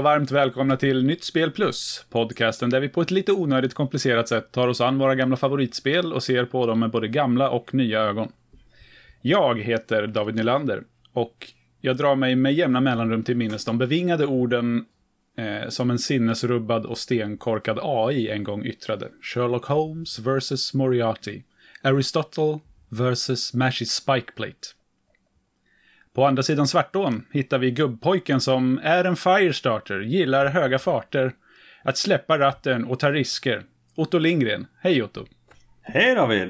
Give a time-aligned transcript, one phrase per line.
[0.00, 4.28] och varmt välkomna till Nytt Spel Plus, podcasten där vi på ett lite onödigt komplicerat
[4.28, 7.74] sätt tar oss an våra gamla favoritspel och ser på dem med både gamla och
[7.74, 8.32] nya ögon.
[9.22, 10.82] Jag heter David Nylander
[11.12, 14.84] och jag drar mig med jämna mellanrum till minnes de bevingade orden
[15.38, 19.08] eh, som en sinnesrubbad och stenkorkad AI en gång yttrade.
[19.22, 20.74] Sherlock Holmes vs.
[20.74, 21.42] Moriarty.
[21.82, 23.54] Aristotle vs.
[23.54, 24.68] Mashy Spikeplate.
[26.20, 31.32] På andra sidan Svartån hittar vi gubbpojken som är en firestarter, gillar höga farter,
[31.82, 33.62] att släppa ratten och ta risker.
[33.96, 34.66] Otto Lindgren.
[34.80, 35.26] Hej Otto.
[35.82, 36.48] Hej David!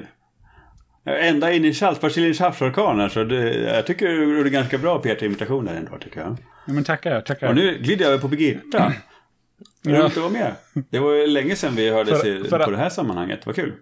[1.05, 5.75] Ända in i Saltbasilins havsorkan här, så det, jag tycker du gjorde ganska bra Peter-imitationer
[5.75, 6.37] ändå, tycker jag.
[6.67, 7.49] Ja, men tackar, tackar.
[7.49, 8.93] Och nu glider jag över på Birgitta.
[9.85, 10.05] Roligt Ja.
[10.05, 10.53] att vara med.
[10.89, 13.45] Det var länge sedan vi hördes För- för på det här sammanhanget.
[13.45, 13.73] Vad kul.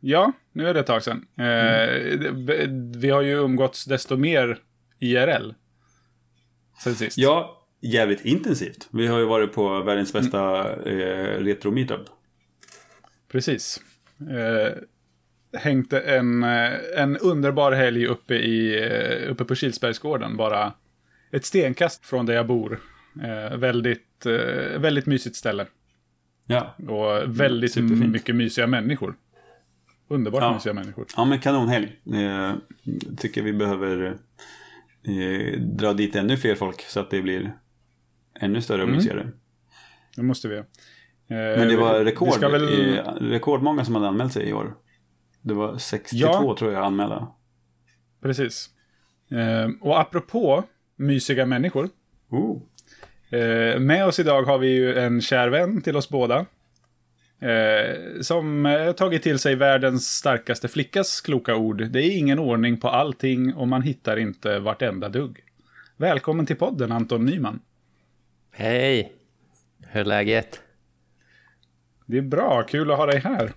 [0.00, 1.26] Ja, nu är det ett tag sedan.
[1.38, 1.44] Eh,
[2.34, 4.58] vi- Vi har ju umgåtts desto mer
[5.00, 5.54] IRL.
[6.84, 7.18] Sen sist.
[7.18, 8.88] Ja, jävligt intensivt.
[8.92, 12.06] Vi har ju varit på världens bästa eh, retro-meetup.
[13.28, 13.80] Precis.
[14.30, 14.72] Eh,
[15.60, 20.36] hängde en, eh, en underbar helg uppe, i, eh, uppe på Kilsbergsgården.
[20.36, 20.72] Bara
[21.30, 22.80] ett stenkast från där jag bor.
[23.22, 25.66] Eh, väldigt, eh, väldigt mysigt ställe.
[26.46, 26.74] Ja.
[26.88, 28.12] Och väldigt superfint.
[28.12, 29.14] mycket mysiga människor.
[30.08, 30.54] Underbart Ja.
[30.54, 31.06] mysiga människor.
[31.16, 32.00] Ja, men kanonhelg.
[32.14, 32.54] Eh,
[33.16, 34.16] tycker vi behöver
[35.08, 37.56] eh, dra dit ännu fler folk så att det blir
[38.40, 38.96] ännu större och Mm.
[38.96, 39.28] mysigare.
[40.16, 40.56] Det måste vi.
[40.56, 40.64] Eh,
[41.28, 42.62] Men det var rekord, väl...
[42.68, 44.74] i, rekordmånga som hade anmält sig i år.
[45.42, 46.56] Det var 62 Ja.
[46.58, 47.28] tror jag anmälda.
[48.22, 48.70] Precis.
[49.30, 50.64] Eh, och apropå
[50.96, 51.88] mysiga människor.
[52.30, 52.62] Oh.
[53.30, 56.46] Eh, med oss idag har vi ju en kär vän till oss båda.
[57.40, 61.86] Eh, som eh, tagit till sig världens starkaste flickas kloka ord.
[61.90, 65.38] Det är ingen ordning på allting och man hittar inte vartenda dugg.
[65.96, 67.60] Välkommen till podden Anton Nyman.
[68.52, 69.12] Hej!
[69.88, 70.60] Hur är läget?
[72.06, 73.52] Det är bra, kul att ha dig här.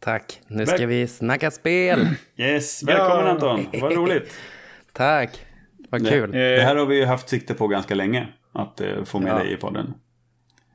[0.00, 0.40] Tack.
[0.48, 2.06] Nu ska Väl- vi snacka spel.
[2.36, 3.30] Yes, välkommen Ja.
[3.30, 3.66] Anton.
[3.80, 4.32] Vad roligt.
[4.92, 5.46] Tack.
[5.90, 6.32] Vad Det, kul.
[6.32, 8.28] det här har vi ju haft sikte på ganska länge.
[8.52, 9.38] Att eh, få med Ja.
[9.38, 9.94] dig i podden.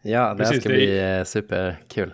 [0.04, 2.14] Ja, det här ska det är- bli eh, superkul.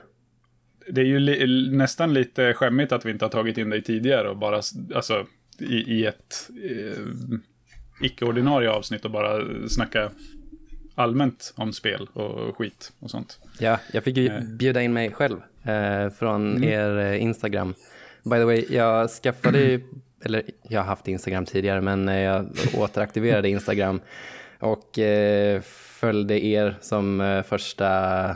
[0.90, 4.30] Det är ju li- nästan lite skämmigt att vi inte har tagit in dig tidigare
[4.30, 4.62] och bara,
[4.96, 5.26] alltså,
[5.60, 7.04] i, i ett eh,
[8.02, 10.12] icke-ordinarie avsnitt och bara snacka
[10.96, 13.40] allmänt om spel och skit och sånt.
[13.60, 17.74] Ja, jag fick ju bjuda in mig själv eh, från er eh, Instagram.
[18.24, 19.82] By the way, jag skaffade ju,
[20.26, 24.02] eller jag har haft Instagram tidigare, men eh, jag återaktiverade Instagram
[24.60, 25.62] och eh,
[26.00, 28.36] följde er som eh, första,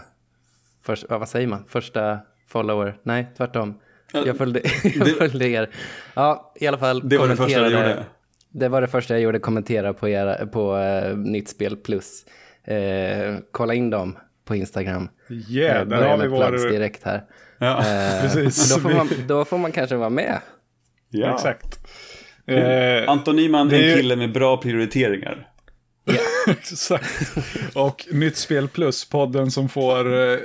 [0.83, 2.97] först, vad säger man, första follower?
[3.03, 3.79] Nej, tvärtom.
[4.11, 4.61] Jag följde,
[4.95, 5.69] jag följde er.
[6.13, 7.09] Ja, i alla fall.
[7.09, 8.03] Det var det första du kommenterade- gjorde.
[8.55, 12.25] Det var det första jag gjorde, kommentera på, era, på uh, Nytt Spel Plus.
[12.63, 15.09] Eh, kolla in dem på Instagram.
[15.29, 16.69] Yeah, Jag där har vi vår...
[16.71, 17.23] direkt här.
[17.57, 17.83] Ja,
[18.21, 18.75] Precis.
[18.75, 20.37] Då får, man, då får man kanske vara med.
[21.09, 21.33] ja.
[21.35, 21.79] Exakt.
[23.07, 25.49] Anton Nyman det är en kille med bra prioriteringar.
[26.47, 27.31] Exakt.
[27.73, 30.39] Och Nytt Spel Plus, podden som får eh,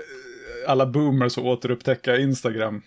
[0.67, 2.83] alla boomers att återupptäcka Instagram.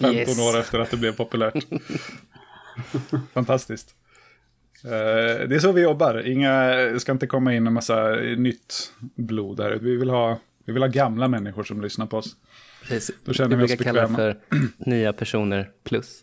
[0.00, 0.38] 15 Yes.
[0.38, 1.64] år efter att det blev populärt.
[3.32, 3.94] Fantastiskt.
[4.84, 6.26] Eh, det är så vi jobbar.
[6.26, 9.70] Inga, det ska inte komma in en massa nytt blod här.
[9.82, 12.36] Vi vill ha, vi vill ha gamla människor som lyssnar på oss.
[13.00, 14.36] Så- Då känner vi vi oss brukar kalla det för
[14.90, 16.22] nya personer plus.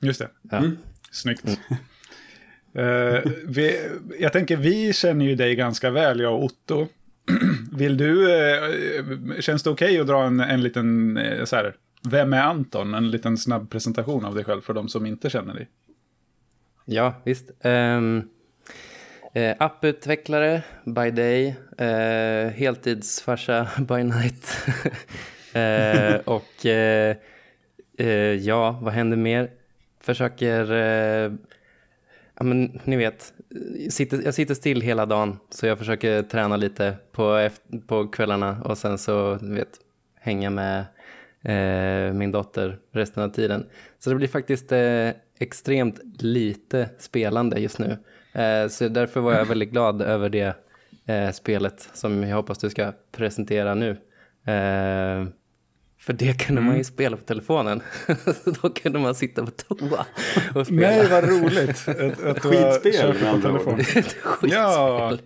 [0.00, 0.28] Just det.
[0.50, 0.62] Ja.
[1.10, 1.44] Snyggt.
[2.78, 3.88] Uh, vi,
[4.18, 6.86] jag tänker, vi känner ju dig ganska väl, jag och Otto.
[7.72, 11.74] Vill du, uh, känns det okej att dra en, en liten, uh, så här,
[12.10, 12.94] vem är Anton?
[12.94, 15.68] En liten snabb presentation av dig själv för de som inte känner dig.
[16.84, 17.50] Ja, visst.
[17.64, 18.28] Um,
[19.58, 24.56] apputvecklare by day, uh, heltidsfarsa by night.
[26.24, 26.64] och
[28.40, 29.50] ja, vad händer mer?
[30.00, 30.64] Försöker,
[32.40, 33.32] ja men ni vet,
[33.90, 37.48] sitter, jag sitter still hela dagen så jag försöker träna lite på,
[37.86, 39.68] på kvällarna och sen så, vet,
[40.14, 40.84] hänga med
[41.42, 43.66] eh, min dotter resten av tiden.
[43.98, 47.98] Så det blir faktiskt eh, extremt lite spelande just nu.
[48.32, 50.56] Eh, så därför var jag väldigt glad över det
[51.06, 53.90] eh, spelet som jag hoppas du ska presentera nu.
[54.44, 55.26] Eh,
[56.00, 57.82] Eh, För det kunde man ju spela på telefonen.
[58.62, 60.06] Då kunde man sitta på toa
[60.54, 60.80] och spela.
[60.80, 61.88] Nej, vad roligt.
[61.88, 63.74] Ett, ett Skitspel, på telefon.
[63.74, 63.80] ord.
[63.96, 64.50] Ett skitspel.
[64.50, 65.18] Ja.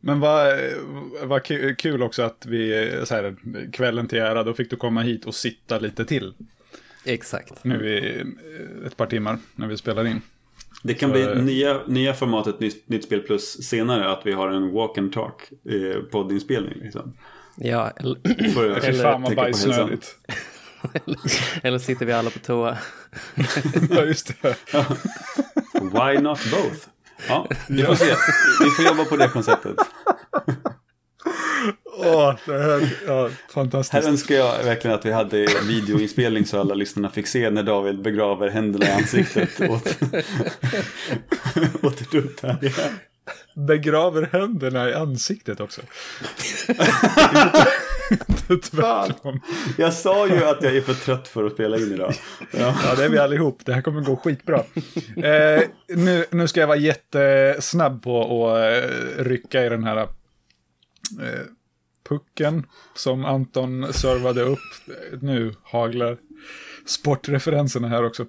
[0.00, 0.58] Men vad,
[1.22, 3.36] vad ku- kul också att vi, så här,
[3.72, 6.34] kvällen till ära, då fick du komma hit och sitta lite till.
[7.04, 7.64] Exakt.
[7.64, 10.20] Nu i eh, ett par timmar när vi spelar in.
[10.82, 14.32] Det kan Så, bli eh, nya, nya formatet nytt, nytt spel plus senare att vi
[14.32, 16.74] har en walk and talk eh, poddinspelning.
[16.82, 17.16] Liksom.
[17.56, 20.16] Ja, eller, För Fy fan vad bajsnödigt.
[21.62, 22.78] eller sitter vi alla på toa.
[23.90, 24.56] Ja, just det.
[25.80, 26.88] Why not both?
[27.28, 28.14] Ja, vi får se.
[28.64, 29.76] Vi får jobba på det konceptet.
[31.98, 34.06] Åh, det här, ja, Här fantastiskt.
[34.08, 38.48] önskar jag verkligen att vi hade videoinspelning så alla lyssnarna fick se när David begraver
[38.50, 39.98] händerna i ansiktet åt,
[41.82, 42.58] åt ett upp här.
[43.54, 45.80] Begraver händerna i ansiktet också.
[48.70, 49.40] Tvärtom.
[49.78, 52.14] Jag sa ju att jag är för trött för att spela in idag.
[52.50, 52.74] Ja.
[52.84, 53.60] Ja, det är vi allihop.
[53.64, 54.64] Det här kommer gå skitbra.
[55.16, 60.06] Eh, nu, nu ska jag vara jättesnabb på att eh, rycka i den här eh,
[62.08, 64.58] pucken som Anton servade upp.
[65.20, 66.18] Nu haglar
[66.86, 68.22] sportreferenserna här också.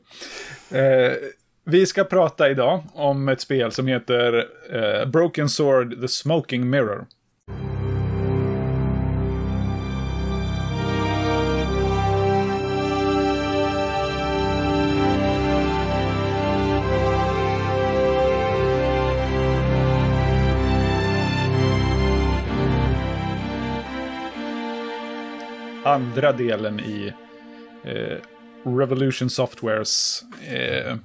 [0.71, 1.13] Eh,
[1.65, 7.05] vi ska prata idag om ett spel som heter eh, Broken Sword The Smoking Mirror.
[25.85, 27.13] andra delen i
[27.83, 28.17] eh,
[28.63, 30.95] Revolution Softwares eh,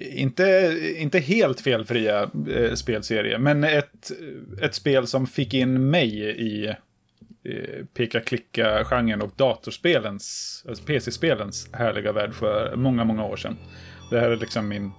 [0.00, 4.10] inte, inte helt felfria eh, spelserie, men ett,
[4.62, 12.34] ett spel som fick in mig i eh, peka-klicka-genren och datorspelens, alltså PC-spelens härliga värld
[12.34, 13.56] för många, många år sedan.
[14.10, 14.90] Det här är liksom min,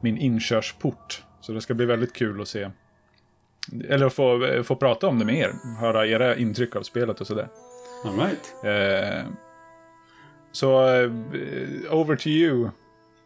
[0.00, 2.70] min inkörsport, så det ska bli väldigt kul att se.
[3.88, 7.26] Eller att få, få prata om det med er, höra era intryck av spelet och
[7.26, 7.48] sådär.
[8.04, 8.64] All right.
[8.64, 9.24] Eh,
[10.52, 11.10] så, eh,
[11.90, 12.70] over to you,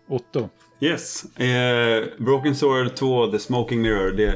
[0.08, 0.48] Otto.
[0.80, 1.24] Yes.
[1.38, 4.10] Eh, Broken Sword 2, The Smoking Mirror.
[4.10, 4.26] Det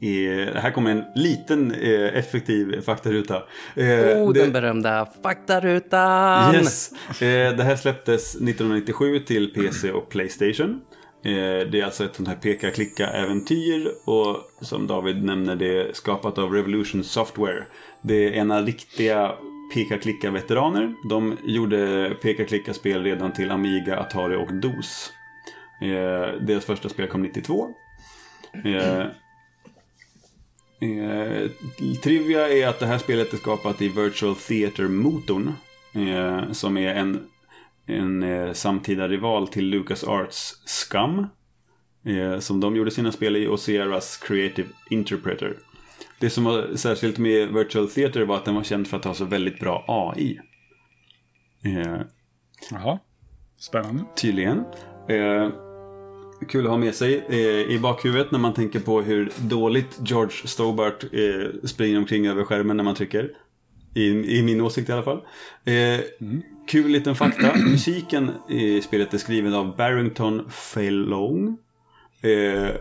[0.00, 3.36] är, här kommer en liten eh, effektiv faktaruta.
[3.76, 6.54] Eh, Oh, det, den berömda faktarutan!
[6.54, 6.92] Yes.
[7.08, 10.80] Eh, det här släpptes 1997 till PC och Playstation.
[11.24, 11.30] Eh,
[11.70, 16.52] det är alltså ett sånt här peka-klicka-äventyr och som David nämner det är skapat av
[16.52, 17.64] Revolution Software.
[18.02, 19.32] Det är ena riktiga
[19.74, 20.94] peka-klicka-veteraner.
[21.08, 25.12] De gjorde peka-klicka-spel redan till Amiga, Atari och DOS.
[25.80, 27.68] Eh, deras första spel kom 92.
[28.64, 29.06] Eh,
[30.84, 31.50] Eh,
[32.02, 35.52] trivia är att det här spelet är skapat i Virtual Theater-motorn.
[35.92, 37.26] Eh, som är en,
[37.86, 41.26] en eh, samtida rival till LucasArts Scum.
[42.04, 45.56] Eh, som de gjorde sina spel i och Sierras Creative Interpreter.
[46.20, 49.14] Det som var särskilt med Virtual Theater var att den var känd för att ha
[49.14, 50.40] så väldigt bra AI.
[52.70, 52.98] Jaha,
[53.58, 54.04] spännande.
[54.16, 54.64] Tydligen.
[55.08, 55.48] Eh,
[56.48, 60.36] kul att ha med sig eh, i bakhuvudet när man tänker på hur dåligt George
[60.44, 63.30] Stobart eh, springer omkring över skärmen när man trycker.
[63.94, 64.08] I,
[64.38, 65.20] i min åsikt i alla fall.
[65.64, 66.00] Eh,
[66.66, 67.58] Kul liten fakta.
[67.70, 71.58] Musiken i spelet är skriven av Barrington Falong.
[72.22, 72.74] Eh,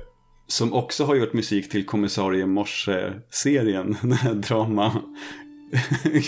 [0.48, 3.98] som också har gjort musik till Kommissarie Morse-serien.
[4.02, 5.02] Den här drama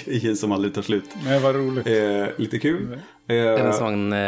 [0.05, 1.03] grejen som aldrig tar slut.
[1.25, 1.87] Nej, vad roligt.
[1.87, 2.99] Eh, lite kul.
[3.27, 4.19] Är det Eh, en sån, eh,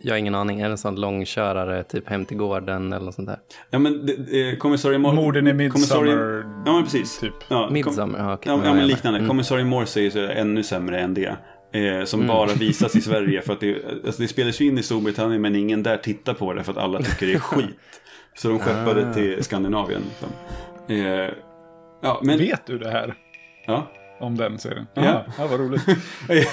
[0.00, 3.14] jag har ingen aning, är det en sån långkörare, typ hem till gården eller något
[3.14, 3.38] sånt där?
[3.70, 5.16] Ja men eh, kommissarie Morse...
[5.16, 7.18] Morden i Midsommar, Ja men precis.
[7.18, 7.32] typ.
[7.48, 8.52] Ja, Midsommar, ja, okej.
[8.52, 9.18] Ja, Ja, ja men liknande.
[9.18, 9.28] Mm.
[9.28, 11.36] Kommissarie Morse är ju så ännu sämre än det.
[11.72, 13.76] Eh, som bara visas i Sverige för att det,
[14.06, 16.78] alltså det spelas ju in i Storbritannien men ingen där tittar på det för att
[16.78, 17.66] alla tycker det är skit.
[18.36, 19.14] Så de skeppade Ah.
[19.14, 20.02] till Skandinavien.
[20.08, 20.28] Liksom.
[20.96, 21.30] Eh,
[22.02, 22.38] ja, men...
[22.38, 23.14] Vet du det här?
[23.66, 23.90] Ja.
[24.24, 24.86] Om den serien?
[24.94, 25.04] Ja.
[25.04, 25.82] Ja, ja vad roligt.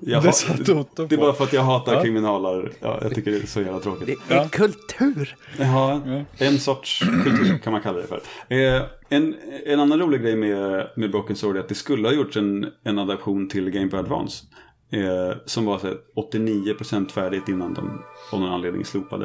[0.00, 1.22] Jag Det satt Otto det är på.
[1.24, 2.02] bara för att jag hatar Ja.
[2.02, 2.72] kriminaler.
[2.80, 4.06] Ja, jag tycker det är så jävla tråkigt.
[4.28, 4.48] Det är Ja.
[4.52, 5.36] kultur!
[5.58, 6.00] Ja,
[6.38, 8.20] en sorts kultur kan man kalla det för.
[8.48, 9.34] Eh, en,
[9.66, 12.66] en annan rolig grej med, med Broken Sword är att det skulle ha gjorts en,
[12.84, 14.44] en adaption till Game Boy Advance.
[14.92, 15.96] Eh, som var så här,
[16.32, 19.24] 89% färdigt innan de av någon anledning slopade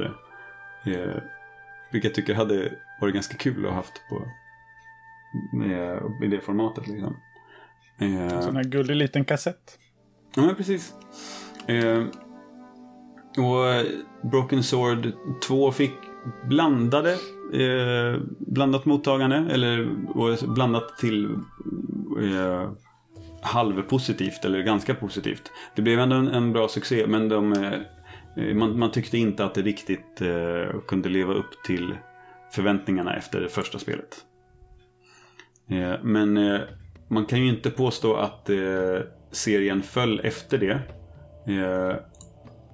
[0.85, 0.91] det.
[0.91, 1.15] Eh,
[1.91, 4.23] vilket jag tycker hade varit ganska kul att ha haft på
[5.57, 6.87] med, i det formatet.
[6.87, 7.15] Liksom.
[8.01, 9.79] Eh, Sån här gullig liten kassett.
[10.35, 10.93] Ja, men precis.
[11.67, 12.03] Eh,
[13.37, 13.85] och
[14.31, 15.11] Broken Sword
[15.47, 15.93] 2 fick
[16.47, 17.11] blandade,
[17.53, 19.89] eh, blandat mottagande, eller
[20.53, 21.25] blandat till
[22.21, 22.71] eh,
[23.41, 25.51] halvpositivt eller ganska positivt.
[25.75, 29.53] Det blev ändå en, en bra succé men de, eh, man, man, tyckte inte att
[29.53, 31.95] det riktigt eh, kunde leva upp till
[32.51, 34.25] förväntningarna efter det första spelet.
[35.69, 36.61] Eh, men eh,
[37.11, 38.99] man kan ju inte påstå att eh,
[39.31, 40.79] serien föll efter det.
[41.53, 41.95] Eh,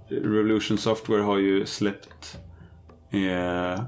[0.10, 2.40] Revolution Software har ju släppt
[3.12, 3.82] eh,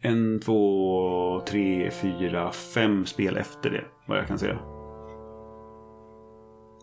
[0.00, 4.73] en, två, tre, fyra, fem spel efter det, vad jag kan säga.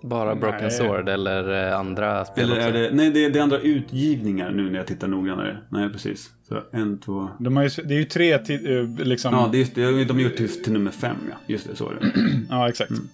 [0.01, 0.71] Bara Broken nej.
[0.71, 4.51] Sword eller eh, andra spel eller är det, Nej, det är, det är andra utgivningar
[4.51, 5.57] nu när jag tittar noggrannare.
[5.69, 6.29] Nej, precis.
[6.47, 7.29] Så en, två...
[7.39, 9.33] De har ju, det är ju tre till, eh, liksom...
[9.33, 11.35] Ja, det är, de har gjort till, till nummer fem, ja.
[11.47, 12.11] Just det, så är det.
[12.49, 12.91] ja, exakt.
[12.91, 13.07] Mm.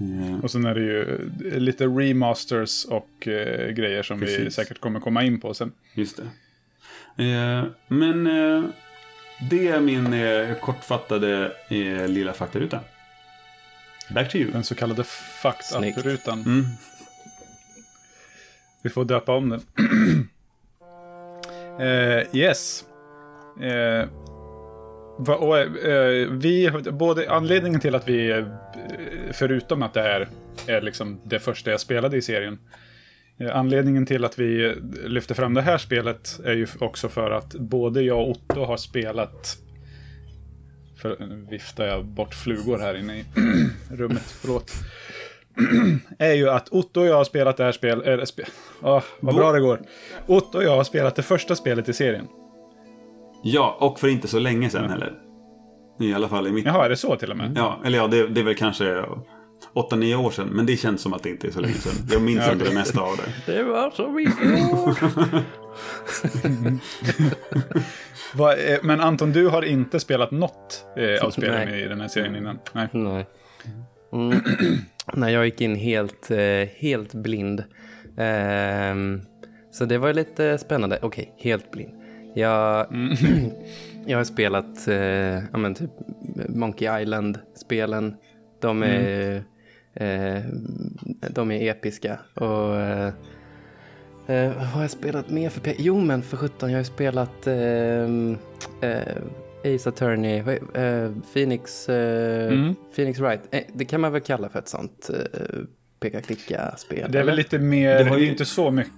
[0.00, 0.40] Mm.
[0.40, 1.30] Och sen är det ju
[1.60, 4.38] lite remasters och eh, grejer som Precis.
[4.38, 5.72] vi säkert kommer komma in på sen.
[5.94, 7.24] Just det.
[7.24, 8.64] Eh, men eh,
[9.50, 12.80] det är min eh, kortfattade eh, lilla faktaruta.
[14.10, 14.50] Back to you.
[14.50, 16.42] Den så kallade fucked up-rutan.
[16.42, 16.64] Mm.
[18.82, 19.60] Vi får döpa om den.
[21.80, 22.84] uh, yes.
[23.62, 24.08] Uh,
[25.18, 28.44] va, och, uh, vi, både anledningen till att vi,
[29.32, 30.28] förutom att det här
[30.66, 32.58] är liksom det första jag spelade i serien.
[33.52, 38.02] Anledningen till att vi lyfter fram det här spelet är ju också för att både
[38.02, 39.58] jag och Otto har spelat
[40.96, 43.24] för nu viftar jag bort flugor här inne i
[43.90, 44.22] rummet.
[44.40, 44.72] Förlåt.
[46.18, 48.06] är ju att Otto och jag har spelat det här spelet.
[48.06, 48.44] Eller spe,
[48.82, 49.80] oh, vad bra det går.
[50.26, 52.26] Otto och jag har spelat det första spelet i serien.
[53.42, 54.90] Ja, och för inte så länge sedan ja.
[54.90, 55.12] heller.
[56.00, 56.64] I alla fall i mitt...
[56.64, 57.52] Jaha, är det så till och med?
[57.56, 59.04] Ja, eller ja, det, det är väl kanske
[59.74, 60.48] 8-9 år sedan.
[60.48, 62.06] Men det känns som att det inte är så länge sedan.
[62.10, 63.32] Jag minns inte det mesta av det.
[63.52, 65.42] Det var så mycket år.
[68.38, 71.82] Eh, men Anton, du har inte spelat något eh, av spelen Nej.
[71.82, 72.58] i den här serien innan?
[72.72, 72.88] Nej.
[72.92, 73.26] Nej.
[74.12, 74.40] Mm.
[75.14, 77.60] Nej, jag gick in helt, eh, helt blind.
[78.16, 78.94] Eh,
[79.70, 80.98] så det var lite spännande.
[81.02, 81.92] Okej, okay, helt blind.
[82.34, 83.16] Jag, mm.
[84.06, 85.90] jag har spelat eh, ja, men typ
[86.48, 88.14] Monkey Island-spelen.
[88.60, 89.44] De är, mm.
[89.94, 90.42] Eh,
[91.30, 92.18] de är episka.
[92.34, 93.12] Och eh,
[94.26, 96.84] Eh, vad har jag spelat mer för P Jo men för sjutton, jag har ju
[96.84, 98.04] spelat eh,
[98.80, 100.38] eh, Ace Attorney,
[100.74, 102.74] eh, Phoenix, eh, mm.
[102.94, 103.40] Phoenix Wright.
[103.50, 105.10] Eh, det kan man väl kalla för ett sånt
[106.00, 107.12] peka-klicka-spel?
[107.12, 108.30] Det är väl lite mer, det, var ju...
[108.30, 108.92] inte så mycket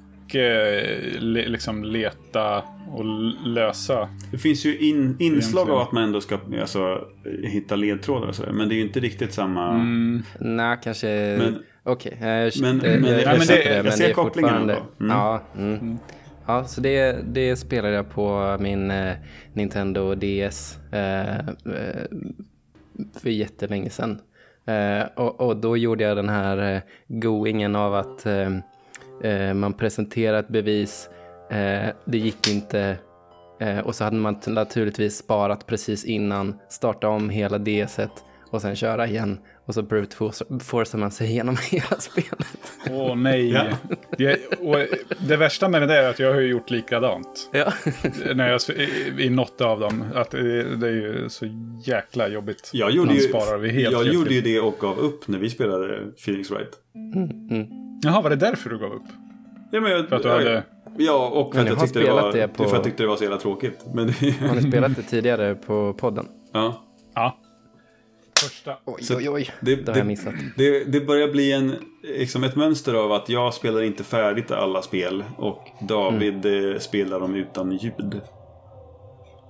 [1.21, 3.05] liksom leta och
[3.47, 4.09] lösa.
[4.31, 7.09] Det finns ju in, inslag av att man ändå ska alltså,
[7.43, 8.53] hitta ledtrådar och sådär.
[8.53, 9.71] Men det är ju inte riktigt samma...
[9.71, 10.23] Mm.
[10.39, 11.37] Nej, kanske...
[11.39, 12.45] Men, Okej, okay.
[12.45, 14.75] jag, men, det, men, jag, jag, men det, det, jag ser kopplingen ändå.
[15.01, 15.17] Mm.
[15.17, 15.75] Ja, mm.
[15.75, 15.99] Mm.
[16.47, 19.15] ja, så det, det spelade jag på min eh,
[19.53, 21.45] Nintendo DS eh, eh,
[23.23, 24.21] för jättelänge sedan.
[24.67, 28.51] Eh, och, och, då gjorde jag den här eh, goingen av att eh, eh
[29.55, 31.11] man presenterar ett bevis,
[31.51, 32.99] eh, det gick inte
[33.85, 38.11] och så hade man naturligtvis sparat precis innan, starta om hela DSet
[38.51, 39.39] och sen köra igen.
[39.67, 42.47] Och så brute forcar man sig igenom hela spelet.
[42.91, 43.51] Åh oh, nej.
[43.51, 43.65] Ja.
[44.19, 44.39] Det,
[45.29, 47.51] det, värsta med det där är att jag har gjort likadant.
[47.53, 47.73] Ja.
[48.35, 50.05] När jag, i, I något av dem.
[50.15, 51.47] Att det, det är ju så
[51.85, 52.71] jäkla jobbigt.
[52.73, 55.39] Jag gjorde, ju, sparar vi helt, jag helt gjorde ju det och gav upp när
[55.39, 56.73] vi spelade Phoenix Wright.
[56.95, 57.31] Mm.
[57.51, 57.86] Mm.
[58.03, 59.07] Jaha, var det därför du gav upp?
[59.71, 60.63] Ja, men jag, för att du hade...
[60.99, 62.57] Ja, och för att, jag tyckte det var, det på...
[62.57, 63.85] för att jag tyckte det var så jävla tråkigt.
[63.95, 64.09] Men...
[64.49, 66.29] har ni spelat det tidigare på podden?
[66.53, 66.83] Ja.
[67.15, 67.39] Ja.
[68.41, 68.77] Första.
[68.85, 69.51] Oj, oj, oj.
[69.61, 70.35] Det, det har jag missat.
[70.57, 74.83] Det, det, börjar bli en, liksom ett mönster av att jag spelar inte färdigt alla
[74.83, 76.73] spel och David mm.
[76.73, 78.21] Eh, spelar dem utan ljud.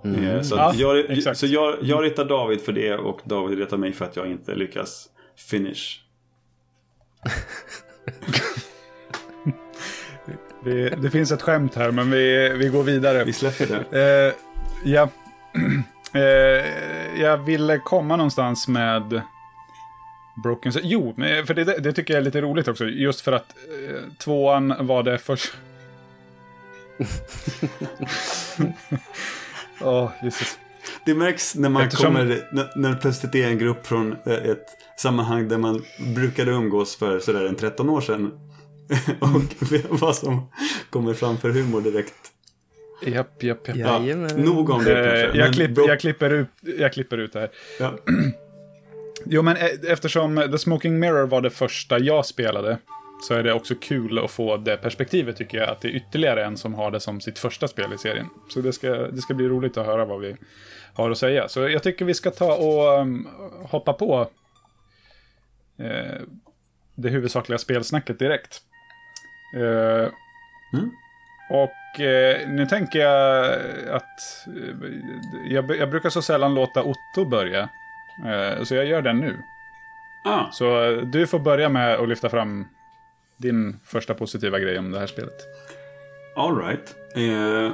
[0.04, 0.24] Mm.
[0.24, 3.92] Eh, så, ja, jag, så jag, jag retar David för det och David retar mig
[3.92, 5.08] för att jag inte lyckas
[5.50, 6.00] finish.
[10.64, 13.24] det, det, finns ett skämt här men vi, vi går vidare.
[13.24, 14.26] Vi släpper det.
[14.26, 14.34] Eh,
[14.84, 15.08] ja.
[16.14, 16.64] Eh,
[17.20, 19.20] jag ville komma någonstans med
[20.42, 22.84] Broken Jo, för det, det, tycker jag är lite roligt också.
[22.84, 23.54] Just för att
[23.88, 25.52] eh, tvåan var det först...
[29.80, 30.58] Åh, oh, Jesus.
[31.06, 32.14] Det märks när man Eftersom...
[32.14, 34.66] kommer, när, när det plötsligt är en grupp från eh, ett
[34.96, 35.82] sammanhang där man
[36.14, 38.32] brukade umgås för sådär en 13 år sedan.
[39.20, 39.68] och
[40.00, 40.48] vad som
[40.90, 42.32] kommer fram för humor direkt.
[43.02, 43.76] Japp, japp, japp.
[43.78, 43.98] Ja,
[44.36, 45.38] nog om det eh, kanske.
[45.38, 47.50] Jag, klipp, jag, klipper ut, jag klipper ut det här.
[47.80, 47.98] Ja.
[49.24, 52.78] jo, men eh, eftersom The Smoking Mirror var det första jag spelade
[53.22, 55.68] så är det också kul att få det perspektivet tycker jag.
[55.68, 58.28] Att det är ytterligare en som har det som sitt första spel i serien.
[58.48, 60.36] Så det ska, det ska bli roligt att höra vad vi
[60.94, 61.48] har att säga.
[61.48, 63.28] Så jag tycker vi ska ta och um,
[63.64, 64.28] hoppa på
[65.78, 66.20] eh,
[66.94, 68.60] det huvudsakliga spelsnacket direkt.
[69.54, 70.08] Eh,
[70.72, 70.90] Mm.
[71.50, 73.44] Och eh, nu tänker jag
[73.90, 74.88] att eh,
[75.48, 77.68] jag, jag brukar så sällan låta Otto börja.
[78.26, 79.36] Eh, så jag gör den nu.
[80.24, 82.68] Ah, Så eh, du får börja med att lyfta fram
[83.36, 85.46] din första positiva grej om det här spelet.
[86.36, 86.94] all right.
[87.14, 87.72] Eh,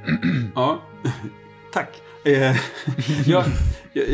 [0.54, 0.82] ja,
[1.72, 2.02] tack.
[2.24, 2.32] Eh,
[3.26, 3.44] jag,
[3.92, 4.08] jag,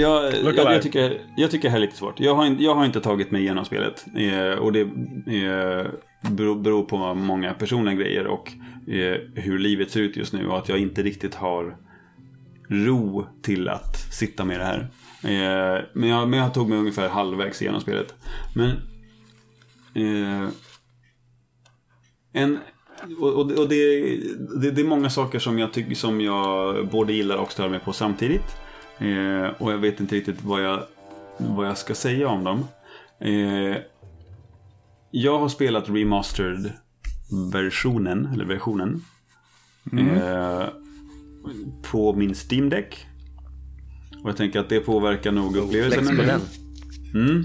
[0.44, 2.20] jag, jag, tycker, jag tycker det här är lite svårt.
[2.20, 4.06] Jag har, jag har inte tagit mig igenom spelet.
[4.16, 5.86] Eh, och det eh,
[6.30, 8.52] beror, beror på många personliga grejer och
[8.88, 10.46] eh, hur livet ser ut just nu.
[10.46, 11.76] Och att jag inte riktigt har
[12.68, 14.88] ro till att sitta med det här.
[15.22, 18.14] Eh, men, jag, men jag tog mig ungefär halvvägs igenom spelet.
[18.54, 18.72] Men...
[19.96, 20.48] Eh,
[22.32, 22.58] en,
[23.20, 24.00] och och, det,
[24.60, 27.80] det, det är många saker som jag, tycker, som jag både gillar och stör mig
[27.80, 28.56] på samtidigt.
[28.98, 30.82] Eh, och jag vet inte riktigt vad jag,
[31.38, 32.64] vad jag ska säga om dem.
[33.20, 33.76] Eh,
[35.10, 39.04] jag har spelat remastered-versionen, eller versionen.
[39.92, 40.64] Eh,
[41.90, 43.06] på min Steam Deck.
[44.22, 46.40] Och jag tänker att det påverkar nog upplevelsen.
[47.14, 47.44] Mm.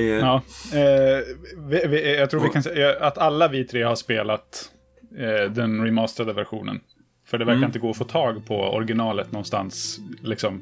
[0.00, 1.20] Ja, eh,
[1.68, 4.72] vi, vi, jag tror vi kan säga att alla vi tre har spelat
[5.18, 6.80] eh, den remasterade versionen.
[7.26, 7.66] För det verkar Mm.
[7.66, 9.98] inte gå att få tag på originalet någonstans.
[10.22, 10.60] Liksom,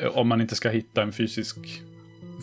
[0.00, 1.56] eh, om man inte ska hitta en fysisk,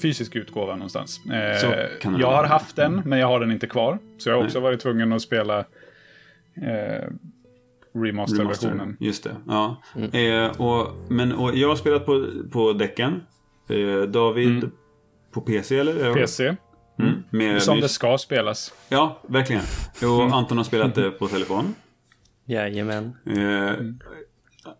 [0.01, 1.21] fysisk utgåva någonstans.
[1.31, 1.71] Eh,
[2.19, 3.99] jag har haft den, men jag har den inte kvar.
[4.17, 4.63] Så jag har också Nej.
[4.63, 7.07] varit tvungen att spela eh,
[7.93, 8.79] remaster-versionen.
[8.79, 9.35] Remaster, just det.
[9.47, 9.81] Ja.
[10.19, 13.21] Eh, och, men, och jag har spelat på, på däcken.
[14.07, 14.69] David
[15.33, 16.13] på PC eller?
[16.13, 16.55] PC,
[16.99, 17.23] Mm.
[17.29, 18.73] Med, som det ska spelas.
[18.89, 19.61] Ja, verkligen.
[20.03, 21.75] Och Anton har spelat det på telefon.
[22.45, 23.03] Jajamän.
[23.25, 23.73] Eh,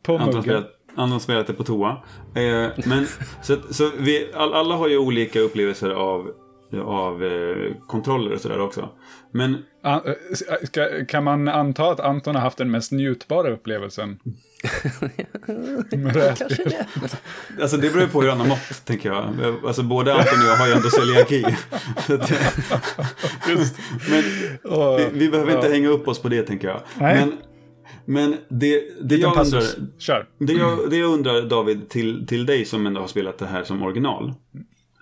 [0.03, 1.89] På Anton, har spelat, Anton har spelat det på toa.
[2.35, 3.05] Eh, men,
[3.43, 6.31] så så vi, all, alla har ju olika upplevelser av,
[6.85, 8.89] av eh, kontroller och sådär också.
[9.31, 10.13] Men An- eh,
[10.67, 14.19] ska, kan man anta att Anton har haft den mest njutbara upplevelsen?
[16.37, 16.87] Kanske det.
[17.61, 19.25] Alltså det beror ju på hur han har mått, tänker jag.
[19.65, 21.45] Alltså både Anton och jag har ju ändå celiaki.
[24.09, 24.23] Men
[24.97, 26.81] vi, vi behöver inte hänga upp oss på det, tänker jag.
[26.99, 27.15] Nej.
[27.15, 27.37] Men,
[28.05, 29.63] men det, det, jag undrar,
[29.99, 30.27] Kör.
[30.37, 33.63] det, jag, det jag undrar, David, till, till dig som ändå har spelat det här
[33.63, 34.33] som original.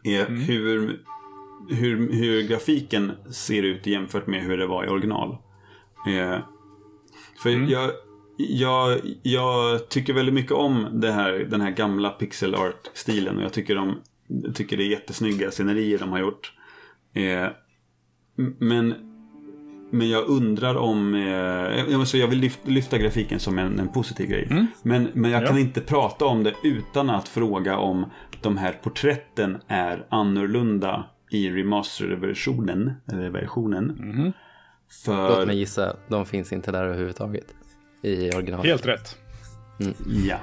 [0.03, 0.41] Är Mm.
[0.41, 0.99] hur,
[1.69, 5.37] hur, hur grafiken ser ut jämfört med hur det var i original.
[6.07, 6.37] Eh,
[7.43, 7.69] för Mm.
[7.69, 7.91] jag,
[8.49, 13.37] jag, jag tycker väldigt mycket om det här, den här gamla pixel art-stilen.
[13.37, 13.95] Och jag tycker, de,
[14.27, 16.53] jag tycker det är jättesnygga scenerier de har gjort.
[17.13, 17.47] Eh,
[18.59, 18.93] men,
[19.91, 21.13] men jag undrar om...
[21.15, 21.21] Eh,
[21.91, 24.67] jag- så jag vill lyfta, lyfta grafiken som en, en positiv grej.
[24.83, 25.47] Men, men jag Ja.
[25.47, 28.05] kan inte prata om det utan att fråga om
[28.41, 32.91] de här porträtten är annorlunda i remastered-versionen.
[33.11, 34.33] Eller versionen.
[35.05, 35.29] För...
[35.39, 37.55] Låt mig gissa, de finns inte där överhuvudtaget.
[38.01, 38.65] I original.
[38.65, 39.17] Helt rätt.
[40.27, 40.39] Ja.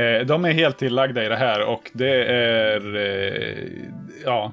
[0.00, 2.96] Eh, de är helt tillagda i det här och det är...
[2.96, 3.68] Eh,
[4.24, 4.52] ja.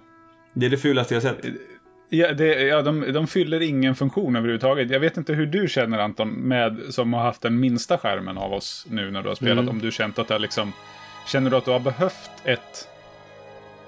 [0.54, 1.46] Det är det fulaste jag sett.
[2.10, 4.92] Ja, det, ja de, de fyller ingen funktion överhuvudtaget.
[4.92, 8.54] Jag vet inte hur du känner Anton, med, som har haft den minsta skärmen av
[8.54, 9.60] oss nu när du har spelat.
[9.60, 9.70] Mm.
[9.70, 10.74] Om du känt att det liksom...
[11.28, 12.88] Känner du att du har behövt ett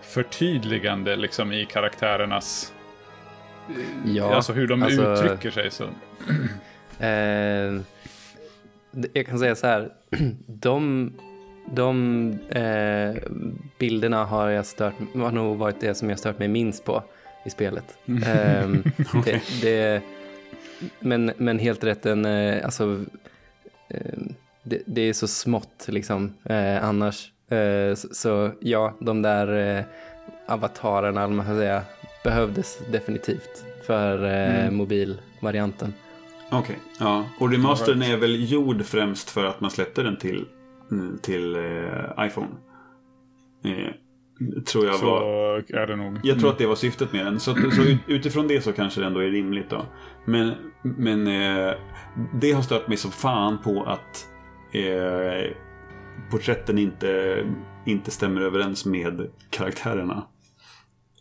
[0.02, 2.74] förtydligande liksom i karaktärernas...
[4.06, 5.72] Ja, alltså hur de alltså- uttrycker sig.
[5.72, 5.84] Så.
[7.06, 7.82] Eh,
[9.14, 9.92] jag kan säga så här.
[10.48, 11.14] De,
[11.66, 13.16] de eh,
[13.78, 17.04] bilderna har, jag stört, har nog varit det som jag stört mig minst på
[17.46, 17.98] i spelet.
[18.06, 18.70] Eh,
[19.26, 20.02] det, det,
[21.00, 23.06] men, men helt rätt, en, eh, alltså,
[23.90, 24.20] eh,
[24.64, 27.32] det, det är så smått liksom eh, annars.
[27.50, 29.84] Eh, så, så ja, de där eh,
[30.46, 31.84] avatarerna, man ska säga,
[32.24, 35.94] behövdes definitivt för eh, mobilvarianten.
[36.52, 37.26] Okej, ja.
[37.40, 40.46] Och remastern är väl gjord främst för att man släppte den till,
[40.92, 42.48] mm, till eh, iPhone.
[43.64, 43.94] Eh,
[44.66, 45.56] tror jag så var...
[45.74, 46.20] är det nog.
[46.24, 47.40] Jag tror att det var syftet med den.
[47.40, 49.86] Så, så ut- utifrån det så kanske det ändå är rimligt då.
[50.26, 51.74] Men, men eh,
[52.42, 54.28] det har stört mig som fan på att
[54.72, 55.52] eh,
[56.32, 57.38] porträtten inte,
[57.86, 60.24] inte stämmer överens med karaktärerna.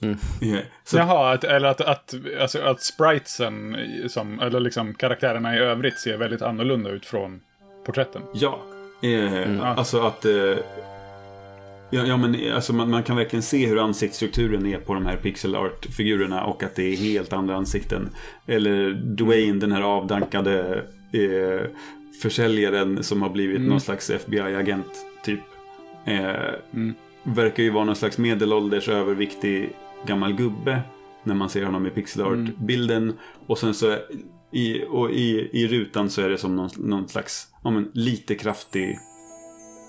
[0.02, 0.16] Mm.
[0.42, 3.76] Eh, så, Jaha, att, eller att, att, alltså, att spritesen,
[4.08, 7.40] som, eller liksom karaktärerna i övrigt ser väldigt annorlunda ut från
[7.86, 8.22] porträtten.
[8.34, 8.60] Ja.
[9.02, 10.24] Eh, Alltså att...
[10.24, 10.32] Eh,
[11.90, 15.06] ja, ja, men eh, alltså man, man kan verkligen se hur ansiktsstrukturen är på de
[15.06, 18.10] här pixel art-figurerna och att det är helt andra ansikten.
[18.46, 21.70] Eller Dwayne, den här avdankade eh,
[22.22, 25.40] försäljaren som har blivit någon slags FBI-agent, typ.
[26.04, 26.54] Eh,
[27.22, 29.72] verkar ju vara någon slags medelålders överviktig
[30.06, 30.80] gammal gubbe
[31.24, 33.12] när man ser honom i pixel art-bilden.
[33.46, 33.96] Och sen så
[34.52, 38.34] i, och i, i rutan så är det som någon, någon slags ja, men, lite
[38.34, 38.98] kraftig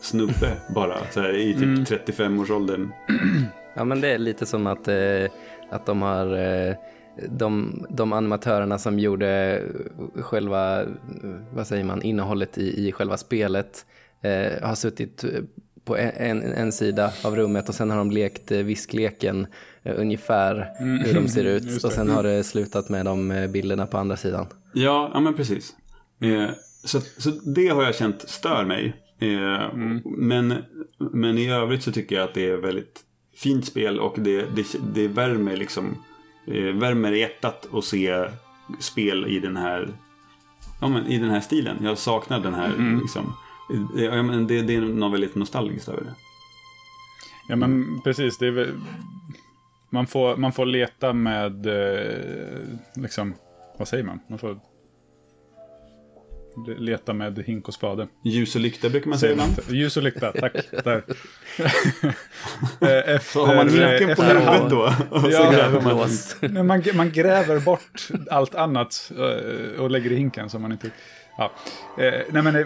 [0.01, 0.97] snubbe bara.
[1.11, 1.83] Så här, I typ Mm.
[1.83, 2.91] 35-årsåldern.
[3.75, 5.31] Ja, men det är lite som att, eh,
[5.69, 6.75] att de har eh,
[7.29, 9.61] de, de animatörerna som gjorde
[10.15, 10.87] själva, eh,
[11.53, 13.85] vad säger man, innehållet i, i själva spelet
[14.21, 15.25] eh, har suttit
[15.91, 19.47] på en, en, sida av rummet och sen har de lekt eh, viskleken
[19.83, 21.75] eh, ungefär hur de ser ut Mm.
[21.83, 24.47] Och sen har det slutat med de eh, bilderna på andra sidan.
[24.73, 25.75] Ja, ja men precis.
[26.83, 28.93] Så, så det har jag känt stör mig.
[29.19, 29.73] Eh,
[30.03, 30.53] men,
[31.11, 32.99] men i övrigt så tycker jag att det är väldigt
[33.35, 35.97] fint spel och det, det, det värmer liksom
[36.73, 38.25] värmer i hjärtat att se
[38.79, 39.93] spel i den här
[40.81, 41.77] ja, men i den här stilen.
[41.83, 43.33] Jag saknar den här liksom.
[43.97, 46.13] Eh, Ja, men det, det är något väldigt nostalgiskt över det.
[47.49, 48.37] Ja, men precis.
[48.37, 48.71] Det väl,
[49.89, 52.61] man, får, man får leta med, eh,
[52.95, 53.33] liksom,
[53.77, 54.19] vad säger man?
[54.27, 54.59] Man får
[56.77, 58.07] leta med hink och spade.
[58.23, 59.59] Ljus och lykta brukar man säga ibland.
[59.69, 60.53] Ljus och lykta, tack.
[60.83, 61.03] Där.
[62.81, 64.93] Eh, Efter, Så har man hinken på huvudet då.
[65.09, 65.81] Och så Ja,
[66.41, 66.67] man.
[66.67, 70.91] Man, man gräver bort allt annat eh, och lägger i hinken som man inte...
[71.37, 71.51] Ja.
[71.97, 72.65] Eh, nej men eh,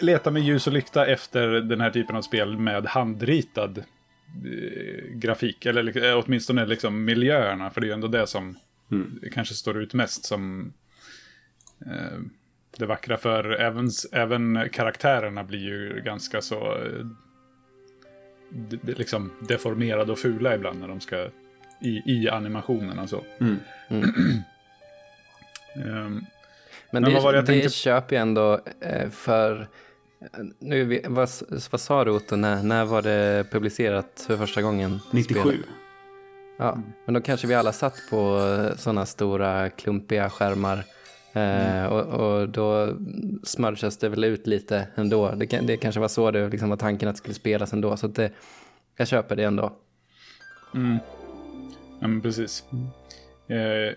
[0.00, 5.66] leta med ljus och lykta efter den här typen av spel med handritad eh, grafik.
[5.66, 8.56] Eller eh, åtminstone liksom miljöerna, för det är ju ändå det som
[8.90, 9.20] Mm.
[9.32, 10.72] kanske står ut mest som
[11.86, 12.18] eh,
[12.78, 13.16] det vackra.
[13.16, 17.06] För även, även karaktärerna blir ju ganska så eh,
[18.82, 21.28] liksom deformerade och fula ibland när de ska
[21.80, 23.24] i, i animationen och så.
[23.40, 23.56] Mm.
[25.74, 26.26] Ehm,
[26.90, 29.68] Men, Men det, vad var det jag det tänkte- köper jag ändå eh, för...
[30.58, 31.28] Nu, är vi- vad,
[31.70, 35.00] vad sa du Otto, när, när var det publicerat för första gången?
[35.12, 35.40] 97.
[35.40, 35.66] spelet?
[36.58, 38.38] Ja, men då kanske vi alla satt på
[38.76, 40.84] sådana stora klumpiga skärmar.
[41.32, 42.96] Eh, och, och då
[43.44, 45.30] smörjas det väl ut lite ändå.
[45.30, 47.96] Det, det kanske var så det liksom var tanken att det skulle spelas ändå.
[47.96, 48.30] Så att det,
[48.96, 49.72] jag köper det ändå.
[50.74, 50.98] mm.
[52.00, 52.64] Ja, men precis.
[53.48, 53.94] Eh,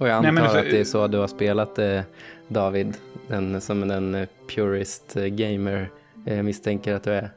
[0.00, 2.04] Och jag Nej, antar men det- att det är så du har spelat det,
[2.48, 2.96] David.
[3.28, 5.90] Den, som den eh, purist eh, gamer
[6.26, 7.30] eh, misstänker att du är.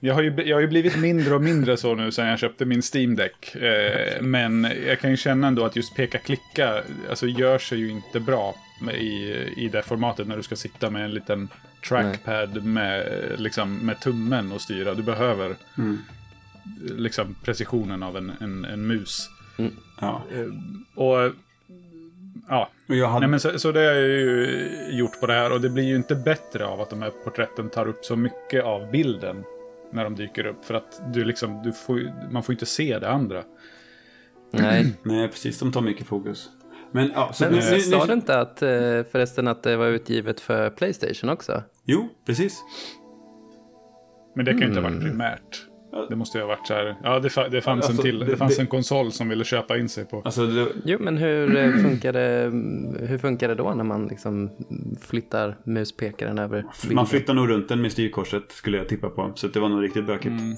[0.00, 2.64] jag, har ju, jag har ju blivit mindre och mindre så nu sen jag köpte
[2.64, 3.54] min Steam Deck.
[3.54, 8.20] Eh, men jag kan ju känna ändå att just peka-klicka alltså, gör sig ju inte
[8.20, 8.54] bra
[8.94, 11.48] i, i det formatet när du ska sitta med en liten
[11.88, 13.06] trackpad med,
[13.38, 14.94] liksom, med tummen och styra.
[14.94, 15.98] Du behöver Mm.
[16.98, 19.28] liksom, precisionen av en, en, en mus.
[20.00, 20.22] Ja.
[20.34, 20.46] Eh,
[21.02, 21.32] och
[22.48, 23.20] ja, Och jag hade...
[23.20, 25.84] Nej, men så, så det har jag ju gjort på det här och det blir
[25.84, 29.44] ju inte bättre av att de här porträtten tar upp så mycket av bilden
[29.92, 30.64] när de dyker upp.
[30.64, 32.00] För att du liksom, du får,
[32.32, 33.42] man får ju inte se det andra.
[34.52, 35.58] Nej, Nej, precis.
[35.58, 36.48] De tar mycket fokus.
[36.92, 38.68] Men ja, så men nu, nu, sa nu, du inte att eh,
[39.12, 41.62] förresten att det var utgivet för Playstation också?
[41.84, 42.62] Jo, precis.
[44.36, 44.98] Men det kan ju inte ha Mm.
[45.00, 45.66] varit primärt.
[46.08, 46.96] Det måste ju ha varit så här.
[47.02, 48.18] Ja, det, fa- det fanns Alltså, en till.
[48.18, 50.22] Det, det- fanns det- en konsol som ville köpa in sig på.
[50.24, 52.50] Alltså, det, Jo, men hur eh, funkar det,
[53.06, 54.50] hur funkar det då när man liksom
[55.00, 56.94] flyttar muspekaren över bilden?
[56.94, 59.32] man flyttar nog runt den med styrkorset skulle jag tippa på.
[59.34, 60.26] Så det var nog riktigt bökigt.
[60.40, 60.54] Mm.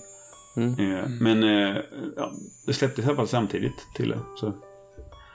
[0.57, 0.95] Mm.
[0.95, 1.77] Eh, men eh,
[2.17, 2.33] ja,
[2.67, 4.19] det släpptes i alla fall samtidigt till det.
[4.41, 4.53] Så.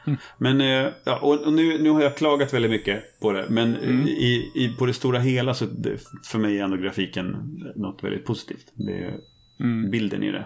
[0.07, 0.19] Mm.
[0.37, 3.45] Men eh, ja, och, och nu, nu har jag klagat väldigt mycket på det.
[3.49, 4.07] Men Mm.
[4.07, 7.37] i, i, på det stora hela så det, för mig är ändå grafiken
[7.75, 8.65] något väldigt positivt.
[8.73, 9.13] Det
[9.59, 9.91] Mm.
[9.91, 10.45] bilden i det.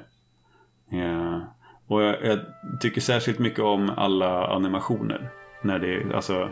[0.91, 1.41] Eh,
[1.88, 2.39] och jag, jag
[2.82, 5.30] tycker särskilt mycket om alla animationer.
[5.63, 6.49] När det är, alltså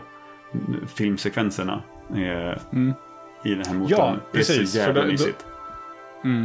[0.96, 2.92] filmsekvenserna eh, Mm.
[3.44, 3.98] i den här motorn.
[3.98, 5.46] Ja, Det är precis, så jävla mysigt.
[6.24, 6.42] Mm.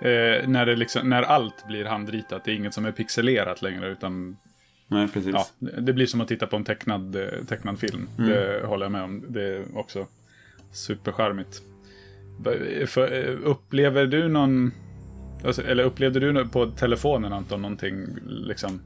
[0.00, 2.44] Eh, när, det liksom, när allt blir handritat.
[2.44, 3.88] Det är inget som är pixelerat längre.
[3.88, 4.36] Utan
[4.86, 5.34] Nej, precis.
[5.34, 5.46] Ja,
[5.80, 8.08] det blir som att titta på en tecknad, eh, tecknad film.
[8.18, 8.30] Mm.
[8.30, 9.24] Det håller jag med om.
[9.28, 10.06] Det är också
[10.72, 11.62] supercharmigt.
[13.44, 14.72] Upplever du någon...
[15.44, 18.80] Alltså, eller upplevde du på telefonen Anton någonting liksom...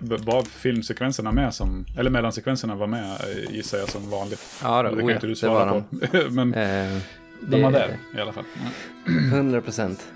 [0.00, 1.86] Var filmsekvenserna med som...
[1.98, 4.40] Eller mellansekvenserna var med eh, gissar jag som vanligt.
[4.62, 6.30] Ja, då, det kan oh inte du svara var på.
[6.30, 6.98] Men Eh,
[7.40, 8.44] de var där i alla fall.
[9.32, 10.08] 100 procent.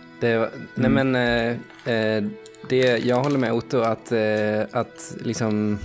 [0.75, 1.51] Nej men eh,
[1.95, 2.25] eh,
[2.69, 5.79] det, jag håller med Otto att, eh, att liksom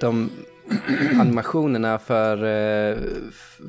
[0.00, 0.30] de
[1.20, 2.96] animationerna för, eh,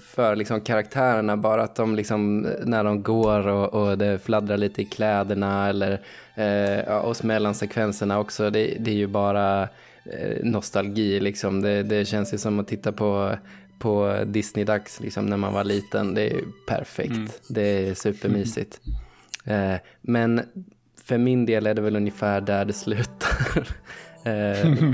[0.01, 4.81] för liksom karaktärerna, bara att de liksom när de går och, och det fladdrar lite
[4.81, 6.01] i kläderna eller
[6.35, 9.63] eh, och mellansekvenserna också, det, det är ju bara
[10.05, 11.61] eh, nostalgi liksom.
[11.61, 13.37] Det, det känns ju som att titta på
[13.79, 16.13] på Disney-dags liksom, när man var liten.
[16.13, 17.11] Det är perfekt.
[17.11, 17.29] Mm.
[17.49, 18.79] Det är supermysigt.
[19.47, 20.41] Eh, men
[21.03, 23.67] för min del är det väl ungefär där det slutar.
[24.23, 24.93] eh,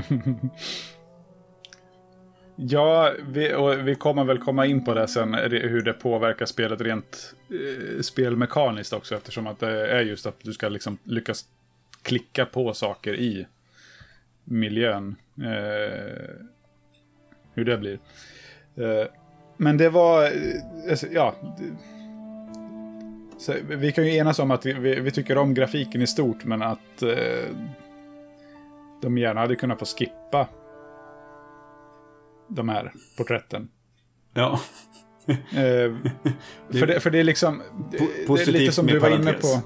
[2.56, 6.80] Ja, vi, och vi kommer väl komma in på det sen, hur det påverkar spelet
[6.80, 11.44] rent eh, spelmekaniskt också, eftersom att det är just att du ska liksom lyckas
[12.02, 13.46] klicka på saker i
[14.44, 15.16] miljön.
[15.38, 16.44] Eh,
[17.54, 17.98] hur det blir.
[18.76, 19.06] Eh,
[19.56, 21.34] men det var, eh, alltså, ja.
[23.38, 26.44] Så vi kan ju enas om att vi, vi, vi tycker om grafiken i stort,
[26.44, 27.48] men att eh,
[29.02, 30.48] de gärna hade kunnat få skippa
[32.48, 33.68] de här porträtten.
[34.34, 34.60] Ja.
[35.26, 35.36] Eh,
[36.70, 37.62] för, det, för det är liksom...
[37.90, 39.60] Det, det är positivt lite som du var inne på.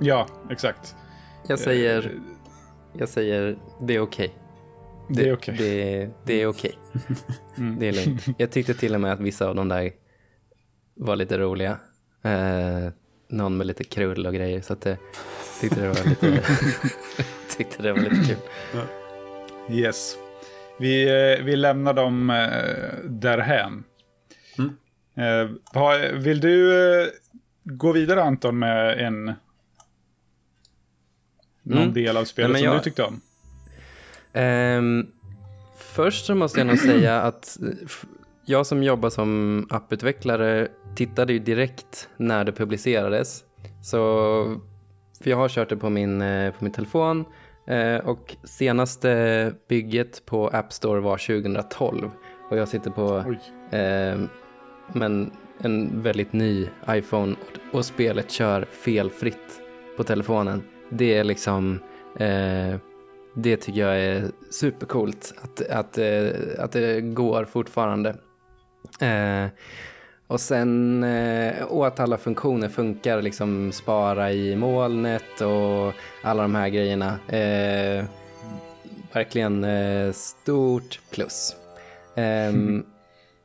[0.00, 0.96] Ja, exakt.
[1.48, 2.12] jag, säger,
[2.92, 4.34] jag säger det är okej.
[5.08, 5.54] Det är okej.
[5.58, 6.78] Det, det är okej.
[7.58, 7.78] Mm.
[7.78, 8.26] Det är lugnt.
[8.38, 9.92] Jag tyckte till och med att vissa av de där
[10.94, 11.78] var lite roliga.
[12.22, 12.92] Eh,
[13.28, 14.60] någon med lite krull och grejer.
[14.60, 14.96] Så att jag
[15.60, 16.42] tyckte det var lite,
[17.56, 18.36] tyckte det var lite kul.
[19.70, 20.16] Yes.
[20.78, 23.84] Vi, eh, vi lämnar dem eh, därhän.
[24.58, 24.76] Mm.
[25.74, 27.10] Eh, vill du
[27.64, 29.32] gå vidare Anton med en...
[31.62, 31.92] Någon Mm.
[31.94, 33.20] del av spelet Nej, som jag- du tyckte om?
[34.32, 35.06] Ehm,
[35.78, 37.58] först så måste jag nog säga att
[38.44, 43.44] jag som jobbar som apputvecklare tittade ju direkt när det publicerades.
[43.84, 43.96] Så,
[45.22, 46.18] för jag har kört det på min,
[46.58, 47.24] på min telefon
[48.04, 52.10] och senaste bygget på App Store var 2012
[52.50, 53.18] och jag sitter på
[53.76, 54.20] eh,
[54.92, 59.60] men en väldigt ny iPhone och, och spelet kör felfritt
[59.96, 60.62] på telefonen.
[60.90, 61.80] Det är liksom
[62.18, 62.76] eh,
[63.34, 68.16] det tycker jag är supercoolt att, att, eh, att det går fortfarande.
[70.28, 76.68] Och sen eh, att alla funktioner funkar, liksom spara i molnet och alla de här
[76.68, 77.18] grejerna.
[77.28, 78.04] Eh,
[79.12, 81.56] verkligen eh, stort plus.
[82.16, 82.84] Ehm,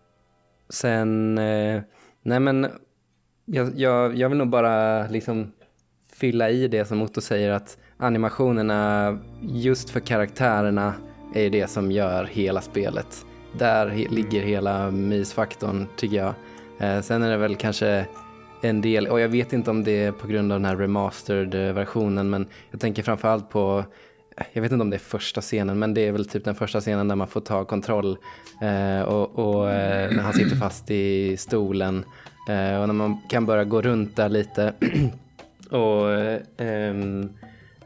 [0.69, 1.81] sen, eh,
[2.23, 2.67] nej men
[3.45, 5.51] jag, jag, jag vill nog bara liksom
[6.13, 10.93] fylla i det som Otto säger att animationerna just för karaktärerna
[11.35, 13.25] är det som gör hela spelet.
[13.57, 16.33] Där ligger hela mysfaktorn tycker jag.
[16.83, 18.05] Eh, sen är det väl kanske
[18.61, 22.29] en del, och jag vet inte om det är på grund av den här remastered-versionen,
[22.29, 23.85] men jag tänker framförallt på,
[24.53, 26.79] jag vet inte om det är första scenen, men det är väl typ den första
[26.81, 28.17] scenen där man får ta kontroll
[28.61, 32.05] eh, och, och eh, när han sitter fast i stolen
[32.49, 34.73] eh, och när man kan börja gå runt där lite
[35.69, 37.29] och, eh, ehm,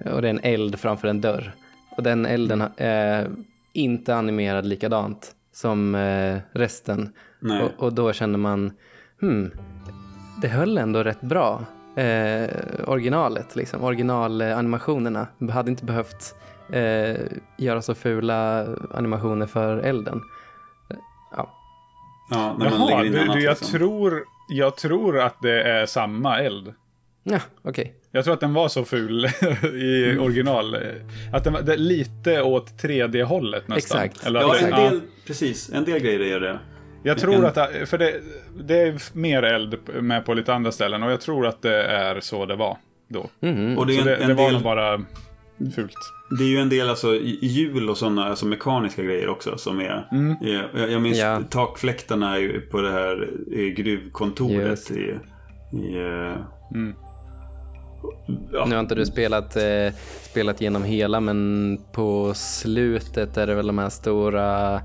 [0.05, 1.51] och det är en eld framför en dörr.
[1.97, 3.29] Och den elden är
[3.73, 7.13] inte animerad likadant som eh, resten.
[7.41, 8.71] Och, och då känner man,
[9.21, 9.51] hmm,
[10.41, 11.65] det höll ändå rätt bra.
[11.95, 12.49] Eh,
[12.87, 13.83] originalet, liksom.
[13.83, 15.27] originalanimationerna.
[15.51, 16.35] Hade inte behövt
[16.71, 17.15] eh,
[17.57, 20.21] göra så fula animationer för elden.
[21.35, 21.53] Ja,
[22.31, 23.67] Ja, när man Jaha, du, du, jag, liksom.
[23.79, 26.73] tror, jag tror att det är samma eld.
[27.23, 27.93] ja okej.
[28.11, 29.25] Jag tror att den var så ful
[29.73, 30.23] i Mm.
[30.23, 30.73] original.
[30.73, 30.81] eh,
[31.33, 34.01] Att den var lite åt 3D-hållet nästan.
[34.01, 34.25] Exakt.
[34.27, 34.77] Eller, Ja, en ja.
[34.89, 35.69] del, precis.
[35.73, 36.59] En del grejer är det.
[37.03, 38.13] Jag tror att, det- för det,
[38.67, 42.19] det är mer eld med på lite andra ställen och jag tror att det är
[42.19, 43.25] så det var då.
[43.39, 43.77] Mhm.
[43.77, 44.97] Och det är en, det, en det var del, nog bara
[45.75, 45.93] fult.
[46.37, 50.07] det är ju en del alltså hjul och sådana alltså mekaniska grejer också som är.
[50.11, 50.31] Mm.
[50.41, 51.41] är jag, jag minns Ja.
[51.49, 52.35] takfläktarna
[52.71, 53.29] på det här
[53.75, 54.91] gruvkontoret Just.
[54.91, 55.15] i,
[55.73, 56.35] i eh,
[56.75, 56.93] Mm.
[58.53, 63.55] ja, Nu har inte du spelat, eh, spelat genom hela men på slutet är det
[63.55, 64.81] väl de här stora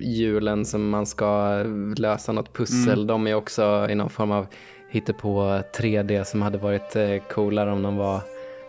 [0.00, 1.62] hjulen som man ska
[1.96, 3.06] lösa något pussel.
[3.06, 4.46] De är också i någon form av
[4.90, 8.20] hittepå 3D som hade varit eh, coolare om de var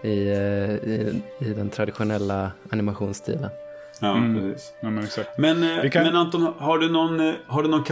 [0.04, 3.50] i, eh, i, i den traditionella animationsstilen.
[4.02, 4.36] ja Mm.
[4.52, 4.74] precis.
[4.82, 5.30] Ja, men exakt.
[5.38, 7.84] Men, eh, kan- men Anton, har du någon, eh, har du någon,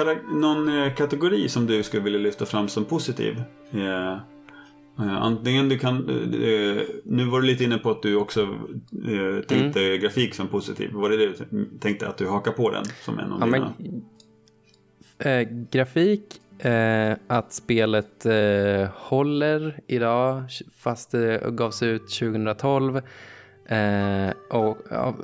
[0.42, 3.42] någon eh, kategori som du skulle vilja lyfta fram som positiv?
[3.74, 4.18] Eh, eh,
[5.00, 9.80] antingen du kan, eh, nu var du lite inne på att du också eh, tänkte
[9.82, 10.02] Mm.
[10.02, 10.92] grafik som positiv.
[10.94, 13.74] Var det det du tänkte att du hakar på den som en av Ja, dina?
[13.78, 20.44] men, eh, grafik, eh, att spelet eh, håller idag
[20.78, 22.98] fast det gavs ut 2012.
[23.66, 24.78] Eh, och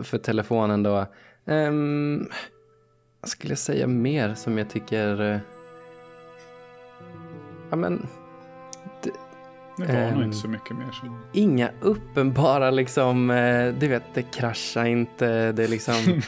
[0.05, 1.05] för telefonen då.
[1.45, 2.27] ehm,
[3.21, 5.21] vad skulle jag säga mer som jag tycker...
[5.21, 5.38] Eh,
[7.69, 8.07] ja men,
[9.77, 10.23] Det var nog Ehm.
[10.23, 10.91] inte så mycket mer.
[10.91, 11.23] Som...
[11.33, 15.95] inga uppenbara liksom, eh, du vet det kraschar inte, det är liksom...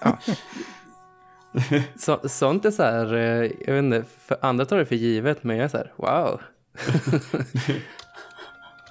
[0.00, 0.18] ja.
[1.96, 5.44] Så, sånt är så här, eh, jag vet inte, för andra tar det för givet,
[5.44, 6.40] men jag är så här, wow.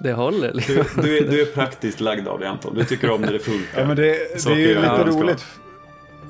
[0.00, 0.74] det håller liksom.
[0.96, 2.74] Du, du, är, du är praktiskt lagd av dig Anton.
[2.74, 3.80] Du tycker om när det funkar.
[3.80, 4.02] Ja, men det,
[4.44, 5.44] det är ju lite roligt.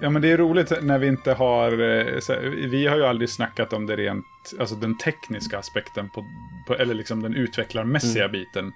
[0.00, 1.72] Ja, men det är roligt när vi inte har...
[1.72, 4.24] eh, Så, här, vi har ju aldrig snackat om det rent,
[4.60, 6.24] alltså den tekniska aspekten på,
[6.66, 8.32] på eller liksom den utvecklarmässiga Mm.
[8.32, 8.72] biten.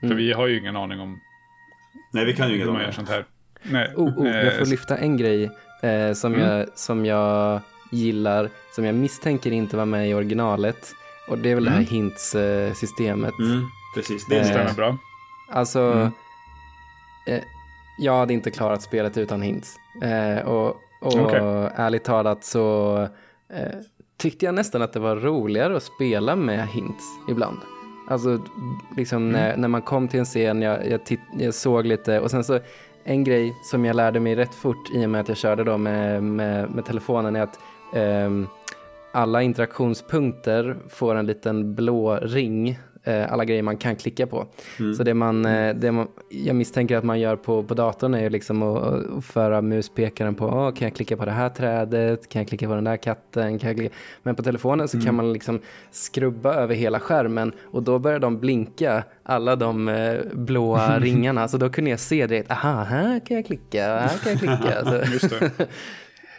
[0.00, 1.20] För vi har ju ingen aning om
[2.12, 2.92] Nej, vi kan ju inget om det.
[2.92, 3.24] sånt här.
[3.62, 5.50] Nej, Oh, oh, jag eh, får lyfta en grej
[5.82, 6.46] eh, som, Mm.
[6.48, 7.60] jag, som jag
[7.92, 10.94] gillar, som jag misstänker inte var med i originalet.
[11.28, 11.84] Och det är väl det Mm.
[11.84, 13.34] här hints-systemet.
[13.38, 13.62] Mm,
[13.94, 14.98] precis, det är Eh, stämmer bra.
[15.50, 16.10] Alltså, Mm.
[17.26, 17.40] eh,
[17.98, 19.76] jag hade inte klarat spelet utan hints.
[20.02, 21.40] Eh, och och Okej.
[21.74, 22.98] ärligt talat så
[23.48, 23.78] eh,
[24.16, 27.58] tyckte jag nästan att det var roligare att spela med hints ibland.
[28.08, 28.38] Alltså,
[28.96, 32.30] liksom när, när man kom till en scen, jag, jag, titt, jag såg lite och
[32.30, 32.60] sen så
[33.04, 35.78] en grej som jag lärde mig rätt fort i och med att jag körde då
[35.78, 37.58] med, med, med telefonen är att
[37.94, 38.46] ehm,
[39.12, 42.76] alla interaktionspunkter får en liten blå ring, eh,
[43.12, 44.46] alla grejer man kan klicka på.
[44.96, 48.30] Så det man, eh, det man, jag misstänker att man gör på, på datorn är
[48.30, 52.40] liksom att, att föra muspekaren på, oh, kan jag klicka på det här trädet, kan
[52.40, 53.94] jag klicka på den där katten, kan jag klicka?
[54.22, 58.38] Men på telefonen så kan man liksom skrubba över hela skärmen och då börjar de
[58.40, 63.36] blinka, alla de eh, blåa ringarna, så då kunde jag se direkt, aha, här kan
[63.36, 65.04] jag klicka, här kan jag klicka.
[65.12, 65.68] Just det.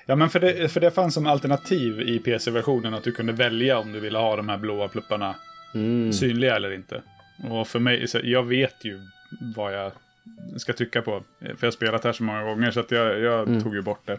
[0.05, 3.79] Ja, men för det, för det fanns som alternativ i PC-versionen att du kunde välja
[3.79, 5.35] om du ville ha de här blåa plupparna
[5.75, 6.13] mm.
[6.13, 7.01] synliga eller inte.
[7.49, 8.99] Och för mig, så jag vet ju
[9.55, 9.91] vad jag
[10.57, 11.23] ska trycka på.
[11.39, 14.05] För jag har spelat här så många gånger så att jag, jag tog ju bort
[14.05, 14.17] det.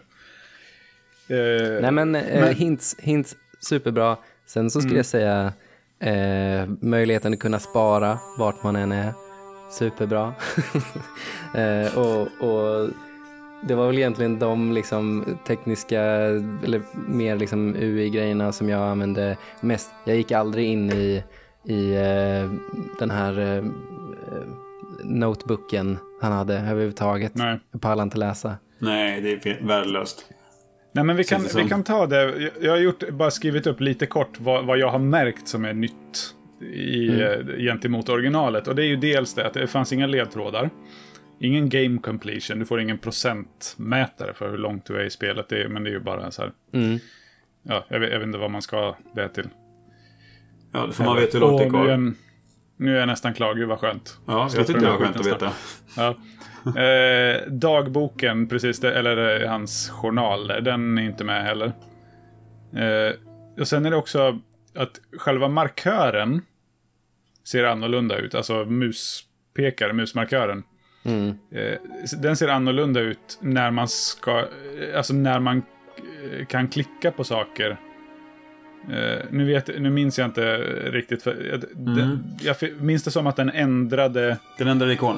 [1.29, 4.17] Eh, Nej men, eh, Men- hints, hints, superbra.
[4.45, 4.97] Sen så skulle Mm.
[4.97, 5.53] jag säga
[5.99, 9.13] eh, möjligheten att kunna spara vart man än är,
[9.71, 10.33] superbra.
[11.55, 12.89] eh, och, och
[13.67, 19.91] det var väl egentligen de liksom tekniska, eller mer liksom UI-grejerna som jag använde mest.
[20.05, 21.23] Jag gick aldrig in i,
[21.67, 22.51] i eh,
[22.99, 23.63] den här eh, eh,
[25.03, 27.35] notebooken han hade överhuvudtaget.
[27.35, 27.59] Nej.
[27.71, 28.55] Jag pallade inte läsa.
[28.79, 30.25] Nej, det är värdelöst.
[30.91, 32.49] Nej, men vi kan, vi kan ta det.
[32.61, 35.73] Jag- har gjort, bara skrivit upp lite kort vad, vad jag har märkt som är
[35.73, 36.33] nytt
[36.73, 37.21] i, Mm.
[37.49, 38.67] eh, gentemot originalet.
[38.67, 40.69] Och det är ju dels det att det fanns inga ledtrådar.
[41.39, 42.59] Ingen game completion.
[42.59, 45.49] Du får ingen procentmätare för hur långt du är i spelet.
[45.49, 46.51] Det är, men det är ju bara så här.
[46.73, 46.99] Mm.
[47.63, 49.47] Ja, jag, vet, jag vet inte vad man ska det till.
[50.77, 51.87] Ja, får man veta hur långt det är nu, kvar.
[51.87, 52.13] jag,
[52.77, 53.53] nu är jag nästan klar.
[53.53, 54.17] Gud vad skönt.
[54.25, 55.51] Ja, jag tyckte det var skönt att veta.
[55.97, 56.15] Ja.
[56.81, 61.73] Eh, dagboken, precis, det, eller eh, hans journal, den är inte med heller.
[62.75, 63.13] Eh,
[63.59, 64.39] och sen är det också
[64.75, 66.41] att själva markören
[67.47, 68.35] ser annorlunda ut.
[68.35, 70.63] Alltså muspekare, musmarkören.
[71.03, 71.29] Mm.
[71.51, 71.77] Eh,
[72.21, 75.63] den ser annorlunda ut när man ska, eh, alltså när man
[76.47, 77.77] kan klicka på saker.
[78.93, 80.57] Eh, nu, vet, nu minns jag inte
[80.91, 81.23] riktigt.
[81.23, 81.63] För, jag,
[81.95, 85.15] den, jag minns det som att den ändrade, Den ändrar ikon.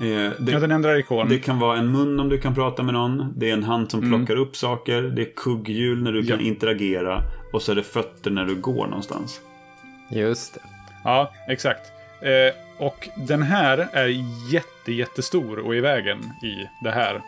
[0.00, 0.06] Eh,
[0.38, 1.28] det, ja den ändrar ikon.
[1.28, 3.32] det kan vara en mun om du kan prata med någon.
[3.36, 4.10] Det är en hand som Mm.
[4.26, 5.02] plockar upp saker.
[5.02, 6.46] Det är kugghjul när du kan Ja.
[6.46, 7.22] interagera.
[7.52, 9.40] Och så är det fötter när du går någonstans.
[10.10, 10.60] Just det.
[11.04, 11.92] Ja, exakt.
[12.20, 14.06] Eh, och den här är
[14.52, 17.20] jätte, jättestor och i vägen i det här.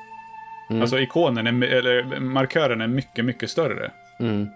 [0.71, 0.83] Mm.
[0.83, 3.91] Alltså ikonen, är, eller markören är mycket, mycket större.
[4.21, 4.49] Mm.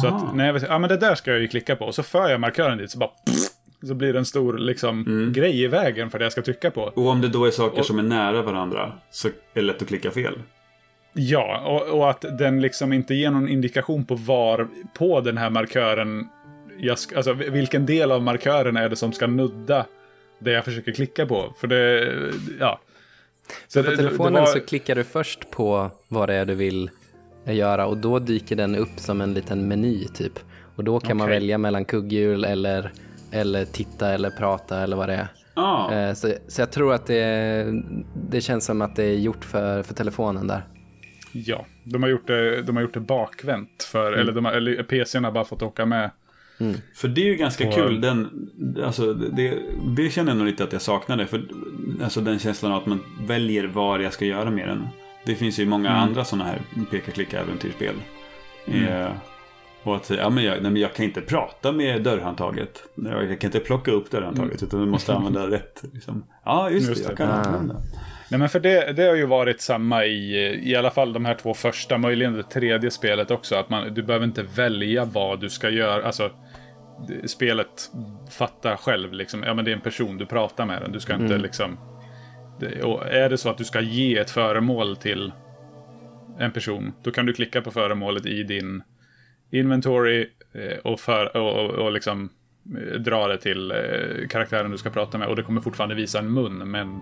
[0.00, 0.16] Så Aha.
[0.28, 1.84] att när jag vet, ja men det där ska jag ju klicka på.
[1.84, 3.10] Och så för jag markören dit så bara
[3.86, 5.04] så blir det en stor liksom
[5.34, 6.82] grej i vägen för det jag ska trycka på.
[6.82, 9.82] Och om det då är saker Och- som är nära varandra så är det lätt
[9.82, 10.34] att klicka fel.
[11.12, 15.50] Ja, och, och att den liksom inte ger någon indikation på var på den här
[15.50, 16.28] markören,
[16.78, 19.86] jag ska, alltså vilken del av markören är det som ska nudda
[20.38, 21.54] det jag försöker klicka på.
[21.60, 22.12] För det,
[22.60, 22.80] ja.
[23.68, 26.44] Så på det- det- det telefonen var- så klickar du först på vad det är
[26.44, 26.90] du vill
[27.52, 30.32] göra och då dyker den upp som en liten meny typ.
[30.76, 31.38] Och då kan man Okej.
[31.40, 32.92] välja mellan kugghjul eller,
[33.30, 35.26] eller titta eller prata eller vad det är.
[35.54, 37.66] Ja, Eh, Så, så jag tror att det,
[38.30, 40.62] det känns som att det är gjort för, för telefonen där.
[41.32, 43.82] Ja, de har gjort det, de har gjort det bakvänt.
[43.92, 46.10] För, eller, de har, eller PCn har bara fått åka med.
[46.94, 48.00] för det är ju ganska Och- kul.
[48.00, 48.48] Den,
[48.84, 49.58] alltså, det,
[49.96, 51.26] det känner jag nog lite att jag saknade.
[51.26, 51.44] För
[52.02, 54.88] alltså, den känslan av att man väljer vad jag ska göra med den.
[55.26, 56.60] Det finns ju många andra sådana här
[56.90, 57.94] peka-klicka-äventyrsspel.
[58.66, 59.08] Eh,
[59.82, 62.82] och att säga, ja, men jag, nej, men jag kan inte prata med dörrhandtaget.
[62.94, 65.82] Jag, jag kan inte plocka upp dörrhandtaget utan du måste använda rätt.
[65.92, 66.24] Liksom.
[66.44, 67.16] Ja, just, Just det, jag det.
[67.16, 67.42] kan Ah.
[67.56, 67.74] använda.
[68.30, 71.34] Nej men för det, det har ju varit samma i, i alla fall de här
[71.34, 73.54] två första, möjligen det tredje spelet också.
[73.56, 76.06] Att man, du behöver inte välja vad du ska göra.
[76.06, 76.30] Alltså,
[77.26, 77.90] spelet
[78.30, 79.42] fattar själv liksom.
[79.42, 80.92] Ja men det är en person, du pratar med den.
[80.92, 81.78] Du ska inte liksom...
[82.82, 85.32] Och är det så att du ska ge ett föremål till
[86.38, 88.82] en person, då kan du klicka på föremålet i din
[89.50, 92.30] inventory eh, och, för, och, och, och liksom
[92.76, 96.18] eh, dra det till eh, karaktären du ska prata med och det kommer fortfarande visa
[96.18, 97.00] en mun, men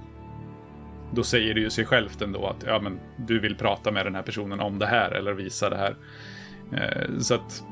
[1.13, 4.15] då säger det ju sig självt ändå att ja, men du vill prata med den
[4.15, 5.97] här personen om det här eller visa det här.
[7.21, 7.63] Så att...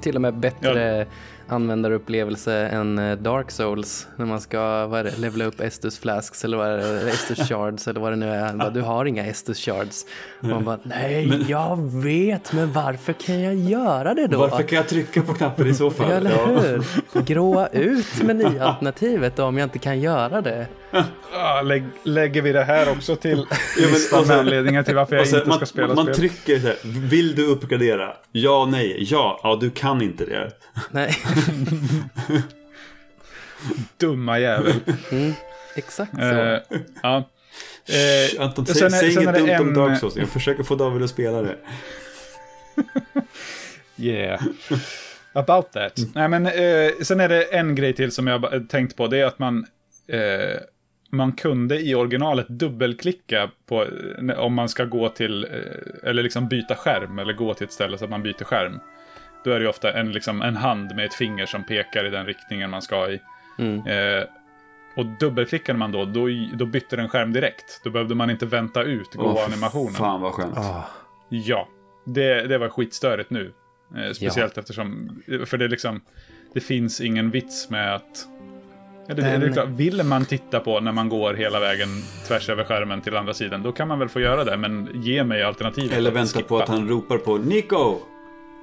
[0.00, 1.06] Till och med bättre
[1.52, 6.44] användarupplevelse än eh, Dark Souls när man ska vad är det, levela upp Estus Flasks
[6.44, 8.52] eller vad är det, Estus Shards eller vad det nu är.
[8.54, 10.06] Bara, du har inga Estus Shards.
[10.40, 14.38] Och man bara, nej, Men- jag vet, men varför kan jag göra det då?
[14.38, 16.10] Varför kan jag trycka på knappen i så fall?
[16.10, 16.84] Eller hur?
[17.22, 20.66] Gråa ut menyalternativet då om jag inte kan göra det.
[21.64, 23.38] Lägg, lägger vi det här också till
[23.78, 26.14] Ja, listan med anledningar till varför jag sen, inte man, ska spela man spel?
[26.14, 28.16] trycker så här, vill du uppgradera?
[28.32, 30.50] Ja, nej, ja, ja, du kan inte det.
[30.90, 31.16] Nej,
[33.98, 34.74] Dumma jävel.
[35.10, 35.32] mm,
[35.76, 36.20] exakt så.
[36.20, 36.58] Eh,
[37.02, 37.16] ja.
[37.88, 40.16] Eh, Anton, säg, sen är- säg sen inget dumt om en- Dark Souls.
[40.16, 41.56] Jag försöker få David att spela det.
[43.96, 44.40] Yeah.
[45.32, 45.92] About that.
[46.14, 49.06] Nej, men eh, sen är det en grej till som jag tänkt på.
[49.06, 49.66] Det är att man,
[51.10, 56.48] man kunde i originalet dubbelklicka på eh, om man ska gå till, eh, eller liksom
[56.48, 58.80] byta skärm, eller gå till ett ställe så att man byter skärm.
[59.44, 62.10] Då är det ju ofta en, liksom, en hand med ett finger som pekar i
[62.10, 63.20] den riktningen man ska i.
[63.58, 63.86] Mm.
[63.86, 64.24] Eh,
[64.94, 67.80] och dubbelklickade man då, då, då bytte den skärm direkt.
[67.84, 69.94] Då behövde man inte vänta ut gå-animationen.
[69.94, 70.58] Fan vad skönt.
[70.58, 70.84] Ah,
[71.28, 71.68] Ja,
[72.04, 73.52] det, det var skitstörigt nu.
[73.96, 76.00] Eh, speciellt eftersom, för det är liksom,
[76.54, 78.26] det finns ingen vits med att...
[79.10, 81.88] Eller, det, Men- det är klart, vill man titta på när man går hela vägen
[82.28, 85.24] tvärs över skärmen till andra sidan, då kan man väl få göra det, men ge
[85.24, 85.92] mig alternativet.
[85.96, 86.48] Eller vänta skippa.
[86.48, 87.96] på att han ropar på Nico!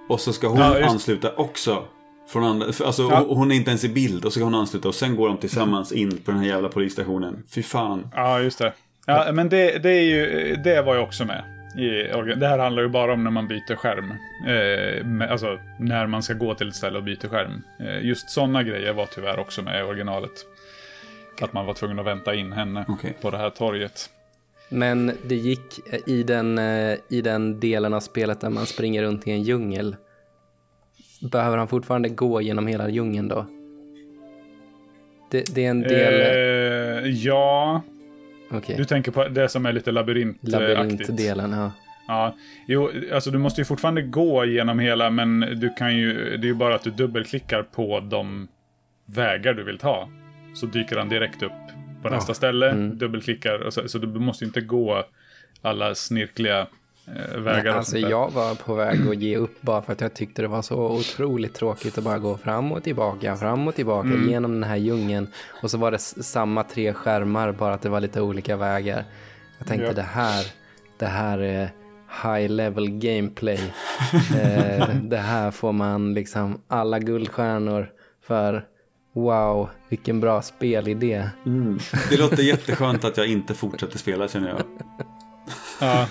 [0.10, 1.84] Och så ska hon Ja, just- ansluta också.
[2.30, 3.26] Från andra, för alltså, Ja.
[3.30, 5.38] hon är inte ens i bild och så ska hon ansluta och sen går de
[5.38, 7.43] tillsammans in på den här jävla polisstationen.
[7.56, 8.08] Fy fan.
[8.16, 8.74] Ja, just det.
[9.06, 11.43] Ja, men det, det, är ju, det var jag också med.
[12.38, 14.14] Det här handlar ju bara om när man byter skärm.
[14.48, 17.64] Eh, alltså när man ska gå till ett ställe och byter skärm.
[17.80, 20.32] Eh, just sådana grejer var tyvärr också med i originalet.
[21.42, 23.14] Att man var tvungen att vänta in henne Okej.
[23.22, 24.10] på det här torget.
[24.70, 29.28] Men det gick i den, eh, i den delen av spelet där man springer runt
[29.28, 29.96] i en djungel.
[31.22, 33.46] Behöver han fortfarande gå genom hela djungeln då?
[35.32, 36.14] Det, det är en del...
[36.14, 37.82] Eh, ja,
[38.52, 40.52] Okej, du tänker på det som är lite labyrintaktigt.
[40.52, 41.72] labyrintdelen, ja.
[42.08, 42.36] Ja,
[42.68, 46.50] jo, alltså du måste ju fortfarande gå genom hela, men du kan ju, det är
[46.50, 48.48] ju bara att du dubbelklickar på de
[49.06, 50.10] vägar du vill ta.
[50.56, 51.52] Så dyker han direkt upp
[52.04, 52.98] på nästa ställe, Mm.
[52.98, 55.04] dubbelklickar, och så, så du måste ju inte gå
[55.62, 56.68] alla snirkliga
[57.36, 57.64] vägar.
[57.64, 60.41] Nej, och alltså jag var på väg att ge upp bara för att jag tyckte
[60.41, 64.30] det var så otroligt tråkigt att bara gå fram och tillbaka, fram och tillbaka Mm.
[64.30, 65.28] genom den här djungeln.
[65.64, 69.03] Och så var det samma tre skärmar, bara att det var lite olika vägar.
[69.58, 69.93] Jag tänkte Ja.
[69.93, 70.45] det här,
[70.99, 71.70] det här är
[72.24, 73.60] high level gameplay.
[74.41, 77.89] eh, det här får man liksom alla guldstjärnor
[78.28, 78.66] för.
[79.14, 81.30] Wow, vilken bra spelidé.
[82.10, 84.62] Det låter jätteskönt att jag inte fortsätter spela känner jag.
[85.82, 86.08] Ja.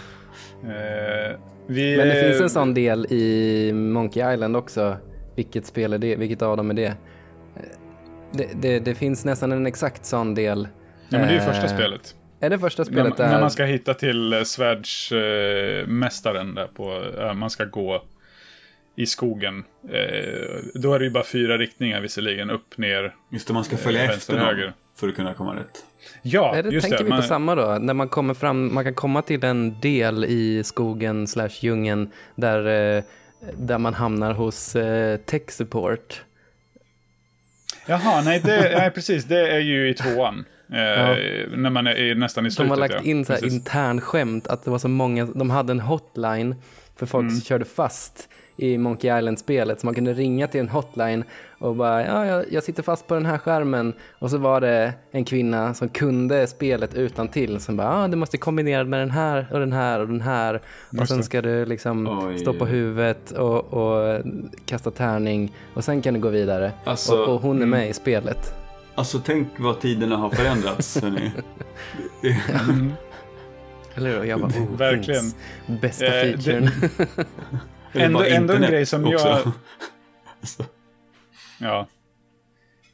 [0.64, 1.36] Eh,
[1.66, 4.96] vi, Men det eh, finns en sån del i Monkey Island också.
[5.34, 6.16] Vilket spel är det?
[6.16, 6.86] Vilket av dem är det?
[6.86, 6.94] Eh,
[8.32, 10.68] Det, det, det finns nästan en exakt sån del.
[11.09, 12.14] Ja, men det är ju Eh, första spelet.
[12.40, 13.40] Är det första När, spelet när där?
[13.40, 18.02] man ska hitta till eh, svärdsmästaren där på, eh, man ska gå
[18.96, 19.64] i skogen.
[19.88, 23.76] Eh, då är det ju bara fyra riktningar visserligen, upp, ner, Just det, man ska
[23.76, 24.72] följa Eh, efter höger.
[24.96, 25.84] för att kunna komma rätt.
[26.22, 27.04] Ja, är det, just tänker det.
[27.04, 27.78] vi Man, på samma då?
[27.80, 32.66] När man kommer fram, man kan komma till en del i skogen slash djungeln där,
[32.96, 33.02] eh,
[33.57, 36.22] där man hamnar hos eh, tech support.
[37.86, 39.24] Jaha, nej, det, nej, precis.
[39.24, 40.44] Det är ju i tvåan.
[40.69, 41.17] Eh,
[41.57, 42.71] När man är nästan i De slutet.
[42.71, 43.01] har lagt ja.
[43.11, 43.59] in så här Precis.
[43.59, 46.55] internskämt att det var så många, de hade en hotline
[46.97, 47.35] för folk Mm.
[47.35, 49.81] som körde fast i Monkey Island-spelet.
[49.81, 51.25] Så man kunde ringa till en hotline
[51.59, 53.93] och bara, ja, jag, jag sitter fast på den här skärmen.
[54.19, 58.17] Och så var det en kvinna som kunde spelet utan till som bara, ja, du
[58.17, 60.61] måste kombinera med den här och den här och den här.
[61.01, 62.39] Och sen ska du liksom Oj.
[62.39, 64.21] stå på huvudet och, och
[64.67, 65.53] kasta tärning.
[65.75, 66.73] Och sen kan du gå vidare.
[66.85, 68.55] Alltså, och, och hon är med i spelet.
[68.97, 71.01] Alltså tänk vad tiderna har förändrats.
[71.03, 71.30] hörni.
[73.94, 74.24] Eller hur?
[74.24, 75.20] Jag bara, oh, Verkligen.
[75.22, 75.36] finns
[75.80, 76.68] Bästa Eh, featuren.
[77.92, 79.28] Eller Ändå- ändå en grej som också.
[79.28, 79.53] jag-
[80.40, 80.64] Alltså,
[81.61, 81.86] Ja.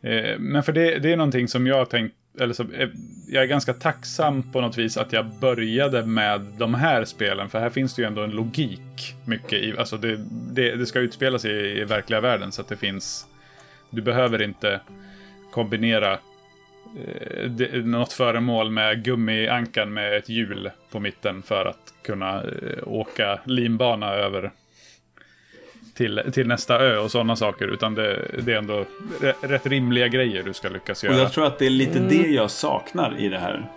[0.03, 2.89] Eh, men för det, det är någonting som jag har tänkt, eller så, eh,
[3.29, 7.61] jag är ganska tacksam på något vis att jag började med de här spelen, för
[7.61, 11.39] här finns det ju ändå en logik mycket i, alltså det, det, det ska utspela
[11.39, 13.27] sig i, i verkliga världen så att det finns,
[13.91, 14.81] du behöver inte
[15.53, 22.43] kombinera eh, det- något föremål med gummiankan med ett hjul på mitten för att kunna
[22.43, 22.49] eh,
[22.87, 24.51] åka linbana över
[25.95, 27.69] till, till nästa ö och sådana saker.
[27.69, 28.85] Utan det, det är ändå
[29.41, 31.19] rätt rimliga grejer du ska lyckas Och göra.
[31.23, 33.71] jag tror att det är lite det jag saknar i det här.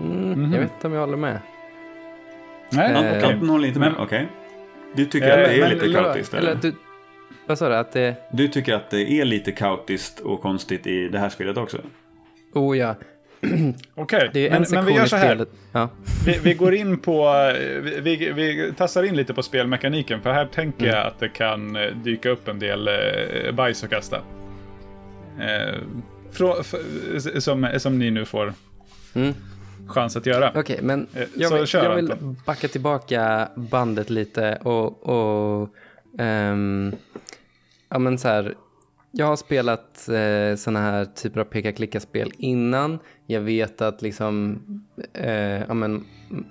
[0.00, 0.52] Mm, Mhm.
[0.52, 1.38] Jag vet inte om jag håller med.
[2.70, 2.92] Nej,
[3.22, 3.92] Eh, håller inte med?
[3.98, 4.28] Okej.
[4.96, 6.34] Du tycker Eh, att det är men- lite kaotiskt?
[6.34, 6.60] eller, Eller?
[6.62, 6.72] du,
[7.48, 7.74] vad sa du?
[7.74, 8.14] Att det...
[8.32, 11.78] Du tycker att det är lite kaotiskt och konstigt i det här spelet också?
[12.52, 12.94] Oh ja,
[13.94, 15.46] Okej, det är men, en men vi gör så här.
[15.72, 15.88] Ja.
[16.26, 20.46] Vi, vi går in på, eh, vi, vi, tassar in lite på spelmekaniken för här
[20.46, 20.96] tänker Mm.
[20.96, 24.16] jag att det kan eh, dyka upp en del eh, bajs att kasta.
[25.40, 25.74] Eh,
[26.32, 26.74] frå, f,
[27.38, 28.54] som, som ni nu får
[29.14, 29.34] Mm.
[29.86, 30.52] chans att göra.
[30.54, 32.12] Okej, men Eh, jag vill, jag vill
[32.46, 35.68] backa tillbaka bandet lite och, och
[36.18, 36.92] ehm,
[37.88, 38.54] ja men så här,
[39.10, 42.98] jag har spelat eh, sådana här typer av peka-klicka-spel innan.
[43.26, 44.58] Jag vet att liksom,
[45.12, 46.44] eh, ja men, mm,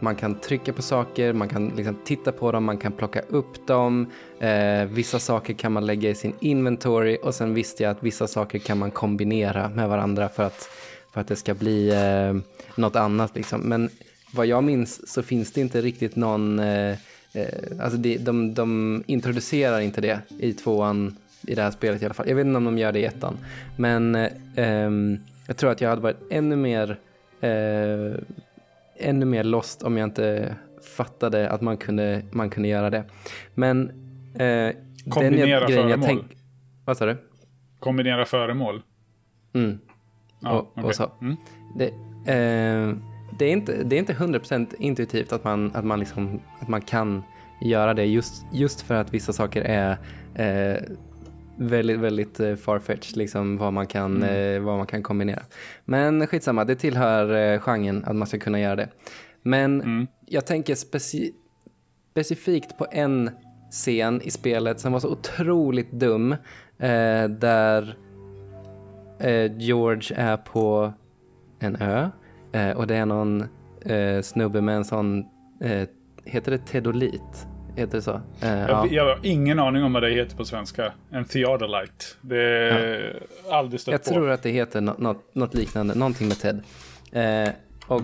[0.00, 3.66] man kan trycka på saker, man kan liksom titta på dem, man kan plocka upp
[3.66, 4.06] dem.
[4.40, 8.26] Eh, vissa saker kan man lägga i sin inventory och sen visste jag att vissa
[8.26, 10.70] saker kan man kombinera med varandra för att,
[11.12, 13.36] för att det ska bli eh, något annat.
[13.36, 13.60] Liksom.
[13.60, 13.90] Men
[14.34, 16.96] vad jag minns så finns det inte riktigt någon, eh,
[17.32, 21.16] eh, alltså det, de, de introducerar inte det i tvåan
[21.46, 22.28] i det här spelet i alla fall.
[22.28, 23.36] Jag vet inte om de gör det i ettan.
[23.76, 26.98] Men eh, ehm, jag tror att jag hade varit ännu mer
[27.40, 28.14] eh,
[29.00, 30.54] ännu mer lost om jag inte
[30.96, 33.04] fattade att man kunde, man kunde göra det.
[33.54, 33.88] Men
[34.34, 34.70] eh,
[35.08, 36.06] Kombinera den grejen jag föremål.
[36.06, 36.36] tänk-
[36.84, 37.16] Vad sa du?
[37.78, 38.82] Kombinera föremål.
[39.52, 39.78] Mm.
[40.40, 40.84] Ja, och, okej.
[40.84, 41.10] och så.
[41.20, 41.36] Mm.
[41.78, 41.86] Det,
[42.32, 42.94] eh,
[43.38, 46.80] det, är inte, det är inte 100% intuitivt att man, att, man liksom, att man
[46.80, 47.22] kan
[47.60, 49.98] göra det just, just för att vissa saker är
[50.34, 50.82] eh,
[51.56, 55.42] väldigt, väldigt eh, farfetched, liksom vad man, kan, eh, vad man kan kombinera.
[55.84, 58.88] Men skitsamma, det tillhör eh, genren att man ska kunna göra det.
[59.42, 61.34] Men jag tänker speci
[62.10, 63.30] specifikt på en
[63.70, 66.32] scen i spelet som var så otroligt dum,
[66.78, 67.96] eh, där
[69.18, 70.92] eh, George är på
[71.58, 72.08] en ö
[72.52, 73.44] eh, och det är någon
[73.84, 75.24] eh, snubbe med en sån,
[75.60, 75.88] eh,
[76.24, 77.46] heter det teodolit?
[77.76, 78.12] Heter det så?
[78.40, 78.68] Eh, ja.
[78.68, 80.92] Jag, jag har ingen aning om vad det heter på svenska.
[81.10, 82.04] En theodolite.
[82.20, 84.10] Det är aldrig stött Jag på.
[84.10, 86.60] tror att det heter nå- något, något liknande, någonting med Ted.
[87.12, 87.52] Eh,
[87.86, 88.02] och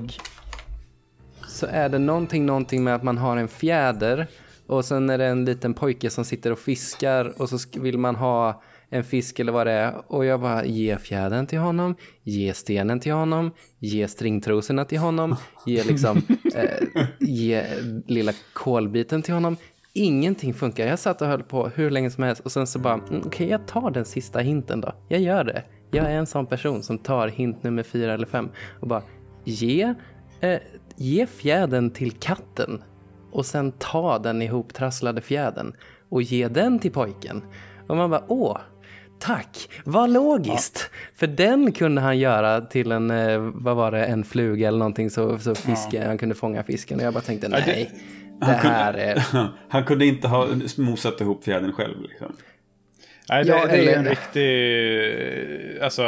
[1.48, 4.26] så är det någonting, någonting med att man har en fjäder
[4.66, 8.16] och sen är det en liten pojke som sitter och fiskar och så vill man
[8.16, 8.62] ha
[8.94, 13.00] en fisk eller vad det är och jag bara ge fjädern till honom, ge stenen
[13.00, 15.36] till honom, ge stringtrosorna till honom,
[15.66, 16.16] ge liksom
[16.54, 17.64] eh, ge
[18.06, 19.56] lilla kolbiten till honom.
[19.92, 20.86] Ingenting funkar.
[20.86, 23.48] Jag satt och höll på hur länge som helst och sen så bara, mm, okej
[23.48, 24.92] jag tar den sista hinten då.
[25.08, 25.62] Jag gör det.
[25.90, 28.48] Jag är en sån person som tar hint nummer fyra eller fem
[28.80, 29.02] och bara
[29.44, 29.94] ge,
[30.40, 30.58] eh,
[30.96, 32.82] ge fjädern till katten
[33.32, 35.72] och sen ta den ihoptrasslade fjädern
[36.08, 37.42] och ge den till pojken.
[37.88, 38.58] Och man bara, åh,
[39.24, 40.90] tack, vad logiskt.
[41.16, 45.10] För den kunde han göra till en, eh, vad var det, en fluga eller någonting
[45.10, 46.98] så, så fisken, han kunde fånga fisken.
[47.00, 47.90] Och jag bara tänkte, det- nej,
[48.40, 49.22] det här är...
[49.68, 50.48] Han kunde inte ha
[50.78, 52.02] mosat ihop fjädern själv.
[52.02, 52.32] Liksom.
[53.28, 55.82] Nej, det, Ja, det är en riktig...
[55.82, 56.02] Alltså,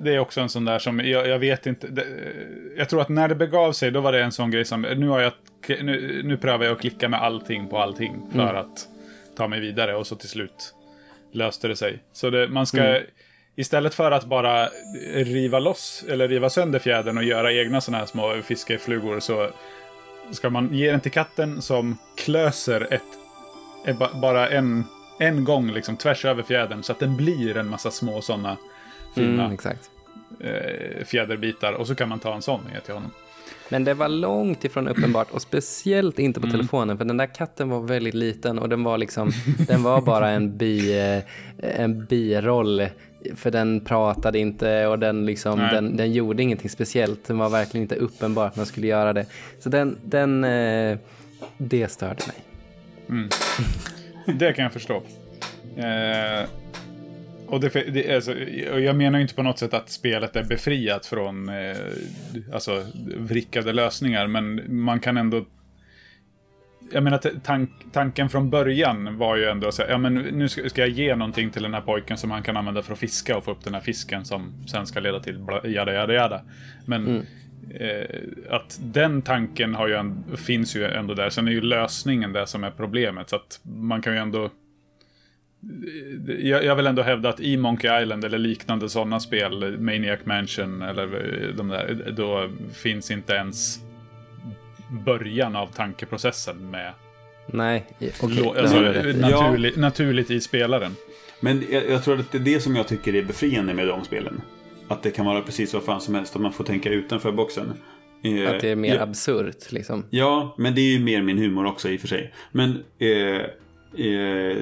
[0.00, 1.86] det är också en sån där som, jag, jag vet inte.
[1.88, 2.04] Det,
[2.76, 5.08] jag tror att när det begav sig, då var det en sån grej som, nu
[5.08, 5.32] har jag,
[5.68, 8.56] nu, nu prövar jag att klicka med allting på allting för Mm.
[8.56, 8.88] att
[9.36, 10.74] ta mig vidare och så till slut
[11.32, 11.98] löste det sig.
[12.12, 13.02] Så det, man ska, Mm.
[13.56, 14.68] istället för att bara
[15.14, 19.50] riva loss, eller riva sönder fjädern och göra egna såna här små fiskeflugor så
[20.30, 23.02] ska man ge den till katten som klöser ett,
[23.86, 24.84] ett ba- bara en,
[25.20, 28.56] en gång liksom tvärs över fjädern så att den blir en massa små sådana
[29.14, 29.56] fina Mm,
[30.40, 33.10] eh, fjäderbitar och så kan man ta en sån ner till honom.
[33.68, 36.58] Men det var långt ifrån uppenbart och speciellt inte på Mm.
[36.58, 39.30] telefonen för den där katten var väldigt liten och den var liksom,
[39.68, 41.22] den var bara en bi, eh,
[41.80, 42.86] en biroll
[43.36, 45.74] för den pratade inte och den liksom, Nej.
[45.74, 47.24] den, den gjorde ingenting speciellt.
[47.24, 49.26] Den var verkligen inte uppenbart att man skulle göra det.
[49.58, 50.98] Så den, den, eh,
[51.58, 53.28] det störde mig.
[54.38, 55.02] Det kan jag förstå.
[55.76, 56.48] Eh,
[57.48, 58.38] och det, det, alltså,
[58.78, 61.76] jag menar ju inte på något sätt att spelet är befriat från eh,
[62.52, 62.84] alltså,
[63.16, 65.44] vrickade lösningar, men man kan ändå...
[66.92, 70.80] Jag menar, tank, tanken från början var ju ändå här, ja men nu ska, ska
[70.80, 73.44] jag ge någonting till den här pojken som han kan använda för att fiska och
[73.44, 76.42] få upp den här fisken som sen ska leda till bla, jada, jada, jada.
[76.86, 77.26] Men
[77.74, 78.16] eh,
[78.50, 81.30] att den tanken har ju en, finns ju ändå där.
[81.30, 83.28] Sen är ju lösningen det som är problemet.
[83.28, 84.50] Så att man kan ju ändå
[86.40, 90.82] jag, jag vill ändå hävda att i Monkey Island eller liknande sådana spel, Maniac Mansion
[90.82, 91.06] eller
[91.56, 93.78] de där, då finns inte ens
[95.04, 96.92] början av tankeprocessen med.
[97.46, 97.86] Nej.
[98.20, 98.80] Lå- alltså,
[99.20, 100.92] naturligt, naturligt i spelaren.
[101.40, 104.04] Men jag, jag tror att det är det som jag tycker är befriande med de
[104.04, 104.40] spelen.
[104.88, 107.72] Att det kan vara precis vad fan som helst, att man får tänka utanför boxen.
[108.22, 110.04] Eh, Att det är mer ja, absurt liksom.
[110.10, 112.32] Ja, men det är ju mer min humor också i och för sig.
[112.52, 113.40] Men eh,
[114.06, 114.56] eh,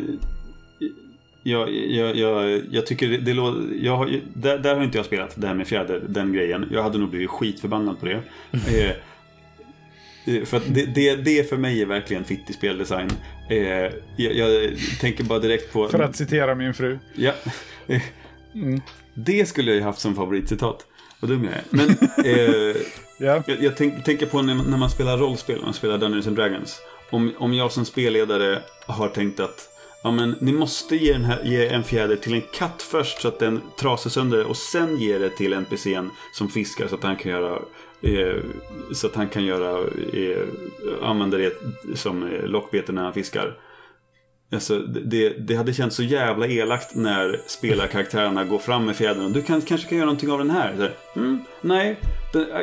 [1.46, 4.20] jag, jag, jag, jag tycker det, det låter...
[4.34, 6.68] Där, där har inte jag spelat det här med fjäder, den grejen.
[6.72, 8.20] Jag hade nog blivit skitförbannad på det.
[8.52, 8.90] Eh,
[10.34, 13.10] eh, för det, det, det för mig är verkligen fittig speldesign.
[13.50, 15.88] Eh, jag, jag tänker bara direkt på...
[15.88, 16.98] För att citera min fru.
[17.14, 17.32] Ja.
[18.54, 18.80] Mm.
[19.14, 20.86] Det skulle jag ju haft som favoritcitat.
[21.20, 21.62] Vad dum jag är.
[21.70, 21.88] Men
[22.24, 22.76] eh,
[23.18, 23.42] Ja.
[23.46, 26.36] jag, jag tänk, tänker på när, när man spelar rollspel, när man spelar Dungeons and
[26.36, 26.78] Dragons.
[27.10, 31.42] Om, om jag som spelledare har tänkt att ja, men, ni måste ge, den här,
[31.44, 35.18] ge en fjäder till en katt först så att den trasar sönder och sen ge
[35.18, 37.58] det till NPCn som fiskar så att han kan göra
[38.02, 38.42] eh,
[38.92, 39.80] så att han kan göra
[40.12, 40.42] eh,
[41.02, 41.52] använda det
[41.94, 43.56] som eh, lockbete när han fiskar.
[44.52, 49.32] Alltså, det, det hade känts så jävla elakt när spelarkaraktärerna går fram med fjädern.
[49.32, 50.74] Du kan, kanske kan göra någonting av den här.
[50.76, 51.96] Så, mm, nej,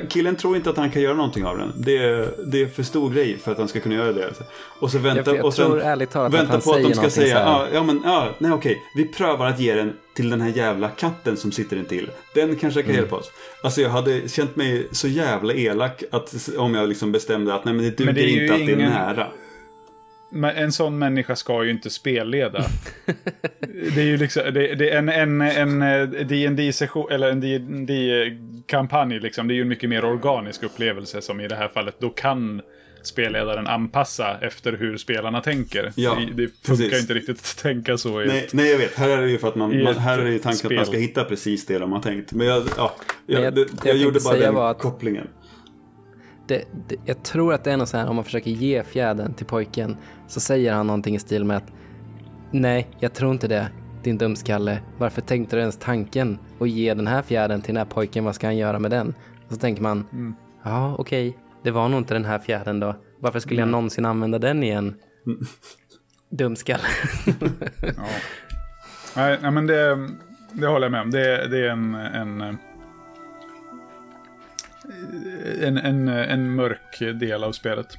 [0.10, 1.72] killen tror inte att han kan göra någonting av den.
[1.78, 4.34] Det, är- det är för stor grej för att han ska kunna göra det.
[4.80, 6.94] Och så vänta, Jag, jag och sen, tror ärligt talat att vänta på att de
[6.94, 7.46] ska säga här.
[7.46, 10.90] ja, ja, men ja, nej okej, vi prövar att ge den till den här jävla
[10.90, 12.10] katten som sitter intill.
[12.36, 13.02] Den kanske kan Mm.
[13.02, 13.32] hjälpa oss.
[13.64, 17.74] Alltså jag hade känt mig så jävla elak att, om jag liksom bestämde att nej
[17.74, 19.28] men det duger inte att det är ingen- nära.
[20.34, 22.66] Men en sån människa ska ju inte spelleda.
[23.96, 27.42] det är ju liksom, det, det är en, en, en eh, dd session eller en
[27.86, 27.92] dd
[28.66, 29.48] kampanj liksom.
[29.48, 31.96] Det är ju en mycket mer organisk upplevelse som i det här fallet.
[32.00, 32.62] Då kan
[33.04, 35.92] spelledaren anpassa efter hur spelarna tänker.
[35.96, 36.94] Ja, det, det funkar precis.
[36.94, 38.96] ju inte riktigt att tänka så Nej, nej, jag vet.
[38.96, 40.76] Här är det ju för att man, man ett här är det ju tanken att
[40.76, 41.02] man ska spel.
[41.02, 42.34] hitta precis det de har tänkt.
[42.34, 45.28] Men jag, ja, jag, Men jag- det, jag, jag gjorde bara den kopplingen.
[46.48, 49.34] Det, det, jag tror att det är något så här, om man försöker ge fjädern
[49.34, 51.72] till pojken så säger han någonting i stil med att
[52.52, 53.68] Nej, jag tror inte det,
[54.04, 54.80] din dumskalle.
[54.98, 58.24] Varför tänkte du ens tanken att ge den här fjädern till den här pojken?
[58.26, 59.14] Vad ska han göra med den?
[59.48, 60.36] Och så tänker man, Mm.
[60.64, 62.96] ja okej, det var nog inte den här fjädern då.
[63.20, 64.96] Varför skulle jag någonsin använda den igen?
[66.30, 66.84] Dumskalle.
[67.82, 68.04] Ja.
[69.16, 70.10] Nej, nej, men det,
[70.54, 71.12] det håller jag med om.
[71.12, 72.54] Det, det är en, en, eh,
[75.62, 77.98] en, en, en mörk del av spelet.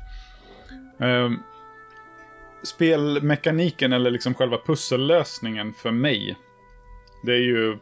[0.99, 1.39] Ehm,
[2.63, 6.37] spelmekaniken eller liksom själva pussellösningen för mig.
[7.25, 7.79] Det är ju...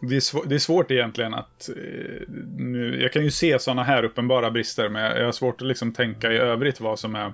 [0.00, 1.68] Det är, svår, det är svårt egentligen att...
[1.68, 5.60] eh, Nu, jag kan ju se sådana här uppenbara brister, men jag, jag har svårt
[5.60, 7.32] att liksom tänka i övrigt vad som är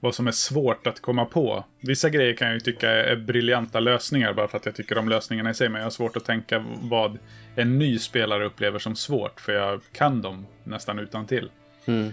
[0.00, 1.64] vad som är svårt att komma på.
[1.80, 5.08] Vissa grejer kan jag ju tycka är briljanta lösningar bara för att jag tycker om
[5.08, 5.68] lösningarna i sig.
[5.68, 7.18] Men jag har svårt att tänka vad
[7.56, 9.40] en ny spelare upplever som svårt.
[9.40, 11.50] För jag kan dem nästan utan till.
[11.86, 12.12] Mm.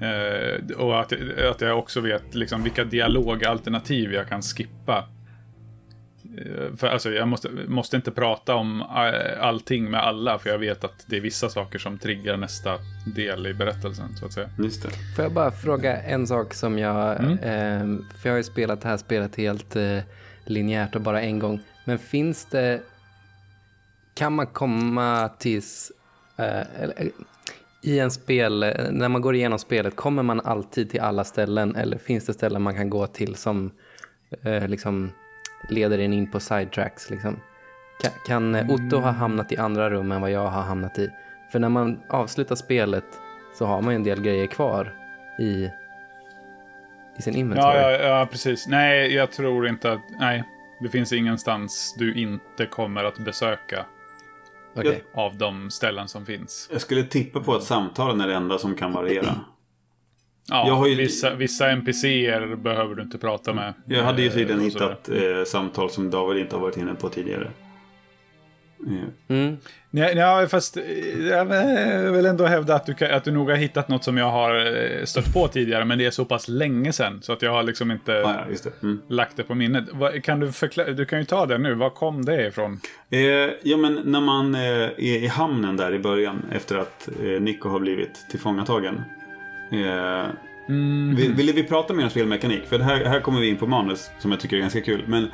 [0.00, 1.12] Eh, och att,
[1.50, 5.08] att jag också vet liksom vilka dialogalternativ jag kan skippa.
[6.38, 10.38] Eh, för alltså, jag måste, måste inte prata om eh, allting med alla.
[10.38, 12.78] För jag vet att det är vissa saker som triggar nästa
[13.14, 14.16] del i berättelsen.
[14.16, 14.50] Så att säga.
[14.58, 14.90] Just det.
[15.16, 17.20] Får jag bara fråga en sak som jag...
[17.20, 18.04] Mm.
[18.22, 19.76] för jag har ju spelat det här spelet helt
[20.44, 21.60] linjärt och bara en gång.
[21.84, 22.80] Men finns det...
[24.14, 25.92] Kan man komma tills...
[26.36, 27.06] Eh, eller, eh,
[27.82, 31.76] I en spel, eh, när man går igenom spelet, kommer man alltid till alla ställen?
[31.76, 33.70] Eller finns det ställen man kan gå till som
[34.42, 35.10] eh, liksom
[35.68, 37.10] leder en in på sidetracks?
[37.10, 37.40] Liksom?
[38.02, 38.12] Kan,
[38.54, 41.10] kan Otto ha hamnat i andra rum än vad jag har hamnat i?
[41.52, 43.04] För när man avslutar spelet
[43.54, 44.94] så har man ju en del grejer kvar
[45.38, 45.70] i,
[47.18, 47.78] i sin inventory.
[47.78, 48.66] Ja, ja, ja, precis.
[48.68, 50.00] Nej, jag tror inte att...
[50.18, 50.44] Nej,
[50.80, 53.86] det finns ingenstans du inte kommer att besöka
[54.76, 55.04] Okej.
[55.14, 56.68] av de ställen som finns.
[56.72, 59.40] Jag skulle tippa på att samtalen är det enda som kan variera.
[60.48, 63.74] Ja, Jag har ju- vissa, vissa NPCer behöver du inte prata med.
[63.86, 64.88] Jag hade ju tydligen Eh, sådär.
[64.88, 67.50] hittat eh, samtal som David inte har varit inne på tidigare.
[69.28, 69.56] Mm.
[69.90, 70.76] Ja, ja, fast
[71.30, 71.44] jag
[72.12, 74.56] vill ändå hävda att du, kan, att du nog har hittat något som jag har
[74.56, 77.62] eh, stött på tidigare, men det är så pass länge sedan så att jag har
[77.62, 78.82] liksom inte ah, ja, just det.
[78.82, 79.00] Mm.
[79.08, 79.84] lagt det på minnet.
[80.22, 80.92] Kan du förklara?
[80.92, 81.74] Du kan ju ta det nu.
[81.74, 82.80] Var kom det ifrån?
[83.10, 83.20] Eh,
[83.62, 87.68] ja, men när man eh, är i hamnen där i början efter att eh, Nico
[87.68, 89.02] har blivit tillfångatagen.
[89.72, 90.26] Eh,
[91.16, 92.66] vill, ville vi prata mer om spelmekanik?
[92.66, 95.04] För här, här kommer vi in på manus som jag tycker är ganska kul.
[95.06, 95.28] Men,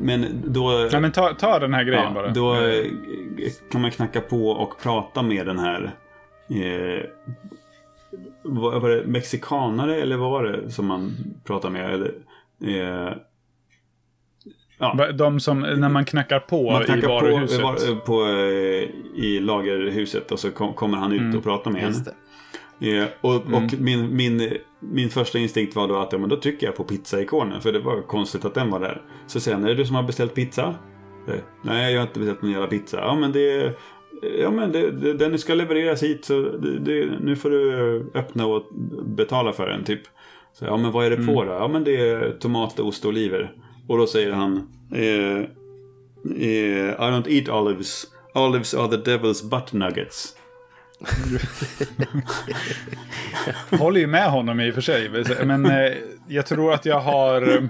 [0.00, 0.88] men då...
[0.92, 2.28] Nej, men ta, ta den här grejen ja, bara.
[2.30, 5.90] Då Eh, eh, kan man knacka på och prata med den här...
[6.50, 7.04] Eh,
[8.42, 9.02] vad var det?
[9.06, 11.12] Mexikanare eller vad var det som man
[11.44, 11.94] pratade med?
[11.94, 12.12] Eller,
[12.64, 13.12] Eh,
[14.78, 17.60] Va- De som, när man knackar på man i knackar varuhuset.
[17.60, 21.38] på, var, på eh, i lagerhuset och så kom, kommer han ut Mm.
[21.38, 21.94] och pratar med henne.
[23.00, 26.66] Eh, och och min, min, min första instinkt var då att ja, men då trycker
[26.66, 29.02] jag på pizzaikonen för det var konstigt att den var där.
[29.26, 30.74] Så säger han, är det du som har beställt pizza?
[31.28, 32.96] Eh, Nej, jag har inte beställt någon jävla pizza.
[32.96, 33.76] Ja, men det
[34.40, 38.46] Ja men det, det, den ska levereras hit så det, det, nu får du öppna
[38.46, 38.66] och
[39.04, 40.00] betala för den typ.
[40.52, 41.52] Så, ja men vad är det på då?
[41.52, 43.52] Ja men det är tomat, ost och oliver.
[43.88, 45.38] Och då säger han eh,
[46.42, 48.06] eh, I don't eat olives.
[48.34, 50.35] Olives are the devil's butt nuggets.
[53.78, 55.10] Håller ju med honom i och för sig.
[55.44, 55.92] Men eh,
[56.28, 57.68] jag tror att jag har...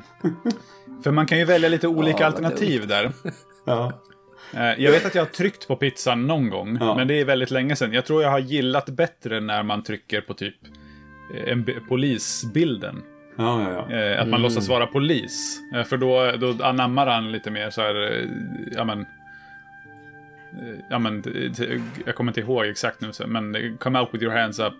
[1.04, 3.12] För man kan ju välja lite olika Ja, alternativ där.
[3.66, 3.92] Ja.
[4.54, 6.94] Eh, Jag vet att jag har tryckt på pizzan någon gång, Ja.
[6.96, 7.92] men det är väldigt länge sedan.
[7.92, 10.54] Jag tror jag har gillat bättre när man trycker på typ
[11.34, 13.02] eh, en polisbilden.
[13.38, 14.18] Ja, ja, ja.
[14.20, 15.60] Att man låtsas vara polis.
[15.86, 18.26] För då, då anammar han lite mer så här,
[18.76, 19.06] ja men...
[20.56, 21.22] eh, Ja men,
[22.06, 24.74] jag kommer inte ihåg exakt nu, så- men come out with your hands up,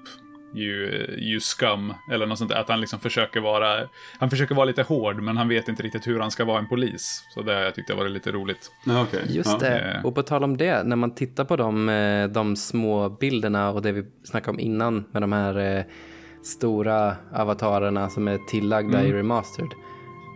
[0.54, 1.94] you, eh, you scum.
[2.12, 2.60] Eller något sånt där.
[2.60, 6.06] Att han liksom försöker vara, han försöker vara lite hård, men han vet inte riktigt
[6.06, 7.24] hur han ska vara en polis.
[7.34, 8.70] Så det har jag tyckte var lite roligt.
[9.02, 9.22] okej.
[9.28, 9.58] Just ja.
[9.68, 9.78] det.
[9.78, 10.04] Eh.
[10.04, 13.92] Och på tal om det, när man tittar på de, de små bilderna och det
[13.92, 15.86] vi snackade om innan med de här
[16.42, 19.70] stora avatarerna som är tillagda i remastered.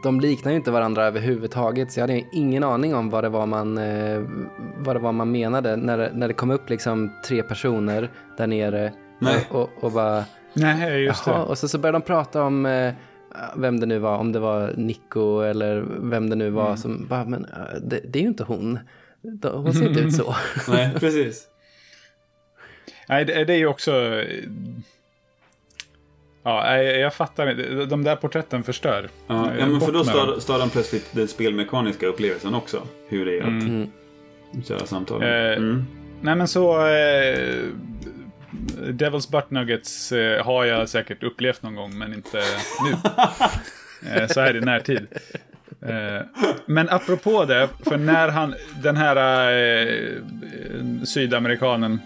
[0.03, 3.47] De liknar ju inte varandra överhuvudtaget så jag hade ingen aning om vad det var
[3.47, 4.23] man, eh,
[4.77, 8.47] vad det var man menade när det, när det kom upp liksom tre personer där
[8.47, 9.47] nere Nej.
[9.51, 11.45] och, och, och bara Nej, just Jaha, det.
[11.45, 12.93] och så, så började de prata om eh,
[13.57, 17.25] vem det nu var, om det var Nico eller vem det nu var som bara,
[17.25, 18.79] men eh, det, det är ju inte hon.
[19.43, 20.35] Hon ser inte ut så.
[20.69, 21.47] Nej, precis.
[23.09, 24.23] Nej, det, det är ju också...
[26.43, 27.84] Ja, nej, jag fattar inte.
[27.84, 29.09] De där porträtten förstör.
[29.26, 32.82] Ja, ja men för då stör, stör han plötsligt den spelmekaniska upplevelsen också.
[33.09, 33.91] Hur det är att Mm.
[34.64, 35.22] köra samtal.
[35.22, 35.84] Eh, Mm.
[36.20, 36.86] Nej, men så...
[36.86, 37.64] Eh,
[38.80, 42.43] Devil's Butt Nuggets eh, har jag säkert upplevt någon gång, men inte
[42.84, 42.97] nu.
[44.20, 45.07] eh, så här i närtid.
[45.82, 46.26] Eh,
[46.66, 49.16] men apropå det, för när han, den här
[51.05, 52.01] sydamerikanen,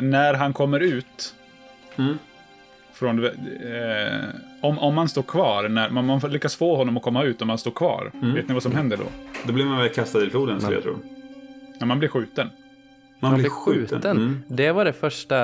[0.00, 1.34] när han kommer ut
[1.98, 2.18] Mm.
[3.02, 3.30] Från, eh,
[4.60, 7.48] om, om man står kvar, när man, man lyckas få honom att komma ut om
[7.48, 8.10] man står kvar.
[8.14, 8.34] Mm.
[8.34, 9.04] Vet ni vad som händer då?
[9.46, 10.96] Då blir man väl kastad i floden skulle jag tro.
[11.78, 12.48] När man blir skjuten.
[13.20, 14.16] Man, Man blir skjuten.
[14.16, 14.42] Mm.
[14.48, 15.36] Det var det första,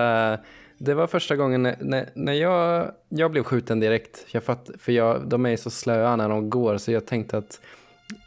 [0.78, 4.26] det var första gången när, när, när jag, jag blev skjuten direkt.
[4.30, 7.60] Jag fatt, för jag, de är så slöa när de går så jag tänkte att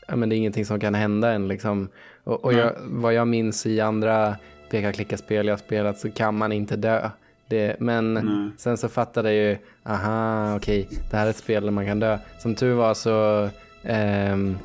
[0.08, 1.48] ja, men det är ingenting som kan hända än.
[1.48, 1.90] Liksom.
[2.24, 4.36] Och, och jag, vad jag minns i andra
[4.70, 7.10] peka-klicka-spel jag har spelat så kan man inte dö.
[7.52, 8.52] Det, men Nej.
[8.58, 12.00] sen så fattade jag ju, aha, okej, det här är ett spel där man kan
[12.00, 12.18] dö.
[12.40, 13.50] Som tur var så
[13.84, 14.58] ehm,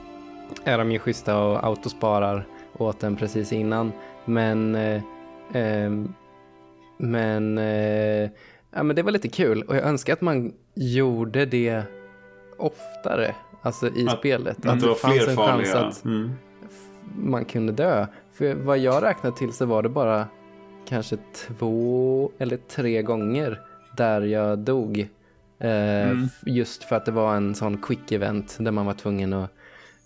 [0.65, 2.47] är de ju schyssta och autosparar
[2.79, 3.93] åt den precis innan.
[4.25, 5.03] Men, eh,
[5.53, 6.13] ehm,
[6.99, 8.31] men, eh,
[8.75, 11.83] ja, men det var lite kul och jag önskar att man gjorde det
[12.59, 13.35] oftare.
[13.63, 14.67] Alltså i Att- spelet.
[14.67, 16.31] Att det var fanns en chans att Mm.
[17.17, 18.07] man kunde dö.
[18.35, 20.27] För vad jag räknade till så var det bara
[20.89, 23.61] kanske två eller tre gånger
[23.97, 24.99] där jag dog.
[25.59, 26.29] Eh, Mm.
[26.47, 29.51] Just för att det var en sån quick event där man var tvungen att,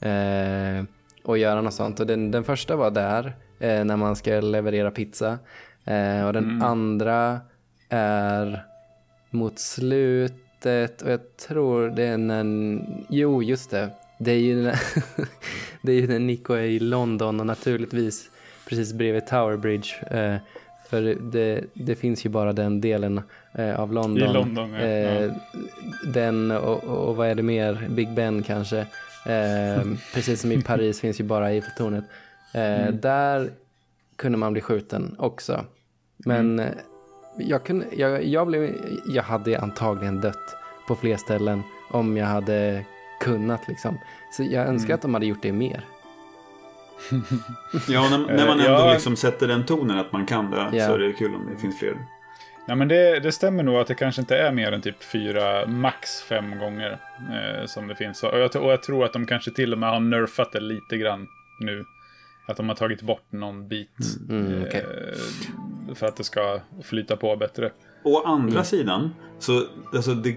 [0.01, 0.85] eh,
[1.33, 2.01] att göra något sånt.
[2.01, 5.39] Och den, den första var där eh, när man ska leverera pizza.
[5.85, 6.63] Eh, och den Mm.
[6.63, 7.41] andra
[7.89, 8.65] är
[9.31, 12.45] mot slutet och jag tror det är när...
[13.09, 13.91] Jo, just det.
[14.19, 14.81] Det är ju när,
[15.83, 18.31] det är ju när Nico är i London och naturligtvis
[18.69, 19.89] precis bredvid Tower Bridge.
[20.91, 23.21] För det, det finns ju bara den delen
[23.55, 24.31] eh, av London.
[24.31, 24.81] I London, ja.
[24.81, 25.31] Eh.
[26.15, 27.87] Den och, och vad är det mer?
[27.91, 28.79] Big Ben kanske.
[29.27, 29.83] Eh,
[30.15, 32.05] precis som i Paris finns ju bara Eiffeltornet.
[32.55, 33.01] Eh, Mm.
[33.01, 33.51] Där
[34.17, 35.65] kunde man bli skjuten också.
[36.17, 36.59] Men Mm.
[36.61, 36.75] eh,
[37.39, 38.75] jag, kunde, jag, jag, blev,
[39.15, 40.57] jag hade antagligen dött
[40.89, 42.85] på fler ställen om jag hade
[43.21, 43.99] kunnat liksom.
[44.33, 44.95] Så jag önskar Mm.
[44.95, 45.85] att de hade gjort det mer.
[47.89, 48.93] Ja, när, när man Eh, ändå ja.
[48.93, 50.87] liksom sätter den tonen att man kan det Ja.
[50.87, 51.97] så är det kul om det finns fler.
[52.67, 55.67] Ja, men det, det stämmer nog att det kanske inte är mer än typ fyra,
[55.67, 58.23] max fem gånger eh, som det finns.
[58.23, 60.97] Och jag, och jag tror att de kanske till och med har nerfat det lite
[60.97, 61.27] grann
[61.61, 61.85] nu.
[62.47, 63.99] Att de har tagit bort någon bit.
[64.29, 64.85] Mm, okej.
[65.89, 67.71] eh, för att det ska flyta på bättre.
[68.05, 69.63] Å andra sidan, så
[69.95, 70.37] alltså det,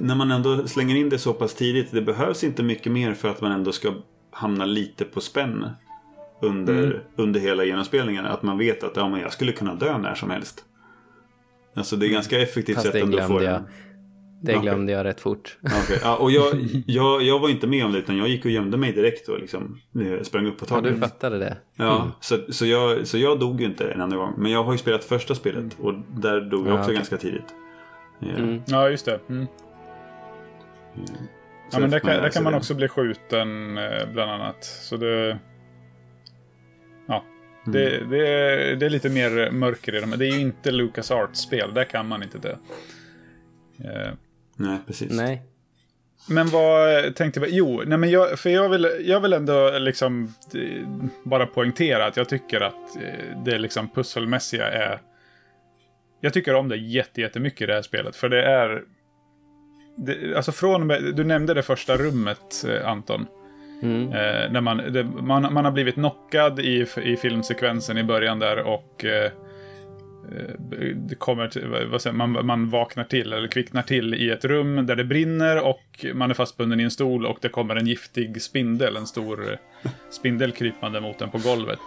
[0.00, 3.28] när man ändå slänger in det så pass tidigt, det behövs inte mycket mer för
[3.28, 3.92] att man ändå ska
[4.32, 5.66] hamna lite på spänn
[6.42, 6.96] under, Mm.
[7.16, 8.26] under hela genomspelningen.
[8.26, 10.64] Att man vet att ja, men jag skulle kunna dö när som helst.
[11.74, 13.62] Alltså det är ganska effektivt Fast sätt ändå att få den.
[14.42, 15.58] det glömde jag rätt fort.
[15.84, 16.54] Okej, Ja, och jag,
[16.86, 19.38] jag, jag var inte med om det utan jag gick och gömde mig direkt och
[19.38, 20.94] liksom eh, sprang upp på Ja, taket.
[20.94, 21.56] du fattade det.
[21.76, 24.34] Ja, så, så, jag, så jag dog ju inte en andra gång.
[24.36, 26.94] Men jag har ju spelat första spelet och där dog jag Ja, också okej.
[26.96, 27.54] ganska tidigt.
[28.18, 28.62] Ja, Mm.
[28.66, 29.20] Ja, just det.
[29.28, 29.46] Mm.
[31.72, 32.56] Ja, men där kan, där kan man det.
[32.58, 34.64] också bli skjuten eh, bland annat.
[34.64, 35.38] Så det...
[37.08, 37.24] Ja.
[37.66, 38.10] Det, Mm.
[38.10, 40.14] det, är, det är lite mer mörker i dem.
[40.18, 42.58] Det är ju inte Lucas spel Där kan man inte det.
[43.84, 44.12] Eh,
[44.56, 45.10] Nej, precis.
[45.12, 45.42] Nej.
[46.28, 47.48] Men vad tänkte jag?
[47.50, 50.86] Jo, nej men jag, för jag vill, jag vill ändå liksom eh,
[51.24, 52.96] bara poängtera att jag tycker att
[53.44, 55.00] det liksom pusselmässiga är...
[56.20, 58.16] Jag tycker om det jätte- jättemycket i det här spelet.
[58.16, 58.82] För det är...
[59.96, 63.26] Det, alltså från och med, du nämnde det första rummet, eh, Anton.
[63.82, 64.02] Mm.
[64.12, 68.58] Eh, när man, det, man, man har blivit knockad i, i filmsekvensen i början där
[68.58, 69.30] och eh, eh,
[70.94, 74.86] det kommer till, vad säger, man, man vaknar till eller kvicknar till i ett rum
[74.86, 78.42] där det brinner och man är fastbunden i en stol och det kommer en giftig
[78.42, 81.80] spindel, en stor eh, spindel krypande mot en på golvet.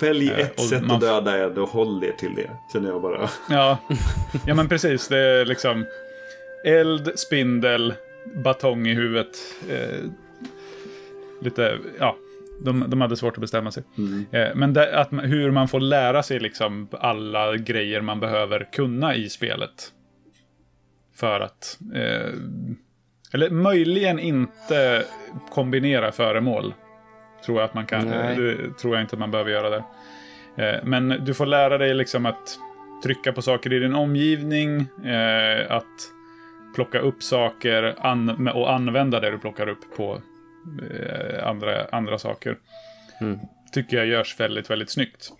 [0.00, 2.50] Välj Eh, ett och sätt man- att döda er, då håll er till det.
[2.72, 3.28] Känner jag bara.
[3.50, 3.78] Ja,
[4.46, 5.08] ja men precis.
[5.08, 5.84] Det är liksom
[6.64, 7.94] eld, spindel,
[8.34, 9.36] batong i huvudet.
[9.70, 10.10] Eh,
[11.40, 12.16] lite, ja.
[12.62, 13.82] De, de hade svårt att bestämma sig.
[13.98, 14.26] Mm.
[14.32, 19.14] Eh, men det, att, hur man får lära sig liksom alla grejer man behöver kunna
[19.14, 19.92] i spelet.
[21.14, 21.78] För att...
[21.94, 22.32] Eh,
[23.32, 25.04] eller möjligen inte
[25.50, 26.74] kombinera föremål.
[27.44, 28.06] Tror jag att man kan.
[28.08, 28.36] Nej.
[28.36, 29.82] Det tror jag inte man behöver göra där.
[30.56, 32.58] Eh, men du får lära dig liksom att
[33.04, 34.80] trycka på saker i din omgivning.
[35.04, 35.86] Eh, att
[36.74, 40.22] plocka upp saker an och använda det du plockar upp på
[40.90, 42.58] eh, andra, andra saker.
[43.20, 43.38] Mm.
[43.72, 45.32] Tycker jag görs väldigt, väldigt snyggt.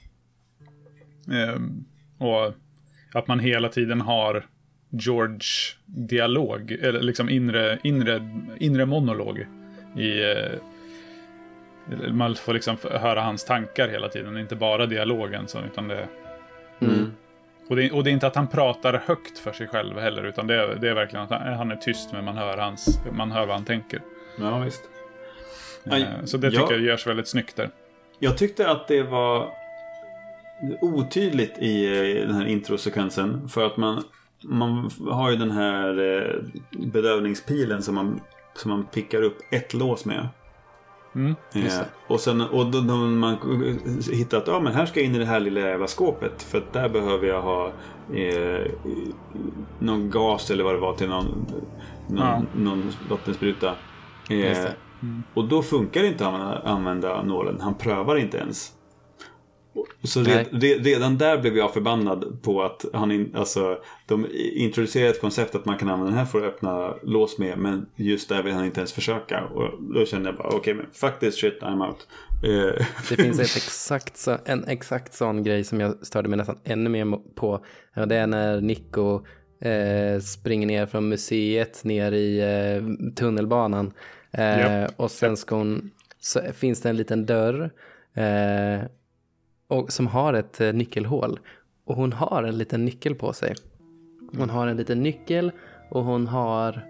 [1.32, 1.84] Ehm,
[2.18, 2.54] och
[3.12, 4.46] att man hela tiden har
[4.90, 9.46] George-dialog, eller liksom inre, inre, inre monolog
[9.96, 10.22] i...
[10.22, 10.58] Eh,
[12.12, 15.48] man får liksom höra hans tankar hela tiden, inte bara dialogen.
[15.48, 16.08] Så, utan det,
[16.80, 17.12] Mm.
[17.70, 20.46] Och, det, och det är inte att han pratar högt för sig själv heller, utan
[20.46, 23.32] det är, det är verkligen att han, han är tyst, men man hör, hans, man
[23.32, 24.02] hör vad han tänker.
[24.38, 24.82] Ja, visst.
[25.84, 26.60] Aj, Eh, så det ja.
[26.60, 27.70] tycker jag görs väldigt snyggt där.
[28.18, 29.48] Jag tyckte att det var
[30.80, 33.48] otydligt i eh, den här introsekvensen.
[33.48, 34.04] För att man,
[34.42, 36.36] man har ju den här eh,
[36.70, 38.20] bedövningspilen som man,
[38.54, 40.28] som man pickar upp ett lås med.
[41.14, 41.34] Mm.
[41.54, 43.36] Eh, och sen och då, då man
[44.12, 46.42] hittar att ja, men här ska jag in i det här lilla jävla skåpet.
[46.42, 47.72] För att där behöver jag ha
[48.14, 48.70] eh,
[49.78, 51.46] någon gas eller vad det var till någon,
[52.08, 52.42] någon, Ja.
[52.54, 53.68] någon vattenspruta.
[53.68, 53.76] Eh,
[54.28, 54.74] det.
[55.34, 57.60] och då funkar det inte att använda nålen.
[57.60, 58.72] Han prövar inte ens.
[60.02, 60.76] Så red, Nej.
[60.78, 65.54] re, redan där blev jag förbannad på att han in, alltså, de introducerar ett koncept
[65.54, 67.58] att man kan använda den här för att öppna lås med.
[67.58, 69.44] Men just där vill han inte ens försöka.
[69.44, 72.08] Och då kände jag bara okej men fuck this shit I'm out.
[72.44, 76.90] Eh, Det finns ett exakt, en exakt sån grej som jag störde mig nästan ännu
[76.90, 77.64] mer på.
[78.08, 79.20] Det är när Nico
[79.62, 83.92] eh, springer ner från museet ner i eh, tunnelbanan.
[84.32, 84.92] Eh, Japp.
[84.96, 85.90] Och sen ska hon,
[86.20, 87.70] så finns det en liten dörr
[88.14, 88.84] eh,
[89.70, 91.38] och, som har ett eh, nyckelhål.
[91.84, 93.54] Och hon har en liten nyckel på sig.
[94.38, 95.52] Hon har en liten nyckel
[95.90, 96.86] och hon har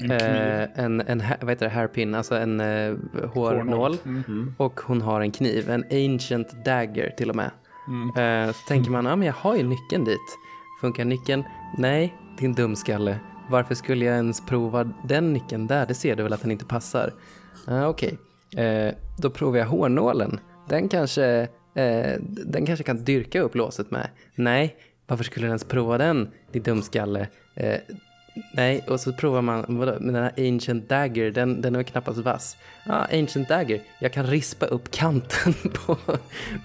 [0.00, 2.94] En eh, en, en vad heter det, hairpin, alltså en eh,
[3.34, 3.96] hårnål.
[4.04, 4.54] Mm.
[4.58, 7.50] Och hon har en kniv, en ancient dagger till och med.
[7.88, 8.08] Mm.
[8.48, 10.38] Eh, så tänker man, ja men jag har ju nyckeln dit.
[10.80, 11.44] Funkar nyckeln?
[11.78, 13.18] Nej, din dumskalle.
[13.50, 15.86] Varför skulle jag ens prova den nyckeln där?
[15.86, 17.12] Det ser du väl att den inte passar?
[17.66, 18.18] Ah, Okej,
[18.56, 20.40] eh, då provar jag hårnålen.
[20.68, 21.48] Den kanske,
[21.78, 22.16] eh,
[22.46, 24.08] den kanske kan dyrka upp låset med.
[24.34, 24.76] Nej,
[25.06, 27.28] varför skulle du ens prova den, din dumskalle?
[27.54, 27.80] Eh,
[28.52, 32.18] Nej, och så provar man vadå, med den här Ancient Dagger, den, den är knappast
[32.18, 32.56] vass.
[32.84, 35.52] Ja, ah, Ancient Dagger, jag kan rispa upp kanten
[35.86, 35.96] på,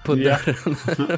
[0.05, 0.37] på Ja.
[0.45, 0.75] dörren.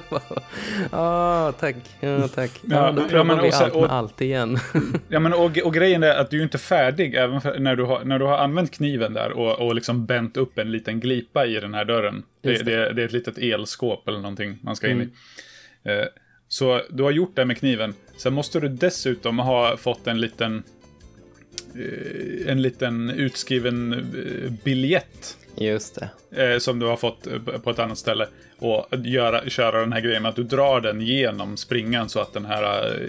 [0.92, 1.76] Ja, tack.
[2.00, 2.52] Ja, tack.
[2.62, 4.58] Ja, Ja, då ja, provar men vi och allt med och- allt igen.
[5.10, 7.84] Ja, men och, och grejen är att du är inte färdig även för, när, du
[7.84, 11.46] har, när du har använt kniven där och, och liksom bänt upp en liten glipa
[11.46, 12.24] i den här dörren.
[12.42, 12.64] Det, det.
[12.64, 12.94] det.
[12.94, 15.10] Det, är ett litet elskåp eller någonting man ska in i.
[15.90, 16.06] Eh,
[16.56, 17.94] så du har gjort det med kniven.
[18.18, 20.64] Sen måste du dessutom ha fått en liten
[21.76, 26.00] eh, en liten utskriven eh, biljett Just
[26.32, 26.54] det.
[26.54, 27.28] eh, som du har fått
[27.64, 28.28] på ett annat ställe.
[28.60, 32.34] Och göra, köra den här grejen med att du drar den genom springan så att
[32.34, 33.00] den här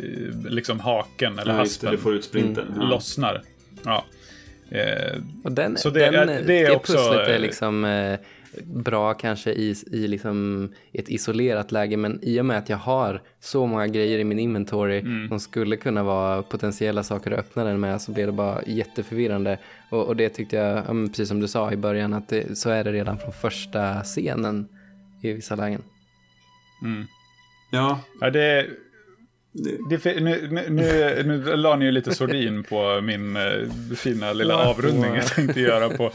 [0.48, 2.64] liksom haken eller ja, det, haspen du får ut sprinten.
[2.80, 2.82] Ja.
[2.88, 3.42] lossnar.
[3.84, 4.04] Ja.
[5.44, 8.18] Och den, Så det den, är- det är också, pusslet är liksom, eh,
[8.64, 13.22] bra kanske i, i liksom ett isolerat läge men i och med att jag har
[13.40, 15.28] så många grejer i min inventory Mm.
[15.28, 19.58] som skulle kunna vara potentiella saker att öppna den med så blir det bara jätteförvirrande.
[19.90, 22.70] Och, och det tyckte jag, ja, precis som du sa i början, att det, så
[22.70, 24.68] är det redan från första scenen
[25.22, 25.82] i vissa lägen.
[27.70, 28.66] Ja, Ja, det,
[29.88, 33.42] det, nu, nu, nu, nu la ni ju lite sordin på min eh,
[33.96, 36.10] fina lilla avrundning jag tänkte göra på,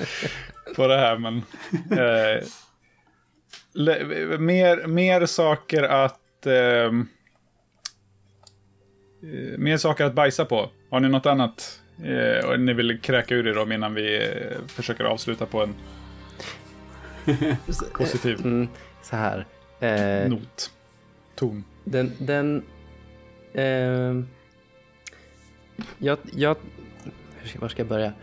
[0.75, 1.17] på det här.
[1.17, 1.37] Men,
[1.91, 2.43] eh,
[3.73, 4.05] le,
[4.37, 6.45] mer, mer saker att...
[6.45, 7.07] ehm,
[9.23, 10.69] eh, mer saker att bajsa på.
[10.89, 14.67] Har ni något annat eh, och ni vill kräka ur er om innan vi eh,
[14.67, 15.75] försöker avsluta på en
[17.93, 18.67] positiv Mm,
[19.01, 19.45] så här.
[19.79, 20.71] Eh, not?
[21.35, 21.63] Ton.
[21.83, 22.63] Den, den,
[23.53, 24.27] ehm,
[25.97, 26.55] jag, jag,
[27.59, 28.13] var ska jag börja?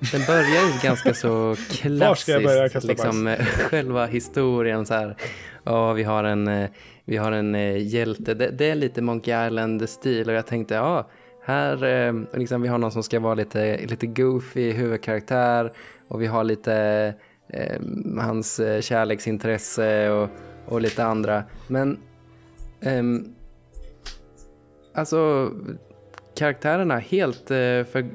[0.00, 2.00] Den börjar ju ganska så klassiskt.
[2.00, 5.16] Var ska jag börja kasta liksom, eh, själva historien så här.
[5.64, 6.70] Ja, vi har en, eh,
[7.04, 8.34] vi har en eh, hjälte.
[8.34, 11.08] Det, det är lite Monkey Island-stil och jag tänkte, ja,
[11.44, 15.72] här, liksom, vi har någon som ska vara lite, lite goofy huvudkaraktär
[16.08, 16.74] och vi har lite
[17.48, 17.80] eh,
[18.18, 20.28] hans kärleksintresse och,
[20.66, 21.44] och lite andra.
[21.66, 21.98] Men
[22.80, 23.34] ehm,
[24.94, 25.50] alltså
[26.34, 28.06] karaktärerna helt eh, för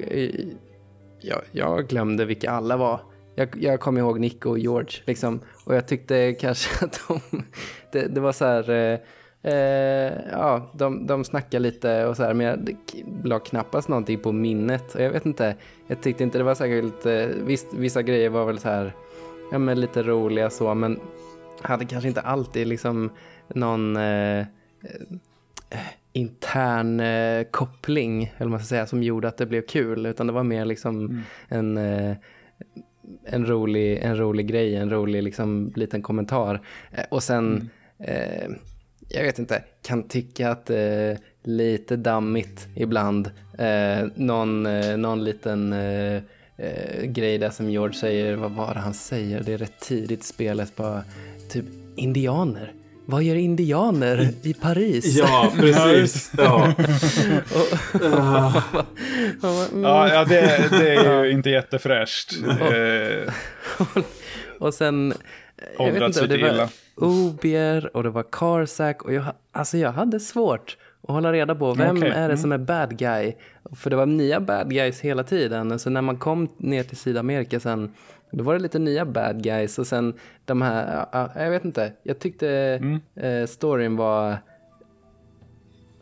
[1.24, 3.00] jag, jag glömde vilka alla var.
[3.36, 7.44] Jag, jag kommer ihåg Nico och George liksom och jag tyckte kanske att de
[7.92, 9.00] det, det var så här eh,
[9.54, 12.78] eh, ja, de, de snackade lite och så här men jag
[13.24, 15.56] la knappast någonting på minnet och jag vet inte,
[15.88, 18.94] jag tyckte inte det var särskilt, eh, visst vissa grejer var väl så här
[19.52, 21.00] ja men lite roliga så men
[21.62, 23.10] hade kanske inte alltid liksom
[23.48, 24.46] någon eh, eh,
[26.14, 30.06] intern eh, koppling, eller man ska säga, som gjorde att det blev kul.
[30.06, 32.16] Utan det var mer liksom en, eh,
[33.26, 36.62] en, rolig, en rolig grej, en rolig liksom, liten kommentar.
[36.92, 38.50] Eh, och sen, eh,
[39.10, 43.32] jag vet inte, kan tycka att eh, lite dammigt ibland.
[43.58, 44.64] Eh, någon,
[45.02, 45.76] någon liten
[47.04, 49.44] grej där som George säger, vad var det han säger?
[49.44, 51.04] Det är rätt tidigt spelet, bara
[51.50, 52.74] typ indianer.
[53.06, 55.18] Vad gör indianer i Paris?
[55.18, 56.32] ja precis.
[56.38, 56.74] Ja.
[60.28, 62.34] Det, det är ju inte jättefräscht.
[62.44, 63.34] Eh,
[64.60, 65.14] Och sen,
[65.78, 66.70] jag vet Åldrats inte, det lite var illa.
[66.96, 70.78] Obier och det var Carsack och jag, alltså jag hade svårt
[71.08, 72.38] att hålla reda på vem Okej, är det mm.
[72.38, 73.34] som är bad guy.
[73.76, 75.80] För det var nya bad guys hela tiden.
[75.80, 77.94] Så när man kom ner till Sydamerika sen,
[78.34, 79.80] då var det lite nya bad guys.
[79.80, 80.14] Och sen
[80.46, 82.50] de här, ja, ja, jag vet inte, jag tyckte
[82.82, 83.00] Mm.
[83.16, 84.38] eh, storyn var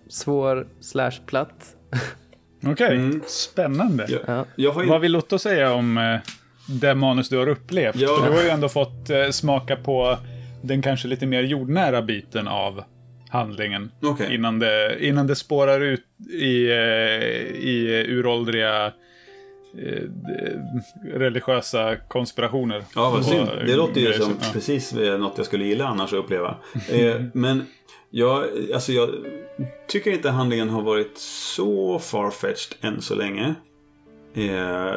[0.10, 1.76] svår slash platt.
[2.66, 3.22] Okej, Mm.
[3.28, 4.06] spännande.
[4.10, 4.20] ja.
[4.28, 4.46] Ja.
[4.56, 4.90] Jag har ju...
[4.90, 6.18] Vad vill Lotto säga om eh,
[6.82, 7.96] det manus du har upplevt?
[7.96, 8.08] Ja.
[8.20, 10.18] För du har ju ändå fått eh, smaka på
[10.62, 12.84] den kanske lite mer jordnära biten av
[13.30, 13.92] handlingen.
[14.02, 14.36] Okej.
[14.36, 16.76] Innan, det, innan det spårar ut i, eh,
[17.60, 18.92] i uråldriga eh,
[21.03, 22.84] religiösa konspirationer.
[22.95, 23.49] Ja, vad synd.
[23.49, 24.47] eh, Det låter ju grejer som ja.
[24.53, 26.55] precis eh, något jag skulle gilla annars att uppleva.
[26.89, 27.65] Eh, men
[28.09, 28.43] jag,
[28.74, 29.09] alltså jag
[29.88, 33.55] tycker inte handlingen har varit så farfetched än så länge.
[34.34, 34.93] Eh,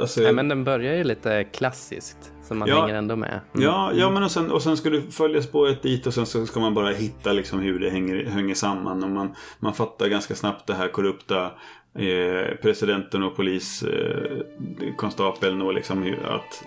[0.00, 2.80] alltså, Nej, men den börjar ju lite klassiskt, så man Ja.
[2.80, 3.40] hänger ändå med.
[3.54, 3.66] Mm.
[3.66, 6.46] Ja, ja men och sen, och sen ska du följa spåret dit och sen så
[6.46, 9.04] ska man bara hitta liksom hur det hänger, hänger samman.
[9.04, 11.50] Och man, man fattar ganska snabbt det här korrupta
[11.98, 16.64] eh, presidenten och poliskonstapeln och liksom att...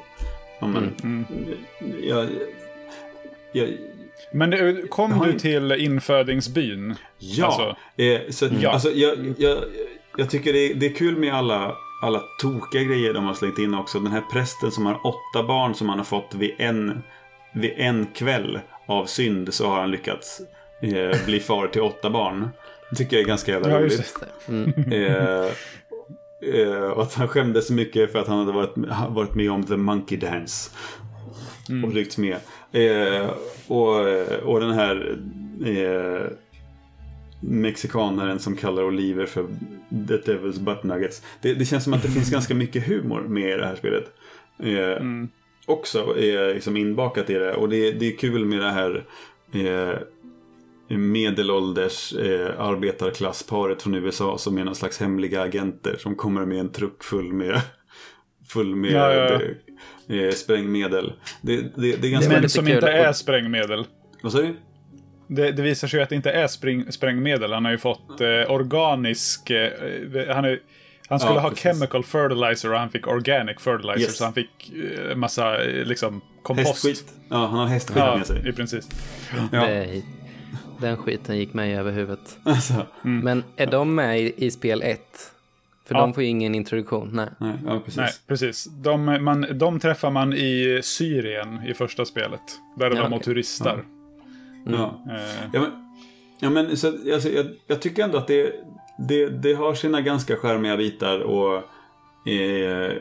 [0.59, 1.25] Ja, men, Mm.
[2.03, 2.27] jag,
[3.51, 3.69] jag,
[4.33, 6.95] Men det, kom Jag du till infödingsbyn?
[7.17, 8.69] Ja, Alltså- eh, så, Ja.
[8.71, 9.57] Alltså, jag, jag,
[10.17, 13.59] jag tycker det är, det är kul med alla, alla tokiga grejer de har slängt
[13.59, 13.99] in också.
[13.99, 17.03] Den här prästen som har åtta barn som han har fått vid en,
[17.53, 20.41] vid en kväll av synd så har han lyckats
[20.81, 22.49] eh, bli far till åtta barn.
[22.89, 24.15] Det tycker jag är ganska jävla Ja, roligt.
[24.47, 24.73] Mm.
[24.91, 25.47] Eh,
[26.55, 28.73] eh, och att han skämdes så mycket för att han hade varit,
[29.09, 30.71] varit med om The Monkey Dance.
[31.85, 32.37] Och ryckts med.
[32.71, 33.29] Eh,
[33.67, 33.95] och,
[34.43, 35.17] och den här
[35.65, 36.31] eh,
[37.41, 39.45] mexikanaren som kallar oliver för
[40.07, 41.21] The Devil's Butt Nuggets.
[41.41, 44.05] Det, det känns som att det finns ganska mycket humor med i det här spelet.
[44.63, 45.29] Eh, Mm.
[45.65, 47.53] Också är liksom inbakat i det.
[47.53, 49.03] Och det, det är kul med det här
[50.97, 56.71] medelålders eh, arbetarklassparet från USA som är någon slags hemliga agenter som kommer med en
[56.71, 57.61] truck full med,
[58.47, 59.39] full med Ja, ja,
[60.09, 61.13] Eh, sprängmedel.
[61.41, 62.35] Det, det, det är ganska...
[62.35, 63.85] lite som inte är sprängmedel.
[64.23, 64.55] Vad sa du?
[65.27, 67.53] Det, det visar sig att det inte är spring, sprängmedel.
[67.53, 69.49] Han har ju fått eh, organisk...
[69.49, 69.71] Eh,
[70.35, 70.59] han, är,
[71.09, 71.63] Han skulle Ja, ha precis.
[71.63, 73.99] chemical fertilizer och han fick organic fertilizer.
[73.99, 74.17] Yes.
[74.17, 74.71] Så han fick
[75.09, 76.67] eh, massa eh, liksom kompost.
[76.67, 77.13] Hästskit.
[77.29, 78.49] Ja, han har hästskit Ja, med sig.
[78.49, 78.85] i princip.
[79.51, 79.67] Ja.
[80.81, 82.37] Den skiten gick mig över huvudet.
[82.43, 85.01] Alltså, Men är de med i, i spel 1?
[85.85, 86.01] För Ja.
[86.01, 87.09] de får ju ingen introduktion.
[87.13, 87.29] Nej.
[87.37, 87.97] nej, ja, precis.
[87.97, 88.65] Nej, precis.
[88.65, 92.41] De, man, de träffar man i Syrien i första spelet.
[92.77, 93.17] Där är Ja, de okej.
[93.17, 93.83] och turistar.
[94.65, 95.03] Ja.
[95.09, 95.71] Eh, Ja, men,
[96.39, 98.53] ja, men så, alltså, jag, jag tycker ändå att det,
[99.07, 101.55] det, det har sina ganska charmiga bitar och
[102.29, 102.91] eh,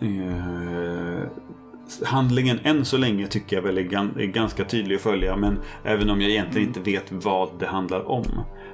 [0.00, 0.91] eh,
[2.04, 5.58] handlingen än så länge tycker jag väl är, gan, är ganska tydlig att följa men
[5.84, 8.24] även om jag egentligen inte vet vad det handlar om.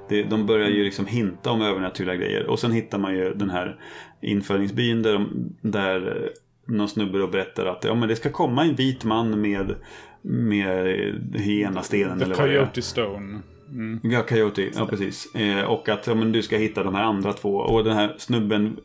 [0.09, 3.51] Det, de börjar ju liksom hinta om övernaturliga grejer och sen hittar man ju den
[3.51, 3.77] här
[4.21, 8.65] införingsbyn där, de, där eh, någon snubbe då berättar att ja, men det ska komma
[8.65, 9.75] en vit man med,
[10.23, 10.87] med
[11.35, 12.35] hyenastenen The.
[12.35, 13.39] Coyote Stone.
[13.71, 14.01] Mm.
[14.03, 14.71] Ja, Coyote.
[14.77, 15.35] Ja, precis.
[15.35, 17.57] Eh, och att ja, men du ska hitta de här andra två.
[17.57, 18.77] Och den här snubben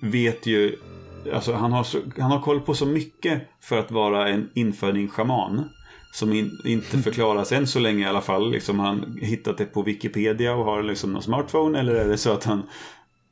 [0.00, 0.76] vet ju...
[1.34, 5.08] Alltså han har, så, han har koll på så mycket för att vara en inföding
[5.08, 5.68] shaman.
[6.12, 8.50] Som in, inte förklaras än så länge i alla fall.
[8.50, 11.80] Liksom han hittat det på Wikipedia och har liksom någon smartphone.
[11.80, 12.62] Eller är det så att han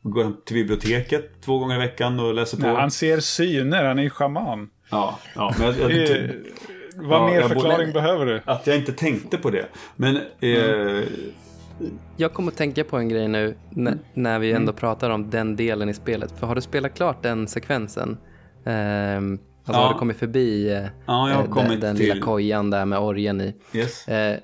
[0.03, 2.62] går till biblioteket två gånger i veckan och läser på?
[2.66, 4.70] Nej, han ser syner, han är ju shaman.
[4.91, 6.30] Ja, ja, men jag, jag, Eh,
[6.99, 8.41] vad Ja, mer jag förklaring behöver du?
[8.45, 9.66] att jag inte tänkte på det.
[9.97, 10.16] Men...
[10.41, 11.03] Eh,
[12.16, 15.57] Jag kommer att tänka på en grej nu n- när vi ändå pratar om den
[15.57, 16.33] delen i spelet.
[16.33, 18.16] För har du spelat klart den sekvensen?
[18.64, 19.33] Ehm,
[19.64, 19.87] alltså Ja.
[19.87, 22.70] har du kommit förbi eh, Ja, jag har eh, kommit den, den till- lilla kojan
[22.70, 23.55] där med orgen i?
[23.74, 24.09] yes.
[24.09, 24.39] Eh,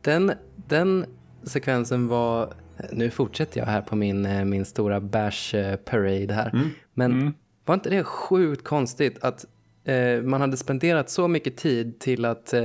[0.00, 0.32] den,
[0.68, 1.04] den
[1.42, 2.52] sekvensen var...
[2.92, 6.50] Nu fortsätter jag här på min, eh, min stora bash eh, parade här.
[6.52, 6.68] Mm.
[6.94, 7.34] Men
[7.64, 9.44] var inte det sjukt konstigt att
[9.84, 12.62] eh, man hade spenderat så mycket tid till att eh,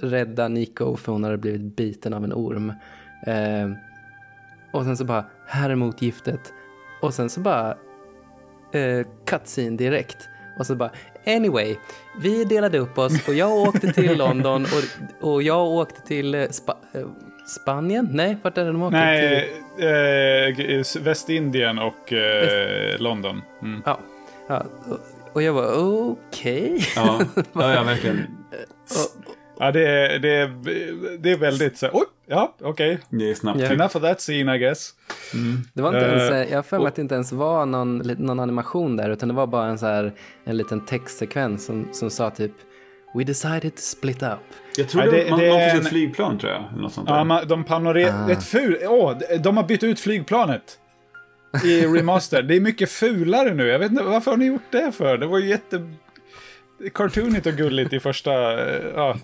[0.00, 2.72] rädda Nico för hon hade blivit biten av en orm.
[3.26, 3.70] Eh,
[4.72, 6.52] och sen så bara, här är motgiftet.
[7.02, 7.70] Och sen så bara,
[8.72, 10.28] eh, cutscene direkt.
[10.58, 10.90] Och så bara,
[11.26, 11.76] anyway,
[12.20, 14.62] vi delade upp oss och jag åkte till London
[15.20, 17.06] och, och jag åkte till eh, Spa, eh,
[17.62, 18.08] Spanien?
[18.12, 18.96] Nej, vart är det de åker?
[18.96, 23.42] Nej, eh, g- Västindien och eh, London.
[23.62, 23.82] Mm.
[23.86, 24.00] ja,
[24.48, 24.98] ja, och,
[25.32, 25.72] och jag var
[26.10, 26.84] okej.
[26.96, 28.26] Ja, ja, ja, verkligen.
[29.58, 30.48] Ja, det är, det är,
[31.18, 32.98] det är väldigt så här, oj, ja, okej.
[33.10, 33.60] Det är snabbt.
[33.60, 33.66] Ja.
[33.66, 34.90] Enough of that scene I guess.
[35.74, 37.32] Det var inte Eh, ens, eh, jag har för mig och- att det inte ens
[37.32, 40.12] var någon, någon animation där, utan det var bara en, så här,
[40.44, 42.52] en liten textsekvens som, som sa typ
[43.14, 44.38] We decided to split up.
[44.76, 46.64] Jag tror Nej, det, det- man, det man är får se ett flygplan tror jag.
[46.72, 47.08] eller Något sånt.
[47.10, 48.24] Ja, man, de panorerar...
[48.28, 48.30] Ah.
[48.32, 48.78] Ett ful...
[48.88, 50.78] Åh, de har bytt ut flygplanet.
[51.64, 52.42] I remaster.
[52.42, 53.66] det är mycket fulare nu.
[53.66, 55.18] Jag vet inte, varför har ni gjort det för?
[55.18, 55.76] Det var ju jätte...
[56.94, 58.32] Cartoonigt och gulligt i första...
[58.68, 59.16] eh, Ja.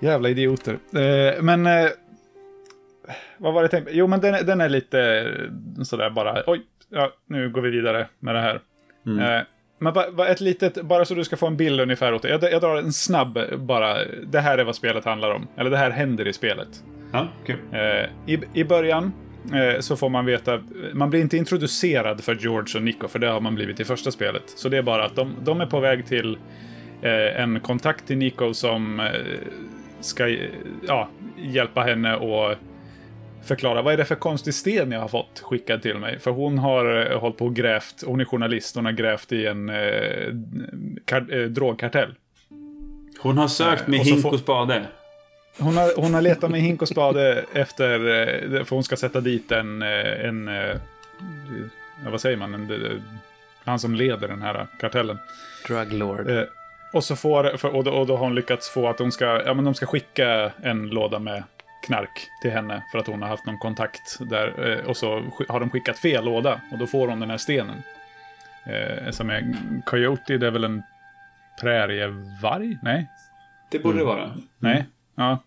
[0.00, 0.72] Jävla idioter.
[0.94, 1.66] Eh, Men...
[1.66, 1.88] eh,
[3.38, 3.90] Vad var det jag tänkte?
[3.96, 5.26] Jo, men den, är- den är lite
[5.84, 6.42] sådär bara...
[6.46, 8.54] Oj, ja, nu går vi vidare med det här.
[9.38, 9.42] Eh,
[9.78, 12.28] Men ba, ba, ett litet, bara så du ska få en bild ungefär åt det.
[12.28, 13.96] Jag, jag drar en snabb bara.
[14.26, 15.46] Det här är vad spelet handlar om.
[15.56, 16.68] Eller det här händer i spelet.
[17.12, 17.28] Ja.
[17.72, 19.12] Eh, i, I början
[19.80, 20.60] så får man veta,
[20.92, 24.10] man blir inte introducerad för George och Nico, för det har man blivit i första
[24.10, 24.42] spelet.
[24.46, 26.38] Så det är bara att de, de är på väg till
[27.02, 29.06] eh, en kontakt till Nico som eh,
[30.00, 30.50] ska eh,
[30.88, 32.56] ja, hjälpa henne och
[33.44, 36.18] förklara vad är det för konstig sten jag har fått skickad till mig.
[36.18, 39.46] För hon har eh, hållit på och grävt, hon är journalist, hon har grävt i
[39.46, 40.34] en eh,
[41.04, 42.14] kar, eh, drogkartell.
[43.18, 44.86] Hon har sökt med hink och spade.
[45.58, 49.20] Hon har, hon har letat med hink och spade efter, eh, för hon ska sätta
[49.20, 50.76] dit en, eh, en eh,
[52.06, 53.02] vad säger man, en,
[53.64, 55.18] han som leder den här kartellen.
[55.66, 56.30] Drug Lord.
[56.30, 56.44] Eh,
[56.92, 59.42] och, så får, för, och, då, och då har hon lyckats få att de ska,
[59.46, 61.42] ja, men de ska skicka en låda med
[61.86, 64.70] knark till henne för att hon har haft någon kontakt där.
[64.70, 67.82] Eh, och så har de skickat fel låda och då får hon den här stenen.
[68.66, 69.54] Eh, som är
[69.86, 70.82] Coyote, det är väl en
[71.60, 72.78] prärievarg?
[72.82, 73.06] Nej?
[73.70, 74.30] Det borde det vara.
[74.58, 74.86] Nej.
[75.14, 75.38] Ja.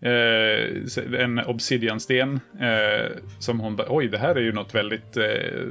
[0.00, 5.62] Eh, en obsidiansten eh, som hon bara, oj det här är ju något väldigt eh,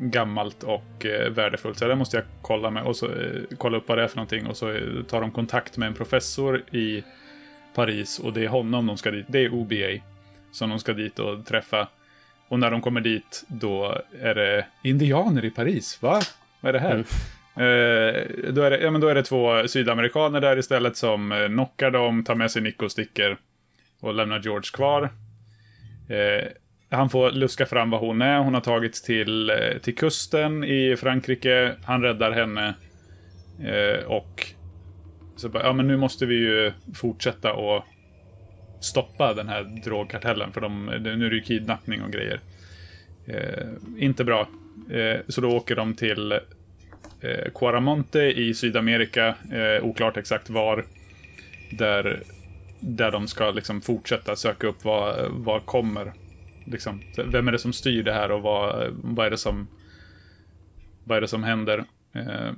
[0.00, 1.78] gammalt och eh, värdefullt.
[1.78, 4.16] Så det måste jag kolla med och så eh, kolla upp vad det är för
[4.16, 7.04] någonting och så eh, tar de kontakt med en professor i
[7.74, 9.26] Paris och det är honom de ska dit.
[9.28, 10.02] Det är OBA
[10.52, 11.88] som de ska dit och träffa.
[12.48, 16.02] Och när de kommer dit då är det indianer i Paris.
[16.02, 16.20] Va?
[16.60, 16.94] Vad är det här?
[16.94, 17.06] Mm.
[17.56, 21.46] Eh, då, är det, ja, men då är det två sydamerikaner där istället som eh,
[21.46, 23.36] knockar dem, tar med sig Nico och sticker
[24.00, 25.02] och lämnar George kvar.
[26.08, 26.48] Eh,
[26.90, 28.38] han får luska fram vad hon är.
[28.38, 29.52] Hon har tagits till,
[29.82, 31.74] till kusten i Frankrike.
[31.84, 32.74] Han räddar henne.
[34.06, 34.46] Och
[35.36, 37.84] så bara, ja men nu måste vi ju fortsätta och
[38.80, 42.40] stoppa den här drogkartellen för de, nu är det ju kidnappning och grejer.
[43.26, 43.66] Eh,
[43.98, 44.48] inte bra.
[44.90, 46.40] Eh, så då åker de till
[47.26, 50.84] eh, Quaramonte i Sydamerika, eh, oklart exakt var.
[51.70, 52.22] Där,
[52.80, 56.12] där de ska liksom fortsätta söka upp vad, vad kommer.
[56.64, 59.68] Liksom, vem är det som styr det här och vad, vad, är, det som,
[61.04, 61.84] vad är det som händer?
[62.14, 62.52] Eh,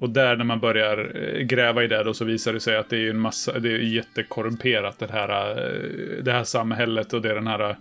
[0.00, 2.90] och där när man börjar eh, gräva i det då så visar det sig att
[2.90, 7.30] det är en massa, det är jättekorrumperat det här, eh, det här samhället och det
[7.30, 7.76] är den här eh,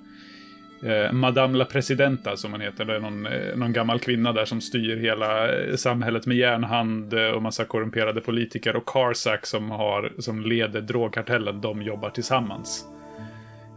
[0.84, 2.86] eh, Madame la Presidenta som hon heter.
[2.86, 7.14] Det är någon, eh, någon gammal kvinna där som styr hela eh, samhället med järnhand
[7.14, 8.76] eh, och massa korrumperade politiker.
[8.76, 12.86] Och Carsack som, har, som leder drogkartellen, de jobbar tillsammans.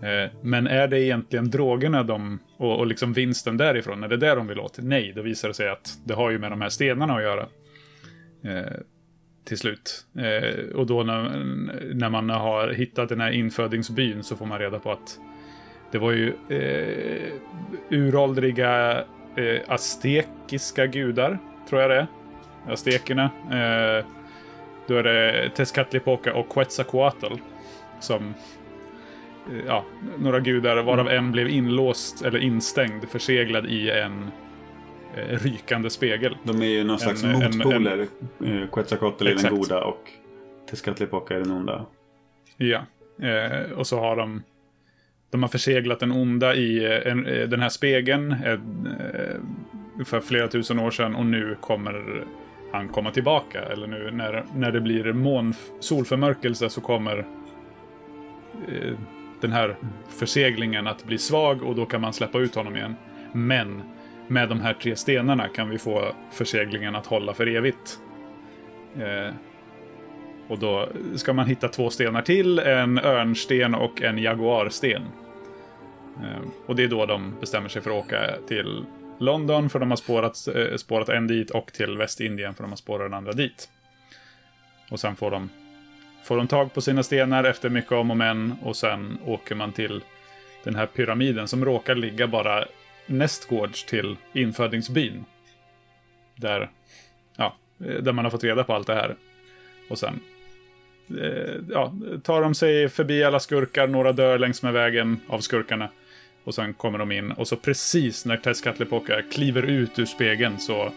[0.02, 4.34] Eh, men är det egentligen drogerna de, och, och liksom vinsten därifrån, är det det
[4.34, 4.78] de vill åt?
[4.78, 7.46] Nej, då visar det sig att det har ju med de här stenarna att göra.
[8.44, 8.72] Eh,
[9.44, 10.06] till slut.
[10.18, 11.44] Eh, och då när,
[11.94, 15.18] när man har hittat den här infödingsbyn så får man reda på att
[15.92, 17.32] det var ju eh,
[17.88, 19.04] uråldriga
[19.36, 21.38] eh, aztekiska gudar,
[21.68, 22.06] tror jag det är.
[22.68, 23.30] Aztekerna.
[23.50, 24.04] Eh,
[24.86, 27.34] då är det Tezcatlipoca och Quetzalcoatl
[28.00, 28.34] som
[29.50, 29.84] eh, ja,
[30.18, 31.18] några gudar varav mm.
[31.18, 34.30] en blev inlåst eller instängd, förseglad i en
[35.16, 36.36] eh, rykande spegel.
[36.42, 38.06] De är ju någon slags en, motpoler.
[38.38, 40.10] En, Quetzalcoatl är den goda och
[40.70, 41.86] Tezcatlipoca är den onda.
[42.56, 42.80] Ja,
[43.22, 44.42] eh, och så har de
[45.32, 48.58] de har förseglat den onda i eh, en, eh, den här spegeln eh,
[50.04, 52.24] för flera tusen år sedan och nu kommer
[52.72, 53.62] han komma tillbaka.
[53.62, 57.18] Eller nu när, när det blir mån, solförmörkelse så kommer
[58.68, 58.94] eh,
[59.40, 59.76] den här
[60.08, 62.94] förseglingen att bli svag och då kan man släppa ut honom igen.
[63.32, 63.82] Men
[64.28, 67.98] med de här tre stenarna kan vi få förseglingen att hålla för evigt.
[70.52, 75.02] Och då ska man hitta två stenar till, en örnsten och en jaguarsten.
[76.16, 78.84] Ehm, och det är då de bestämmer sig för att åka till
[79.18, 82.76] London, för de har spårat, eh, spårat en dit, och till Västindien, för de har
[82.76, 83.68] spårat den andra dit.
[84.90, 85.50] Och sen får de,
[86.24, 89.72] får de tag på sina stenar efter mycket om och men, och sen åker man
[89.72, 90.00] till
[90.64, 92.64] den här pyramiden som råkar ligga bara
[93.06, 95.24] nästgårds till infödingsbyn.
[96.36, 96.70] Där,
[97.36, 99.16] ja, eh, där man har fått reda på allt det här.
[99.90, 100.20] Och sen
[101.70, 105.88] ja, tar de sig förbi alla skurkar, några dör längs med vägen av skurkarna.
[106.44, 110.92] Och sen kommer de in och så precis när Tezcatlipoca kliver ut ur spegeln så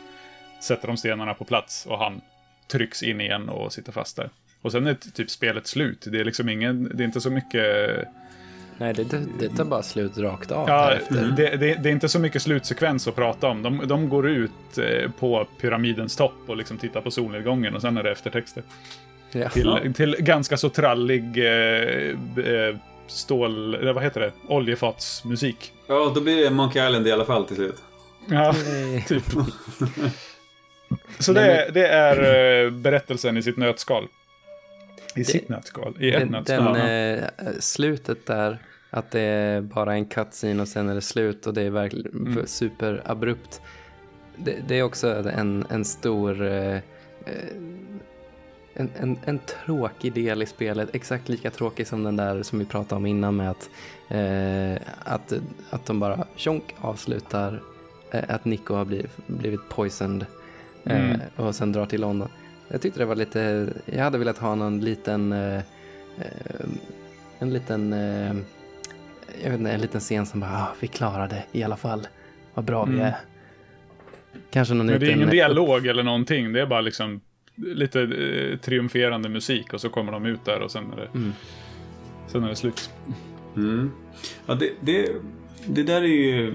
[0.64, 2.22] sätter de stenarna på plats och han
[2.68, 4.30] trycks in igen och sitter fast där.
[4.62, 6.08] Och sen är typ spelet slut.
[6.12, 7.64] Det är liksom ingen, det är inte så mycket...
[8.78, 12.10] Nej, det, det, det tar bara slut rakt av ja, det, det, det, är inte
[12.10, 13.64] så mycket slutsekvens att prata om.
[13.64, 17.98] De, de går ut eh, på pyramidens topp och liksom tittar på solnedgången och sen
[17.98, 18.64] är det eftertexter.
[19.36, 19.50] Ja.
[19.50, 22.10] Till, till ganska så trallig eh,
[22.46, 22.76] eh,
[23.08, 25.74] stål, eller vad heter det, oljefatsmusik.
[25.88, 27.84] Ja, då blir det Monkey Island i alla fall till slut.
[28.30, 28.56] Ja,
[29.08, 29.24] typ.
[31.20, 34.08] Så det, det är eh, berättelsen i sitt nötskal.
[35.16, 35.96] I det, sitt nötskal?
[36.00, 36.74] I ett nötskal?
[36.74, 37.24] Den, eh,
[37.60, 38.58] slutet där,
[38.90, 42.28] att det är bara en cutscene och sen är det slut och det är verkligen
[42.28, 42.48] mm.
[42.48, 43.62] superabrupt.
[44.38, 46.80] Det, det, är också en, en stor eh,
[48.76, 52.66] en, en, en, tråkig del i spelet, exakt lika tråkig som den där som vi
[52.66, 53.70] pratade om innan med att,
[54.10, 55.34] eh, att,
[55.70, 57.62] att de bara tjonk avslutar
[58.12, 60.26] eh, att Nico har blivit, blivit poisoned
[60.84, 61.22] eh, mm.
[61.36, 62.30] och sen drar till London.
[62.68, 65.58] Jag tyckte det var lite, jag hade velat ha någon liten, eh,
[66.18, 66.66] eh,
[67.40, 68.36] en liten, eh,
[69.44, 72.08] jag vet inte, en liten scen som bara, ah, vi klarade i alla fall,
[72.54, 72.96] vad bra mm.
[72.96, 73.16] vi är.
[74.52, 77.22] Kanske någon Men det är ingen dialog eller någonting, det är bara liksom
[77.56, 81.34] lite eh, triumferande musik och så kommer de ut där och sen är det, mm.
[82.28, 82.90] sen är det slut.
[83.56, 83.92] Mm.
[84.46, 85.12] Ja, det, det,
[85.68, 86.54] det där är ju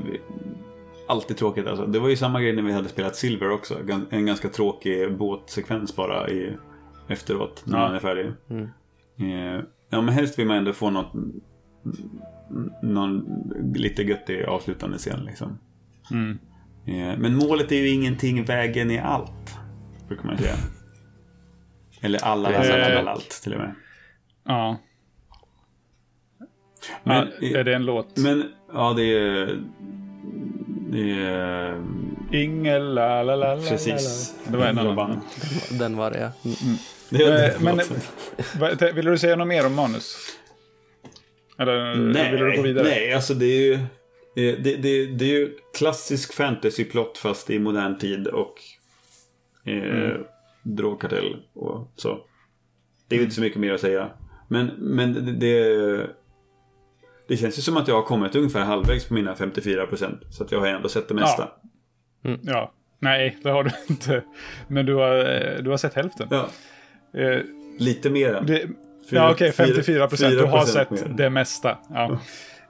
[1.09, 1.87] alltid tråkigt alltså.
[1.87, 3.79] Det var ju samma grej när vi hade spelat Silver också.
[4.11, 6.57] En ganska tråkig båtsekvens bara i,
[7.09, 8.33] efteråt när man är färdig.
[8.51, 8.69] Mm.
[9.19, 11.13] Eh, ja, men helst vill man ändå få något
[12.83, 13.25] någon
[13.75, 15.59] lite göttig avslutande scen liksom.
[16.11, 16.39] Mm.
[16.87, 19.57] Eh, men målet är ju ingenting, vägen är allt.
[20.09, 20.55] Brukar man säga.
[22.01, 23.75] Eller alla läsare äh, allt till och med.
[24.45, 24.77] Ja.
[27.03, 28.17] Men, ja, är det en låt?
[28.17, 29.63] Men, ja det är...
[30.91, 31.85] Det är...
[32.33, 34.35] Ingel, la la la Precis.
[34.49, 35.21] Det var en annan band.
[35.71, 36.31] Den var det, ja.
[36.45, 36.77] Mm.
[37.09, 37.81] Det är men,
[38.81, 40.17] men vill du säga något mer om manus?
[41.59, 42.85] Eller nej, vill du gå vidare?
[42.89, 43.79] Nej, alltså det är ju...
[44.35, 48.55] Det, det, det är ju klassisk fantasy-plott fast i modern tid och
[49.67, 50.25] eh, mm
[50.63, 52.19] drogkartell och så.
[53.09, 54.11] Det är ju inte så mycket mer att säga.
[54.49, 56.07] Men, men det,
[57.29, 60.19] det, känns ju som att jag har kommit ungefär halvvägs på mina 54%.
[60.31, 61.49] Så att jag har ändå sett det mesta.
[62.23, 62.37] Ja.
[62.43, 62.73] ja.
[62.99, 64.23] Nej, det har du inte.
[64.69, 66.29] Men du har, eh, du har sett hälften.
[66.31, 66.49] Ja.
[67.21, 67.41] Eh,
[67.79, 68.47] Lite mer än.
[68.47, 68.69] det,
[69.11, 70.39] ja, okej, 54 procent.
[70.39, 71.15] Du har 4% sett mer.
[71.17, 71.79] det mesta.
[71.89, 72.19] Ja.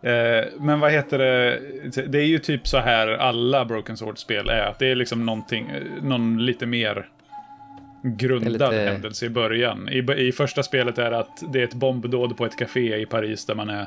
[0.03, 1.61] Eh, men vad heter det?
[2.07, 4.63] Det är ju typ så här alla Broken Sword-spel är.
[4.63, 7.09] Att det är liksom någonting, eh, någon lite mer
[8.03, 9.89] grundad lite- händelse i början.
[9.89, 13.07] I, I första spelet är det att det är ett bombdåd på ett café i
[13.07, 13.87] Paris där man är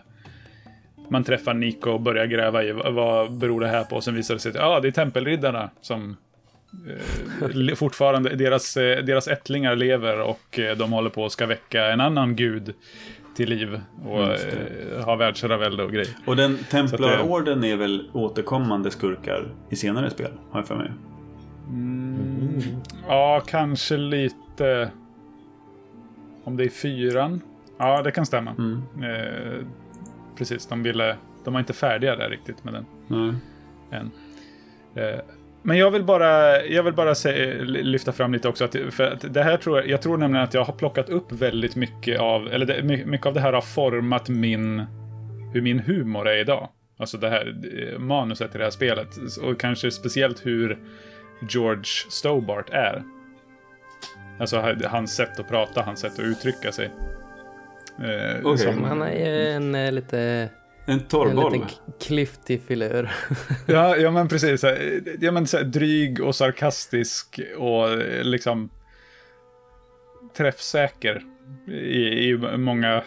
[1.10, 3.95] man träffar Nico och börjar gräva i vad, beror det här på?
[3.95, 6.18] Och sen visar det sig att ja, det är tempelriddarna som
[7.68, 11.85] eh, fortfarande, deras, eh, deras ättlingar lever och eh, de håller på att ska väcka
[11.85, 12.73] en annan gud
[13.35, 14.98] till liv och det.
[14.98, 16.07] eh, ha världsherravälde och grej.
[16.26, 20.91] Och den Templarorden är väl återkommande skurkar i senare spel, har jag för mig.
[23.07, 24.91] Ja, kanske lite...
[26.44, 27.41] Om det är fyran?
[27.77, 28.52] Ja, det kan stämma.
[28.52, 28.81] Mm.
[29.03, 29.65] Eh,
[30.38, 31.15] precis, de ville...
[31.44, 33.34] De var inte färdiga där riktigt med den Nej.
[33.99, 34.11] än.
[34.95, 35.19] Eh,
[35.61, 39.34] men jag vill bara, jag vill bara se, lyfta fram lite också att, för att
[39.34, 42.48] det här tror jag, jag tror nämligen att jag har plockat upp väldigt mycket av,
[42.48, 44.85] eller det, my- mycket av det här har format min,
[45.53, 46.69] hur min humor är idag.
[46.98, 47.56] Alltså det här
[47.94, 49.10] eh, manuset i det här spelet.
[49.44, 50.80] Och kanske speciellt hur
[51.50, 53.04] George Stobart är.
[54.40, 56.86] Alltså ha- hans sätt att prata, hans sätt att uttrycka sig.
[58.00, 58.58] Eh, Okej.
[58.58, 60.50] som- Han är ju en eh, lite...
[60.86, 61.54] En En torrboll.
[61.54, 63.12] liten k- klyftig filur.
[63.68, 64.64] Ja, ja men precis.
[65.20, 68.70] Ja, men, så här, dryg och sarkastisk och eh, liksom
[70.38, 71.22] träffsäker
[71.68, 73.04] i, i många...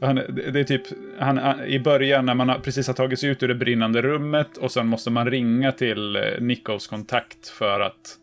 [0.00, 0.14] Han,
[0.52, 0.82] det är typ,
[1.18, 4.02] han, han, i början när man har, precis har tagit sig ut ur det brinnande
[4.02, 8.16] rummet och sen måste man ringa till eh, Nichols Nikos kontakt för att,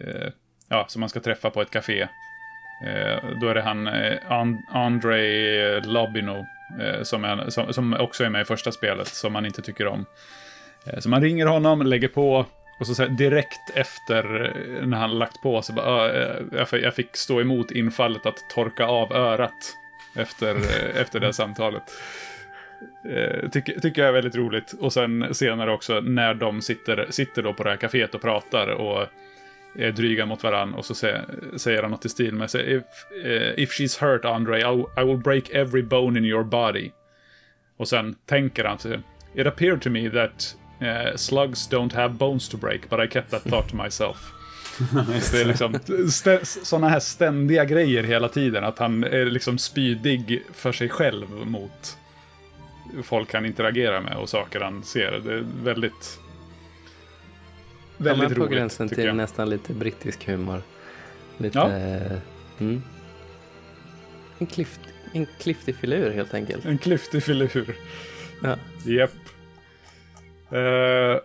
[0.00, 0.28] eh,
[0.68, 2.02] ja, som man ska träffa på ett café.
[2.86, 6.46] Eh, då är det han, eh, And, Andrei Lobino,
[6.80, 9.86] eh, som, är, som, som också är med i första spelet, som man inte tycker
[9.86, 10.06] om.
[10.86, 12.46] Eh, Så man ringer honom, lägger på
[12.80, 16.42] och så, så här, direkt efter eh, när han lagt på så bara, ah, eh,
[16.52, 19.74] jag jag fick stå emot infallet att torka av örat
[20.18, 21.82] efter, eh, efter det här samtalet.
[23.04, 24.74] Eh, Tycker, tycker jag är väldigt roligt.
[24.80, 28.68] Och sen senare också när de sitter, sitter då på det här kaféet och pratar
[28.68, 29.06] och
[29.78, 31.24] är dryga mot varann och så säger,
[31.56, 32.74] säger han något i stil med sig.
[32.74, 32.84] If,
[33.24, 36.90] eh, if she's hurt Andre, I, I will break every bone in your body.
[37.76, 39.00] Och sen tänker han sig.
[39.34, 43.30] It appeared to me that uh, slugs don't have bones to break, but I kept
[43.30, 44.32] that thought to myself.
[45.32, 45.78] Det är liksom
[46.42, 48.64] sådana här ständiga grejer hela tiden.
[48.64, 51.98] Att han är liksom spydig för sig själv mot
[53.02, 55.20] folk han interagerar med och saker han ser.
[55.24, 56.18] Det är väldigt...
[57.96, 59.16] Väldigt Han är på roligt, gränsen till jag.
[59.16, 60.62] nästan lite brittisk humor.
[61.38, 61.58] Lite...
[61.58, 61.70] Ja.
[61.72, 62.18] eh,
[62.60, 62.82] Mm.
[64.38, 64.80] En, klyft,
[65.12, 66.64] en klyftig filur helt enkelt.
[66.64, 67.76] En klyftig filur.
[68.42, 68.56] Ja.
[68.84, 69.10] Japp.
[70.52, 71.20] Uh,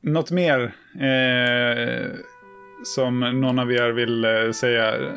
[0.00, 2.10] något mer eh,
[2.84, 4.94] som någon av er vill eh, säga?
[4.96, 5.12] Eh,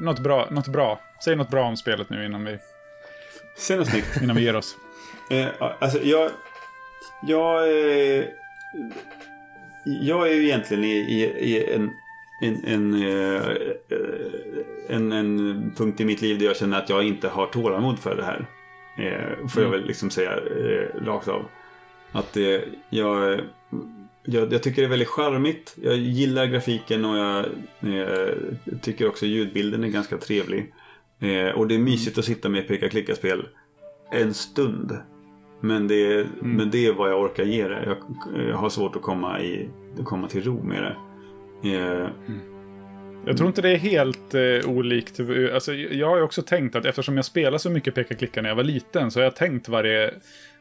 [0.00, 1.00] något bra, något bra.
[1.24, 2.58] Säg något bra om spelet nu innan vi,
[3.56, 4.22] Säg något snyggt.
[4.22, 4.76] innan vi ger oss.
[5.30, 5.46] Eh,
[5.78, 6.30] alltså jag...
[7.26, 7.62] Jag...
[7.68, 8.24] Eh,
[9.84, 11.90] jag är ju egentligen i, i, i en,
[12.42, 13.42] en, en, eh,
[14.88, 18.16] en, en punkt i mitt liv där jag känner att jag inte har tålamod för
[18.16, 18.46] det här.
[18.98, 19.70] Eh, får jag Mm.
[19.80, 21.44] väl liksom säga eh, rakt av.
[22.12, 23.40] Att eh, jag,
[24.30, 25.76] jag, jag tycker det är väldigt charmigt.
[25.82, 27.44] Jag gillar grafiken och jag
[27.80, 28.34] eh,
[28.82, 30.72] tycker också ljudbilden är ganska trevlig.
[31.20, 33.48] Eh, och det är mysigt att sitta med peka-klicka-spel
[34.12, 34.96] en stund.
[35.60, 37.84] Men det, är, men det är vad jag orkar ge det.
[37.86, 37.96] Jag,
[38.48, 39.68] jag har svårt att komma, i,
[40.04, 40.96] komma till ro med det.
[41.76, 42.08] Eh,
[43.26, 45.20] Jag tror inte det är helt eh, olikt.
[45.54, 48.56] Alltså, jag har ju också tänkt att eftersom jag spelade så mycket peka-klicka när jag
[48.56, 50.14] var liten så har jag tänkt varje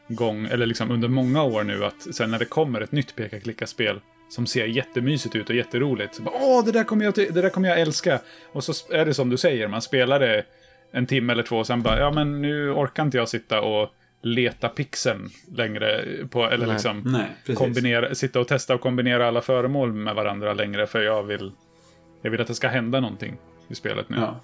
[0.08, 4.00] gång, eller liksom under många år nu, att sen när det kommer ett nytt peka-klicka-spel
[4.30, 6.16] som ser jättemysigt ut och jätteroligt.
[6.16, 8.20] Så bara, Åh, det där, kommer jag, det där kommer jag älska.
[8.52, 10.44] Och så är det som du säger, man spelar det
[10.92, 13.90] en timme eller två och sen bara, ja men nu orkar inte jag sitta och
[14.22, 16.74] leta pixeln längre på, eller Nej.
[16.76, 17.04] liksom
[17.46, 21.52] nej, kombinera, sitta och testa och kombinera alla föremål med varandra längre för jag vill,
[22.22, 24.18] jag vill att det ska hända någonting i spelet nu.
[24.18, 24.40] Ja,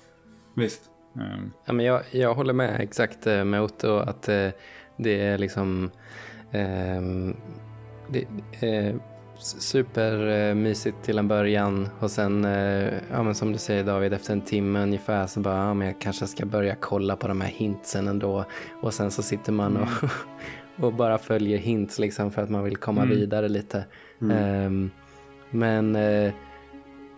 [0.55, 0.81] visst.
[1.15, 4.49] Ehm, Ja, men jag, jag håller med exakt eh, med Otto att eh,
[4.97, 5.91] det är liksom
[6.51, 7.35] ehm,
[8.09, 8.27] det,
[8.67, 8.95] eh,
[9.37, 14.41] supermysigt till en början och sen, eh, ja, men som du säger David, efter en
[14.41, 18.07] timme ungefär så bara, ja, men jag kanske ska börja kolla på de här hintsen
[18.07, 18.45] ändå
[18.81, 20.09] och sen så sitter man och,
[20.85, 23.15] och bara följer hints liksom för att man vill komma Mm.
[23.15, 23.85] vidare lite.
[24.31, 24.91] Ehm,
[25.51, 26.33] men eh,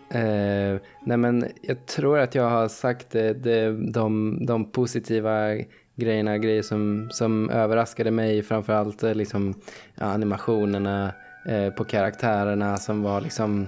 [0.10, 5.50] Eh, nej men jag tror att jag har sagt det, det, de, de positiva
[5.96, 9.54] grejerna, grejer som, som överraskade mig, framförallt eh, liksom,
[9.96, 11.14] ja, animationerna
[11.46, 13.68] eh, på karaktärerna som var liksom,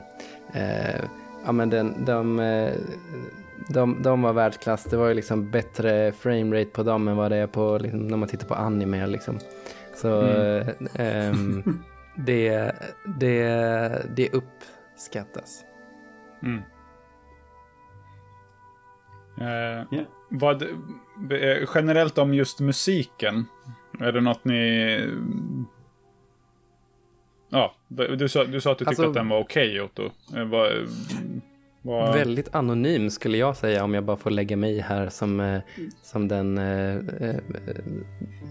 [0.54, 1.02] eh,
[1.45, 2.74] ja men den, de, eh,
[3.70, 4.84] de, de var världsklass.
[4.84, 8.18] Det var ju liksom bättre framerate på dem än vad det är på, liksom, när
[8.18, 9.40] man tittar på anime liksom.
[9.95, 10.88] Så mm.
[10.95, 11.84] ähm,
[12.16, 12.72] det,
[13.20, 15.64] det, det uppskattas.
[16.44, 16.62] Mm.
[19.41, 20.06] Uh, yeah.
[20.30, 20.68] vad, eh,
[21.76, 23.45] generellt om just musiken.
[23.99, 24.99] Är det något ni...
[27.49, 30.38] Ja, du sa, du sa att du tyckte alltså, att den var okej, okay, Otto.
[30.38, 30.72] Eh, vad,
[31.81, 32.14] vad...
[32.14, 35.61] Väldigt anonym skulle jag säga om jag bara får lägga mig här som,
[36.03, 36.56] som den...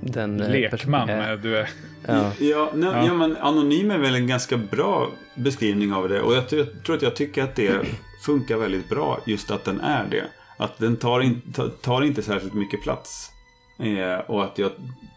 [0.01, 1.37] den Lekman är.
[1.37, 1.69] du är.
[2.07, 3.07] Ja, ja, nej, ja.
[3.07, 6.21] ja, men anonym är väl en ganska bra beskrivning av det.
[6.21, 7.87] Och jag, jag tror att jag tycker att det
[8.23, 10.25] funkar väldigt bra, just att den är det.
[10.57, 11.43] Att den tar, in,
[11.83, 13.31] tar inte särskilt mycket plats.
[13.79, 14.71] Eh, och att jag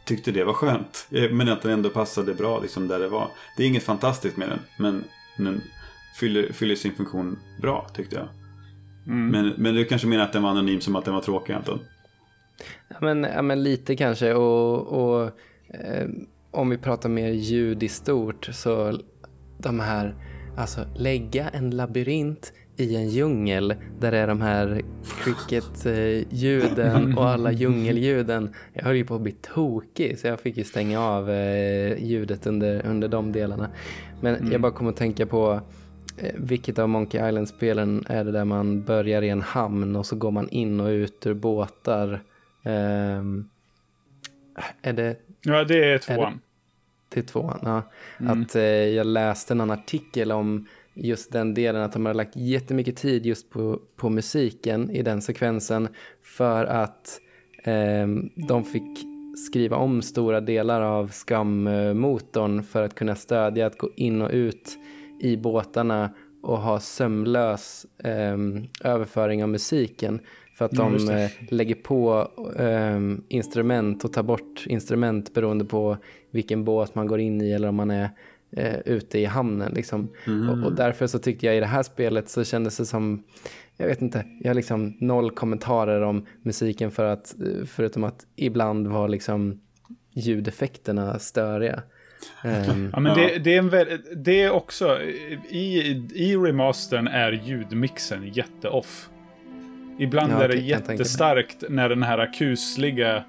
[0.05, 1.07] tyckte det var skönt.
[1.11, 3.27] Eh, men att den ändå passade bra liksom där det var.
[3.57, 4.59] Det är inget fantastiskt med den.
[4.77, 5.03] Men
[5.37, 5.61] den
[6.19, 8.27] fyller, fyller sin funktion bra tyckte jag.
[9.07, 9.27] Mm.
[9.27, 11.79] Men, men du kanske menar att den var anonym som att den var tråkig Anton?
[12.87, 14.33] Ja men, ja, men lite kanske.
[14.33, 15.23] Och, och
[15.73, 16.07] eh,
[16.51, 18.99] om vi pratar mer ljud i stort så
[19.57, 20.15] de här,
[20.57, 24.81] alltså lägga en labyrint i en djungel där det är de här
[25.23, 28.53] cricket-ljuden och alla djungelljuden.
[28.73, 32.47] Jag höll ju på att bli tokig så jag fick ju stänga av eh, ljudet
[32.47, 33.69] under, under de delarna.
[34.21, 34.51] Men mm.
[34.51, 35.61] jag bara kom att tänka på
[36.17, 40.15] eh, vilket av Monkey Island-spelen är det där man börjar i en hamn och så
[40.15, 42.21] går man in och ut ur båtar.
[42.63, 43.49] Um,
[44.81, 45.15] är det...
[45.41, 46.19] Ja, det är tvåan.
[46.19, 46.39] Är det,
[47.09, 47.81] till tvåan, ja.
[48.19, 48.41] Mm.
[48.41, 52.97] Att eh, jag läste en artikel om just den delen att de har lagt jättemycket
[52.97, 55.87] tid just på, på musiken i den sekvensen
[56.21, 57.19] för att
[57.63, 58.07] eh,
[58.47, 59.05] de fick
[59.47, 64.77] skriva om stora delar av Scum-motorn för att kunna stödja att gå in och ut
[65.21, 66.09] i båtarna
[66.41, 68.37] och ha sömlös eh,
[68.83, 70.19] överföring av musiken.
[70.55, 75.97] För att de eh, lägger på eh, instrument och tar bort instrument beroende på
[76.31, 78.09] vilken båt man går in i eller om man är
[78.51, 79.71] eh, ute i hamnen.
[79.75, 80.09] Liksom.
[80.27, 80.49] Mm.
[80.49, 83.23] Och, och, därför så tyckte jag i det här spelet så kändes det som,
[83.77, 87.35] jag vet inte, jag har liksom noll kommentarer om musiken för att,
[87.65, 89.61] förutom att ibland var liksom
[90.13, 91.83] ljudeffekterna störiga.
[92.43, 95.01] Um, ja, men det, det, är en, det är också,
[95.49, 99.09] i, i remastern är ljudmixen jätteoff.
[99.99, 103.23] Ibland ja, är det jättestarkt när den här kusliga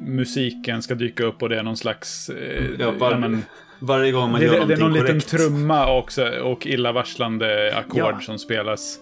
[0.00, 2.28] musiken ska dyka upp och det är någon slags...
[2.28, 3.42] Eh, ja, var, men,
[3.80, 5.14] varje gång man det, gör någonting Det är någon korrekt.
[5.14, 8.20] liten trumma också och illavarslande ackord ja.
[8.20, 8.98] som spelas.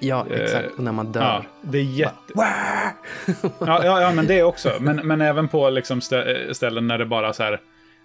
[0.00, 0.68] Ja, exakt.
[0.76, 1.20] Och när man dör.
[1.20, 2.32] Ja, det är jätte...
[2.36, 4.72] ja, ja, ja, men det också.
[4.80, 6.00] Men, men även på liksom
[6.52, 7.60] ställen när det bara så här...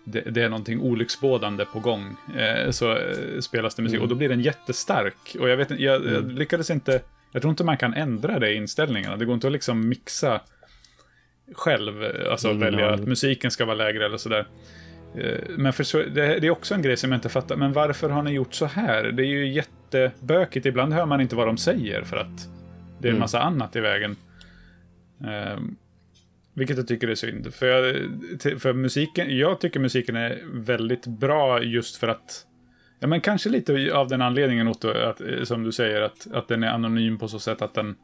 [0.05, 2.15] Det, det är någonting olycksbådande på gång.
[2.37, 3.95] Eh, så eh, spelas det musik.
[3.95, 4.03] Mm.
[4.03, 5.35] Och då blir den jättestark.
[5.39, 6.13] Och jag vet inte, jag, mm.
[6.13, 7.01] jag lyckades inte...
[7.31, 9.17] Jag tror inte man kan ändra det i inställningarna.
[9.17, 10.41] Det går inte att liksom mixa
[11.53, 12.03] själv.
[12.31, 14.47] Alltså mm, välja att musiken ska vara lägre eller sådär.
[15.18, 17.56] Eh, men för det, det, är också en grej som jag inte fattar.
[17.56, 19.03] Men varför har ni gjort så här?
[19.03, 20.65] Det är ju jättebökigt.
[20.65, 22.48] Ibland hör man inte vad de säger för att
[22.99, 23.19] det är en mm.
[23.19, 23.53] massa mm.
[23.53, 24.15] annat i vägen.
[25.56, 25.76] Um,
[26.53, 27.53] vilket jag tycker är synd.
[27.53, 32.45] För, jag, för musiken, jag tycker musiken är väldigt bra just för att
[33.03, 36.48] Ja, men kanske lite av den anledningen, Otto, att, eh, som du säger, att, att
[36.48, 37.95] den är anonym på så sätt att den,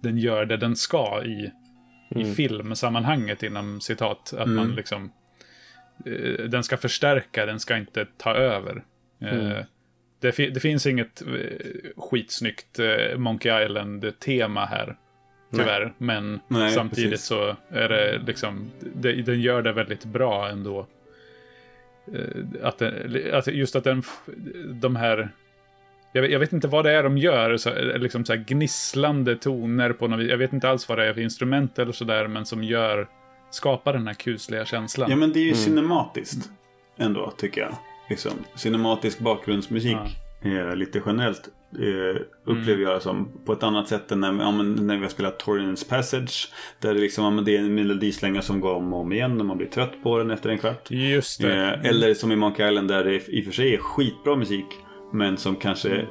[0.00, 1.50] den gör det den ska i,
[2.10, 2.26] mm.
[2.26, 4.34] i filmsammanhanget, inom citat.
[4.38, 4.56] Att mm.
[4.56, 5.12] man liksom
[6.48, 8.82] den ska förstärka, den ska inte ta över.
[9.20, 9.64] Eh, mm.
[10.20, 11.28] Det, det, finns inget eh,
[11.96, 12.80] skitsnyggt
[13.16, 14.96] Monkey Island-tema här.
[15.52, 15.84] Tyvärr.
[15.84, 15.92] Nej.
[15.98, 17.26] Men Nej, samtidigt precis.
[17.26, 20.86] så är det liksom, det, den gör det väldigt bra ändå.
[22.62, 24.02] Att, den, att just att den,
[24.66, 25.28] de här,
[26.12, 29.92] jag vet, jag vet, inte vad det är de gör, så, liksom så gnisslande toner
[29.92, 30.30] på något vis.
[30.30, 33.08] Jag vet inte alls vad det är för instrument eller sådär, men som gör
[33.50, 35.10] skapar den här kusliga känslan.
[35.10, 35.60] Ja, men det är ju mm.
[35.60, 36.50] cinematiskt
[36.98, 37.74] ändå, tycker jag.
[38.10, 39.96] Liksom, cinematisk bakgrundsmusik
[40.42, 40.74] ja.
[40.74, 41.48] lite generellt
[41.78, 42.90] eh, upplever mm.
[42.90, 46.52] jag som på ett annat sätt än när, ja, när vi har spelat Torrens Passage.
[46.80, 49.46] Där det, liksom, ja, det är en melodislänga som går om och om igen och
[49.46, 50.90] man blir trött på den efter en kvart.
[50.90, 51.64] Just det.
[51.64, 54.66] Eh, eller som i Monkey Island där det i och för sig är skitbra musik
[55.12, 56.06] men som kanske mm.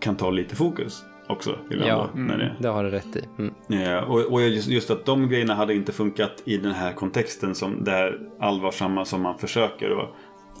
[0.00, 1.02] kan ta lite fokus
[1.32, 1.58] också.
[1.68, 2.54] ja, då, när det...
[2.58, 3.22] det har du rätt i.
[3.38, 3.54] Mm.
[3.66, 7.54] Ja, och, och just, just, att de grejerna hade inte funkat i den här kontexten
[7.54, 10.08] som det här allvarsamma som man försöker att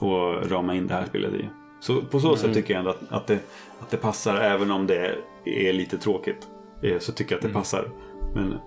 [0.02, 1.48] och rama in det här spelet i.
[1.80, 2.38] Så på så mm.
[2.38, 3.38] sätt tycker jag ändå att, att, det,
[3.80, 6.48] att det passar även om det är lite tråkigt.
[6.82, 7.60] Eh, så tycker jag att det mm.
[7.60, 7.88] passar.
[8.34, 8.58] Men, mm.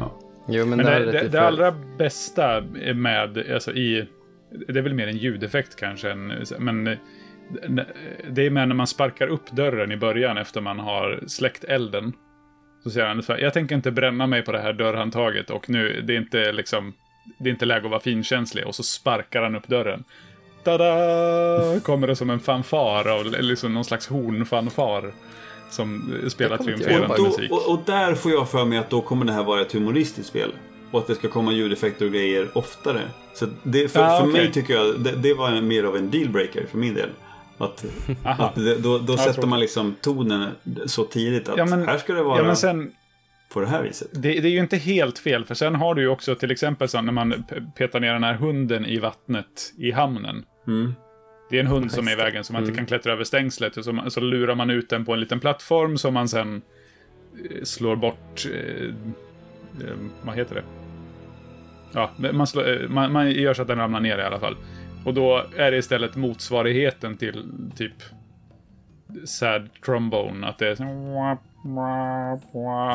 [0.00, 0.20] ja.
[0.48, 2.60] Jo, men, Men det, det, det, allra bästa
[2.94, 4.08] med, alltså i,
[4.68, 6.96] det är väl mer en ljudeffekt kanske, än, men
[8.28, 12.12] det är med när man sparkar upp dörren i början efter man har släckt elden.
[12.82, 16.00] Så säger han här, jag tänker inte bränna mig på det här dörrhandtaget och nu,
[16.06, 16.92] det är inte liksom,
[17.38, 18.66] det är inte läge att vara finkänslig.
[18.66, 20.04] Och så sparkar han upp dörren.
[20.64, 21.80] Tada!
[21.80, 25.12] Kommer det som en fanfar, och liksom någon slags hornfanfar.
[25.70, 27.50] Som spelar triumferande musik.
[27.50, 30.28] och, och där får jag för mig att då kommer det här vara ett humoristiskt
[30.28, 30.52] spel.
[30.90, 33.00] Och att det ska komma ljudeffekter och grejer oftare.
[33.34, 34.42] Så det, för, Ja, för okej.
[34.42, 37.08] mig tycker jag det, det var mer av en dealbreaker för min del.
[37.58, 37.84] Att,
[38.24, 40.50] att det, då, då sätter man liksom tonen
[40.86, 42.92] så tidigt att Ja, men- här ska det vara Ja, men sen,
[43.52, 44.08] på det här viset.
[44.12, 46.88] Det, det är ju inte helt fel, för sen har du ju också till exempel
[46.88, 47.44] så när man
[47.76, 50.44] petar ner den här hunden i vattnet i hamnen.
[50.66, 50.94] Mm.
[51.50, 52.76] Det är en hund som är i vägen som man inte Mm.
[52.76, 53.76] kan klättra över stängslet.
[53.76, 56.62] Och så, så lurar man ut den på en liten plattform som man sen
[57.50, 58.46] eh, slår bort...
[58.54, 60.62] Eh, eh, vad heter det?
[61.92, 64.56] Ja, man, slår, eh, man, man gör så att den ramlar ner i alla fall.
[65.04, 67.44] Och då är det istället motsvarigheten till
[67.76, 67.92] typ
[69.24, 70.46] Sad Trombone.
[70.46, 71.38] Att det är, så-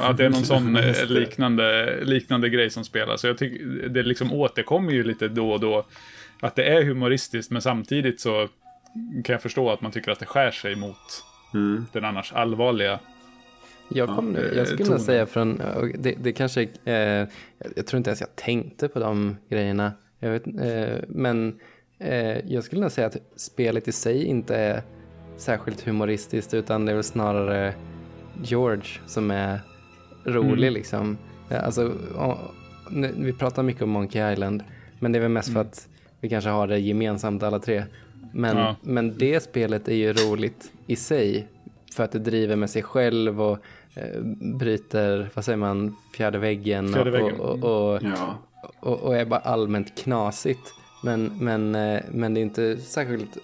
[0.03, 3.21] att det är någon sån eh, liknande, liknande grej som spelas.
[3.21, 5.85] Så jag tycker det liksom återkommer ju lite då och då.
[6.41, 8.47] Att det är humoristiskt, men samtidigt så
[9.23, 10.97] kan jag förstå att man tycker att det skär sig mot
[11.53, 11.85] Mm.
[11.91, 12.99] den annars allvarliga.
[13.89, 15.61] Jag, kom, Ja, jag skulle nog säga från,
[15.97, 16.93] det, det kanske, eh,
[17.75, 19.91] jag, tror inte ens jag tänkte på de grejerna.
[20.19, 21.55] Jag vet, eh, men eh,
[22.45, 24.81] jag skulle nog säga att spelet i sig inte är
[25.37, 27.73] särskilt humoristiskt utan det är väl snarare
[28.43, 29.59] George som är
[30.25, 30.73] rolig Mm.
[30.73, 31.17] liksom.
[31.49, 31.93] Alltså,
[33.15, 34.63] vi pratar mycket om Monkey Island
[34.99, 35.87] men det är väl mest för att
[36.21, 37.83] vi kanske har det gemensamt alla tre.
[38.33, 38.75] Men, Ja.
[38.81, 41.47] men det spelet är ju roligt i sig
[41.95, 43.57] för att det driver med sig själv och
[43.95, 44.21] eh,
[44.59, 47.39] bryter, vad säger man, fjärde väggen, Fjärde väggen.
[47.39, 48.37] Och, och, och, Ja.
[48.79, 50.73] och, och är bara allmänt knasigt.
[51.03, 53.37] Men, men, eh, men det är inte särskilt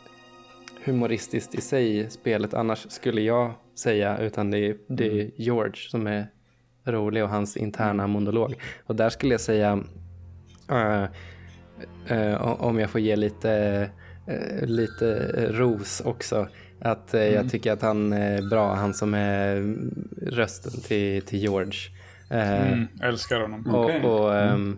[0.86, 6.08] humoristiskt i sig, spelet annars skulle jag säga, utan det är, det är George som
[6.08, 6.28] är
[6.86, 8.56] rolig och hans interna monolog.
[8.86, 9.84] Och där skulle jag säga,
[10.72, 11.04] eh,
[12.08, 13.52] eh, om jag får ge lite,
[14.28, 15.16] eh, lite
[15.52, 16.48] ros också,
[16.82, 19.76] att eh, jag tycker att han är bra, han som är
[20.22, 21.80] rösten till, till George.
[22.30, 23.76] Mm, älskar honom.
[23.76, 24.78] Och, och, ehm,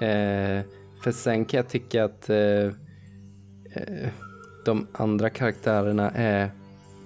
[0.00, 0.64] eh,
[1.02, 2.66] för sen kan jag tycka att eh,
[3.74, 4.08] eh,
[4.64, 6.50] de andra karaktärerna är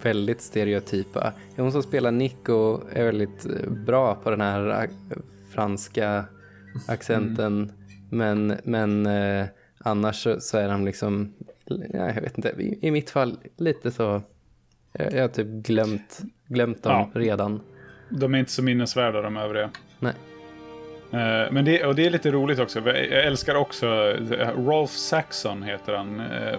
[0.02, 1.32] väldigt stereotypa.
[1.56, 6.24] Hon som spelar Nico är väldigt eh, bra på den här ac- franska
[6.88, 7.72] accenten.
[8.10, 9.46] Men, men eh,
[9.78, 11.32] annars så, så är de liksom,
[11.64, 14.22] ja, jag vet inte, i, i mitt fall lite så,
[14.92, 17.20] jag, jag har typ glömt, glömt dem Ja.
[17.20, 17.60] redan.
[18.10, 19.70] De är inte så minnesvärda de övriga.
[20.00, 20.12] Nej.
[21.10, 22.80] Eh, Men det, och det är lite roligt också.
[22.80, 23.86] Jag älskar också
[24.38, 26.58] eh, Rolf Saxon heter han, eh,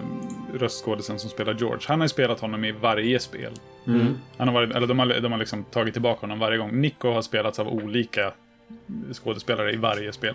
[0.54, 1.80] röstskådisen som spelar George.
[1.88, 3.52] Han har ju spelat honom i varje spel.
[3.86, 4.18] Mm.
[4.36, 6.80] Han har varit, eller de har, de har liksom tagit tillbaka honom varje gång.
[6.80, 8.32] Nico har spelats av olika
[9.12, 10.34] skådespelare i varje spel.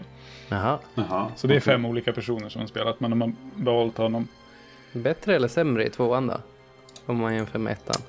[0.50, 0.80] Jaha.
[0.96, 1.28] Jaha.
[1.36, 4.28] Så det är fem olika personer som har spelat, men de har behållit honom.
[4.92, 6.38] Bättre eller sämre i tvåan då?
[7.06, 8.02] Om man jämför med ettan.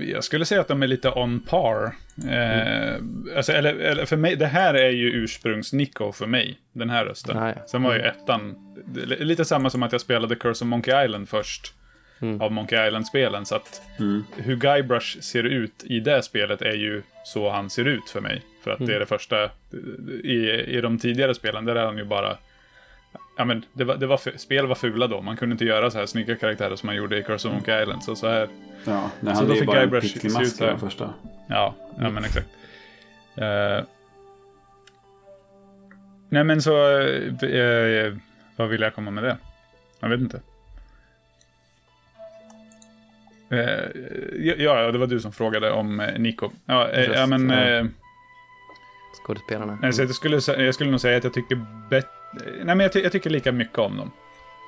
[0.00, 1.84] Jag skulle säga att de är lite on par.
[2.30, 2.94] Eh,
[3.36, 7.38] alltså, eller, eller för mig, det här är ju ursprungs-Nico för mig, den här rösten.
[7.38, 7.66] Ah, ja.
[7.66, 8.54] Sen var ju ettan,
[8.86, 11.74] det är lite samma som att jag spelade Curse of Monkey Island först.
[12.22, 12.40] Mm.
[12.40, 14.24] Av Monkey Island-spelen, så att Mm.
[14.36, 18.42] hur Guybrush ser ut i det spelet är ju så han ser ut för mig.
[18.64, 19.44] För att det är det första,
[20.24, 22.36] i, i de tidigare spelen, där är han ju bara...
[23.36, 25.98] Ja men, det var, det var, spel var fula då, man kunde inte göra så
[25.98, 28.02] här snygga karaktärer som man gjorde i Curse of Monkey Island.
[28.04, 28.48] Så, så här,
[28.84, 30.76] Ja, nej, Så han då fick bara en Guybrush se ut så här.
[30.76, 31.14] första.
[31.46, 32.48] Ja, ja men exakt.
[33.36, 33.84] Eh,
[36.28, 36.98] nej men så,
[37.46, 38.14] eh,
[38.56, 39.36] vad vill jag komma med det?
[40.00, 40.40] Jag vet inte.
[43.50, 46.50] Eh, ja, det var du som frågade om Nico.
[46.66, 47.94] Ja, eh, ja men...
[49.24, 49.78] Skådespelarna.
[49.82, 52.19] nej, så jag, skulle, jag skulle nog säga att jag tycker bättre...
[52.32, 54.10] Nej, men jag, ty- jag tycker lika mycket om dem.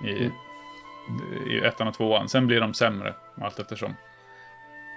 [0.09, 0.31] I,
[1.09, 1.49] Mm.
[1.51, 2.29] I ettan och tvåan.
[2.29, 3.97] Sen blir de sämre, allt eftersom.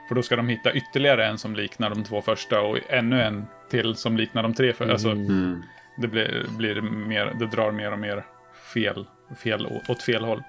[0.08, 3.46] För då ska de hitta ytterligare en som liknar de två första och ännu en
[3.70, 4.92] till som liknar de tre första.
[4.92, 5.26] Alltså, Mm.
[5.28, 5.64] Mm.
[5.98, 8.26] det blir, blir mer, det drar mer och mer
[8.74, 9.06] fel,
[9.44, 10.44] fel åt fel håll.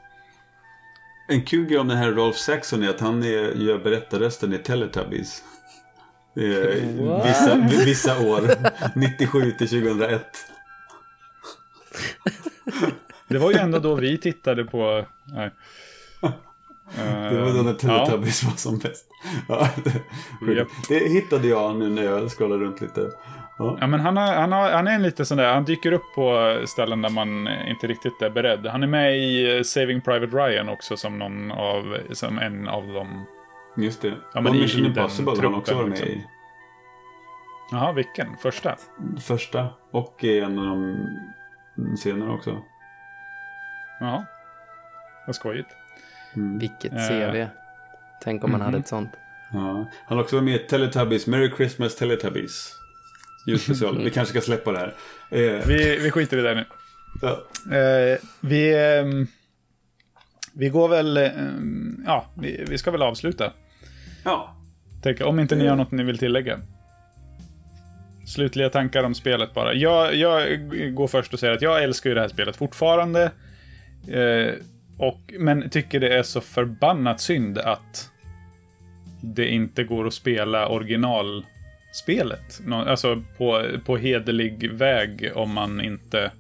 [1.28, 4.58] En kul grej om den här Rolf Saxon är att han är, gör berättarrösten i
[4.58, 5.42] Teletubbies.
[6.98, 7.26] What?
[7.26, 8.40] vissa, vissa år.
[8.98, 10.22] 97 till 2001.
[13.28, 15.04] Det var ju ändå då vi tittade på...
[15.24, 15.50] Nej.
[17.30, 19.06] Det var då när Teletubbies var som bäst.
[19.48, 19.68] Ja,
[20.46, 23.10] det, det hittade jag nu när jag scrollade runt lite.
[23.58, 23.76] Ja.
[23.80, 26.14] Ja, men han, har, han, har, han är en lite sån där, han dyker upp
[26.14, 28.66] på ställen där man inte riktigt är beredd.
[28.66, 32.86] Han är med i eh, Saving Private Ryan också som någon av, som en av
[32.86, 33.24] dem.
[33.76, 34.14] Just det.
[34.34, 36.22] Ja, men och i- Mission i Impossible har han också varit med liksom.
[37.70, 38.36] Jaha, vilken?
[38.42, 38.76] Första?
[39.16, 39.20] i.
[39.20, 40.96] Första och i en av de
[41.98, 42.62] senare också.
[44.00, 44.26] Jaha.
[45.26, 45.68] Vad skojigt.
[46.36, 46.58] Mm.
[46.58, 47.08] Vilket Eh.
[47.08, 47.46] CV.
[48.22, 48.64] Tänk om man Mhm.
[48.66, 49.10] hade ett sånt.
[49.52, 49.86] Ja.
[50.06, 52.72] Han har också varit med i Teletubbies, Merry Christmas Teletubbies.
[53.46, 54.04] Julspecial.
[54.04, 54.94] Vi kanske ska släppa det här.
[55.30, 56.64] Eh, Vi, vi skiter i det nu.
[57.22, 57.30] ja.
[57.76, 59.26] Eh, vi, ehm,
[60.52, 63.52] vi går väl, ehm, ja, vi, vi ska väl avsluta.
[64.24, 64.52] ja.
[65.02, 66.60] Tänk, om inte ni har något ni vill tillägga.
[68.26, 69.74] Slutliga tankar om spelet bara.
[69.74, 73.30] Jag, jag går först och säger att jag älskar ju det här spelet fortfarande.
[74.08, 74.52] Eh,
[74.98, 78.10] och, men tycker det är så förbannat synd att
[79.20, 82.60] det inte går att spela originalspelet.
[82.70, 86.30] Alltså på, på hederlig väg om man inte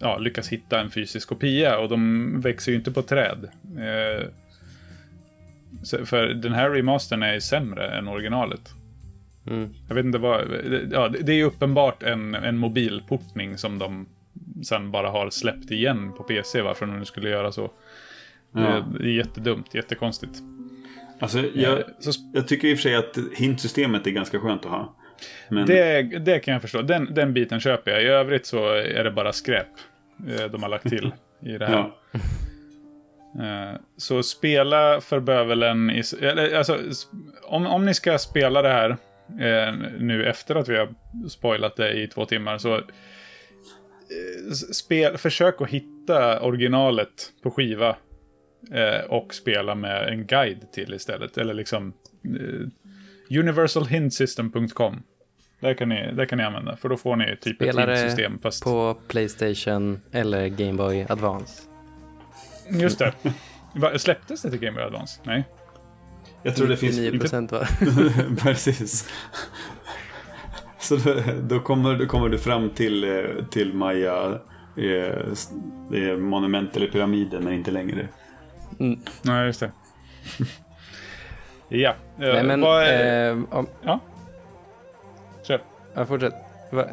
[0.00, 1.78] ja, lyckas hitta en fysisk kopia.
[1.78, 3.48] Och de växer ju inte på träd.
[3.78, 4.26] Eh,
[6.04, 8.74] för den här remastern är sämre än originalet.
[9.50, 9.74] Mm.
[9.88, 10.40] Jag vet inte vad...
[10.92, 14.06] Ja, det är ju uppenbart en, en mobilportning som de
[14.62, 17.70] sen bara har släppt igen på PC, varför de nu skulle göra så.
[18.52, 18.84] Ja.
[18.98, 20.32] Det, är jättedumt, jättekonstigt.
[21.20, 21.84] Alltså, jag, Eh,
[22.32, 24.94] jag tycker i och för sig att hintsystemet är ganska skönt att ha.
[25.48, 26.82] Men, det, det kan jag förstå.
[26.82, 28.02] Den, den biten köper jag.
[28.02, 29.66] I övrigt så är det bara skräp
[30.28, 31.72] eh, de har lagt till i det här.
[32.12, 32.20] ja.
[33.44, 36.78] Eh, Så spela för bövelen, i, eller, alltså,
[37.42, 38.96] om, om ni ska spela det här
[39.28, 40.94] eh, nu efter att vi har
[41.28, 42.82] spoilat det i två timmar så eh,
[44.72, 47.96] spel, försök att hitta originalet på skiva
[48.72, 51.38] eh, och spela med en guide till istället.
[51.38, 51.92] Eller liksom
[52.24, 55.02] eh, universalhintsystem.com.
[55.60, 58.38] Där kan, ni, där kan ni använda, för då får ni typ Spela ett hintsystem.
[58.42, 58.64] Fast...
[58.64, 61.62] På Playstation eller Game Boy Advance.
[62.70, 63.12] Just det.
[63.98, 65.20] Släpptes det till Game Boy Advance?
[65.24, 65.44] Nej.
[66.42, 66.96] Jag tror det finns...
[66.96, 67.66] 99 Inte, procent va?
[68.42, 69.10] precis.
[70.78, 74.32] Så då, då, kommer, då kommer du fram till, eh, till Maya
[74.76, 75.50] eh, s-
[75.90, 78.08] det är monument eller pyramiden, men inte längre.
[78.80, 78.98] Mm.
[79.22, 79.70] Nej, just det.
[81.68, 81.90] ja.
[81.90, 83.30] eh, Nej men, vad är...
[83.30, 84.00] eh, om, Ja.
[85.42, 85.62] Kör.
[85.94, 86.34] ja, fortsätt.
[86.72, 86.84] Va,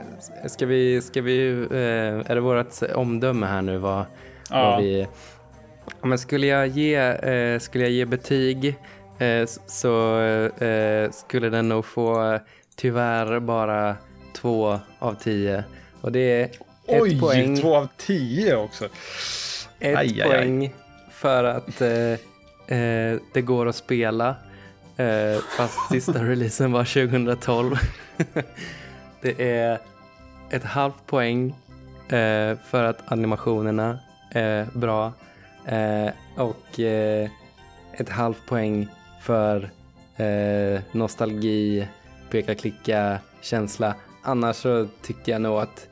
[0.47, 4.05] ska vi, ska vi, eh, är det vårt omdöme här nu vad,
[4.49, 4.69] Ja.
[4.69, 5.07] vad vi...
[6.01, 8.73] Men skulle jag ge, eh, skulle jag ge betyg eh,
[9.67, 10.19] så
[10.59, 12.39] eh, skulle den nog få eh,
[12.75, 13.95] tyvärr bara
[14.33, 15.63] två av tio.
[16.01, 16.59] Och det är ett
[17.01, 17.61] Oj, poäng.
[17.61, 18.85] två av tio också.
[18.85, 18.91] Ett
[19.81, 20.29] Aj, aj, aj.
[20.29, 20.73] poäng
[21.11, 24.35] för att eh, eh, det går att spela.
[24.97, 27.75] Eh, fast sista releasen var 2012.
[29.21, 29.79] det är
[30.49, 31.55] ett halvt poäng
[32.09, 33.99] eh, för att animationerna
[34.31, 35.13] är bra.
[35.65, 37.29] Eh, och eh,
[37.93, 38.87] ett halvt poäng
[39.25, 39.69] för
[40.17, 41.87] eh, nostalgi,
[42.29, 43.95] peka-klicka, känsla.
[44.21, 45.87] Annars så tycker jag nog att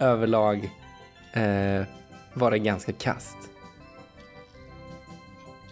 [0.00, 0.70] överlag
[1.32, 1.82] eh,
[2.34, 3.36] var det ganska kast.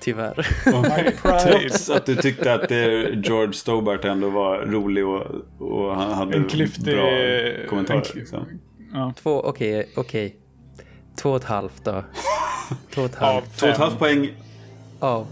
[0.01, 0.47] Tyvärr.
[0.67, 1.41] My pride.
[1.41, 2.79] Trots att du tyckte att eh,
[3.23, 5.27] George Stobart ändå var rolig och,
[5.59, 8.15] och han hade En klyftig- bra en kommentarer.
[8.15, 8.47] Liksom.
[8.93, 9.13] Ja.
[9.17, 10.37] Två, okej, okej.
[11.17, 12.05] Två och ett halvt då.
[12.95, 14.31] Två och ett halvt Två och ett halvt poäng
[15.01, 15.27] av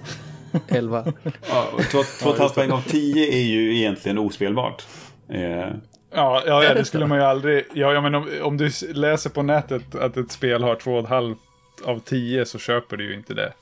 [0.69, 1.12] elva.
[1.49, 4.87] Ja, och två, två och ett halvt poäng av tio är ju egentligen ospelbart.
[5.29, 5.69] Eh,
[6.15, 7.65] Ja, ja, ja, det skulle man ju aldrig...
[7.73, 11.03] Ja, ja men om, om du läser på nätet att ett spel har två och
[11.03, 11.39] ett halvt
[11.85, 13.53] av tio så köper du ju inte det.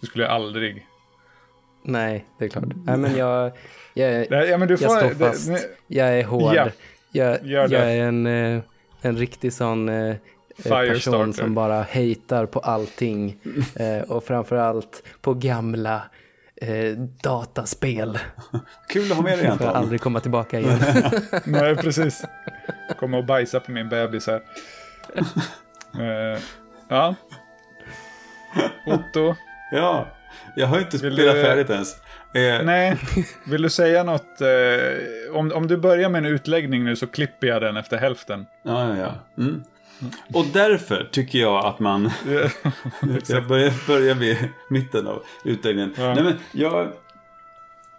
[0.00, 0.86] Du skulle ju aldrig...
[1.84, 2.64] Nej, det är klart.
[2.84, 3.52] Nej, men jag,
[3.94, 4.86] jag, Ja, men du får...
[4.86, 5.48] jag står det- fast.
[5.48, 6.54] det- Jag är hård.
[6.54, 6.68] Ja,
[7.12, 8.62] jag, gör jag är en, eh,
[9.02, 10.16] en riktig sån eh,
[10.62, 11.32] person Firestarter.
[11.32, 13.36] som bara hatar på allting.
[13.76, 16.02] Eh, och framförallt på gamla
[16.56, 18.18] eh, dataspel.
[18.88, 19.68] kul att ha med dig Får jag Anton.
[19.82, 20.78] aldrig komma tillbaka igen.
[21.44, 22.24] Nej, precis.
[22.98, 24.40] Kommer och bajsa på min bebis här.
[25.94, 26.40] Eh,
[26.88, 27.14] ja.
[28.86, 29.34] Otto.
[29.72, 30.06] Ja,
[30.56, 31.94] jag har inte spelat du- färdigt ens.
[32.34, 32.96] Eh, Nej,
[33.46, 34.40] vill du säga något?
[34.40, 38.46] Eh, om, om du börjar med en utläggning nu så klipper jag den efter hälften.
[38.62, 39.42] Ja, ja, ja.
[39.42, 39.62] Mm.
[40.34, 42.04] Och därför tycker jag att man...
[43.26, 44.36] jag börjar, börjar vid
[44.70, 45.94] mitten av utläggningen.
[45.96, 46.14] Ja.
[46.14, 46.88] Nej, men jag...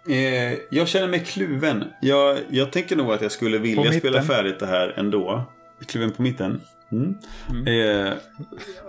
[0.08, 1.84] Eh, jag känner mig kluven.
[2.00, 5.42] Jag, jag tänker nog att jag skulle vilja spela färdigt det här ändå.
[5.86, 6.60] Kluven på mitten.
[6.92, 7.16] Mm.
[7.66, 8.12] Eh,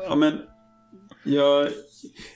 [0.10, 0.40] ja, men
[1.24, 1.68] jag,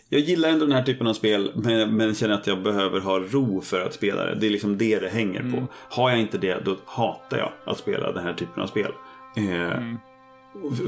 [0.09, 3.19] jag gillar ändå den här typen av spel men, men känner att jag behöver ha
[3.19, 4.35] ro för att spela det.
[4.35, 5.53] Det är liksom det det hänger Mm.
[5.53, 5.67] på.
[5.89, 8.91] Har jag inte det då hatar jag att spela den här typen av spel.
[9.37, 9.97] Eh, Mm.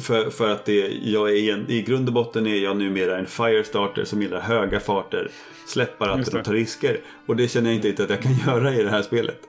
[0.02, 3.26] För, för att det, jag är en, i grund och botten är jag numera en
[3.26, 5.32] firestarter som gillar höga farter.
[5.76, 6.40] Ratten det.
[6.40, 7.00] och ta risker.
[7.26, 9.40] Och det känner jag inte riktigt att jag kan göra i det här spelet.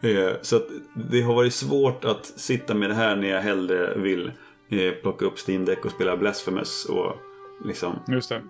[0.00, 0.66] Eh, så att
[1.10, 4.32] det har varit svårt att sitta med det här när jag hellre vill
[4.68, 7.16] eh, plocka upp Steam Deck och spela Blasphemous och
[7.64, 8.42] liksom Just det.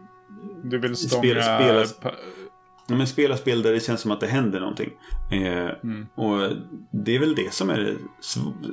[0.65, 1.23] Du vill stånga...
[1.23, 2.46] Spel- spelas- pa- Ja,
[2.89, 4.91] men spela spel där det känns som att det händer någonting.
[5.33, 5.71] Eh,
[6.15, 6.51] Och
[6.93, 7.97] det är väl det som är det,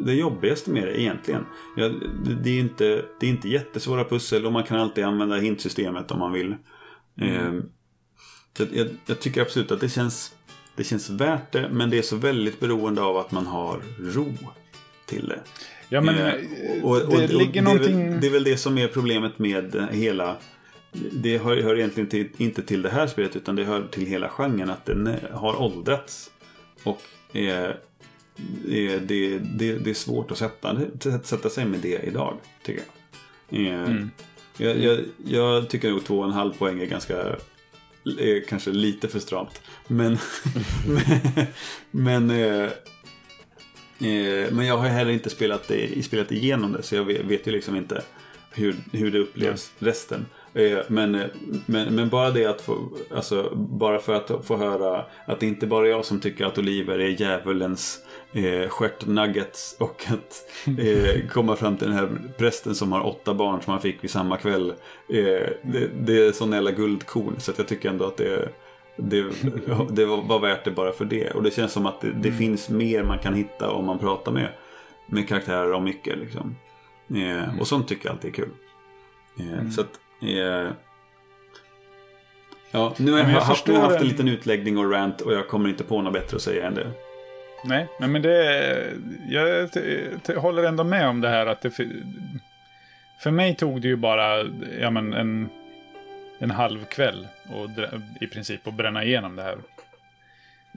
[0.06, 1.46] det jobbigaste med det egentligen.
[1.78, 1.90] Ja,
[2.26, 6.12] det, det, är inte, det är inte jättesvåra pussel och man kan alltid använda hintsystemet
[6.12, 6.56] om man vill.
[7.22, 7.54] Eh,
[8.58, 10.32] så att jag, jag tycker absolut att det känns,
[10.76, 14.34] det känns värt det men det är så väldigt beroende av att man har ro
[15.06, 15.40] till det.
[15.90, 18.10] Ja, men Eh, eh, och- och- det och ligger det är någonting...
[18.12, 20.38] Väl, det är väl det som är problemet med hela...
[21.12, 24.30] Det hör, hör egentligen till, inte till det här spelet utan det hör till hela
[24.30, 26.32] genren att den har åldrats.
[26.84, 27.02] Och
[27.36, 27.70] eh,
[28.66, 30.78] det, det, det, det är svårt att sätta,
[31.24, 32.88] sätta sig med det idag, tycker jag.
[33.68, 34.12] Eh, Mm.
[34.58, 35.00] jag, jag.
[35.26, 37.36] Jag tycker nog två och en halv poäng är ganska
[38.06, 39.62] är kanske lite för stramt.
[39.88, 40.18] Men,
[41.92, 42.64] men, eh,
[44.00, 47.48] eh, men jag har heller inte spelat, det, spelat igenom det så jag vet, vet
[47.48, 48.04] ju liksom inte
[48.52, 50.26] hur, hur det upplevs resten.
[50.56, 51.28] Eh, men, eh,
[51.66, 52.78] men, men bara det att få,
[53.16, 56.58] alltså bara för att få höra att det inte bara är jag som tycker att
[56.58, 58.00] oliver är djävulens
[58.34, 60.44] eh, stjärtnuggets och att
[60.80, 64.12] eh, komma fram till den här prästen som har åtta barn som han fick vid
[64.12, 64.70] samma kväll.
[65.10, 68.50] Eh, det, det är sån jävla guldkorn så att jag tycker ändå att det,
[68.96, 69.26] det,
[69.90, 71.32] det var, värt det bara för det.
[71.32, 74.32] Och det känns som att det, det finns mer man kan hitta om man pratar
[74.32, 74.50] med,
[75.08, 76.18] med karaktärer om mycket.
[76.18, 76.56] Liksom.
[77.16, 78.50] Eh, och sånt tycker jag alltid är kul.
[79.40, 80.72] Eh, Så att, eh,
[82.72, 85.22] ja, nu har jag, jag haft, nu har jag haft en liten utläggning och rant
[85.22, 86.88] och jag kommer inte på något bättre att säga än det.
[87.66, 88.94] Nej, nej, men det...
[89.30, 91.72] Jag håller ändå med om det här att det...
[93.20, 94.38] För, mig tog det ju bara
[94.80, 95.50] ja, men en,
[96.40, 97.70] en halv kväll och,
[98.22, 99.58] i princip att bränna igenom det här.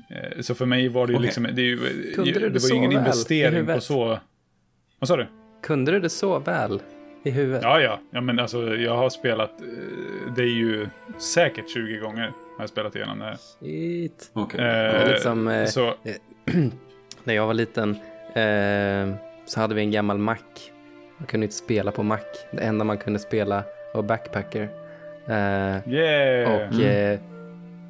[0.09, 1.27] Eh, Så för mig var det ju Okej.
[1.27, 1.49] liksom...
[1.53, 1.77] Det, ju,
[2.17, 4.19] det det var ju ingen investering på så...
[4.99, 5.27] Vad sa du?
[5.63, 6.81] Kunde du det så väl
[7.27, 7.63] i huvudet?
[7.63, 7.99] Ja, ja.
[8.11, 9.61] ja men alltså, jag har spelat...
[9.61, 10.89] eh, Det är ju
[11.19, 13.37] säkert 20 gånger har jag spelat igenom det här.
[13.61, 14.31] Shit.
[14.33, 14.61] Okej.
[14.61, 15.95] Eh, liksom, eh, så,
[17.25, 17.91] När jag var liten
[18.35, 19.17] eh,
[19.47, 20.37] så hade vi en gammal Mac.
[21.19, 22.19] Man kunde inte spela på Mac.
[22.53, 24.69] Det enda man kunde spela var Backpacker.
[25.29, 26.53] Eh, yeah!
[26.53, 27.21] och eh,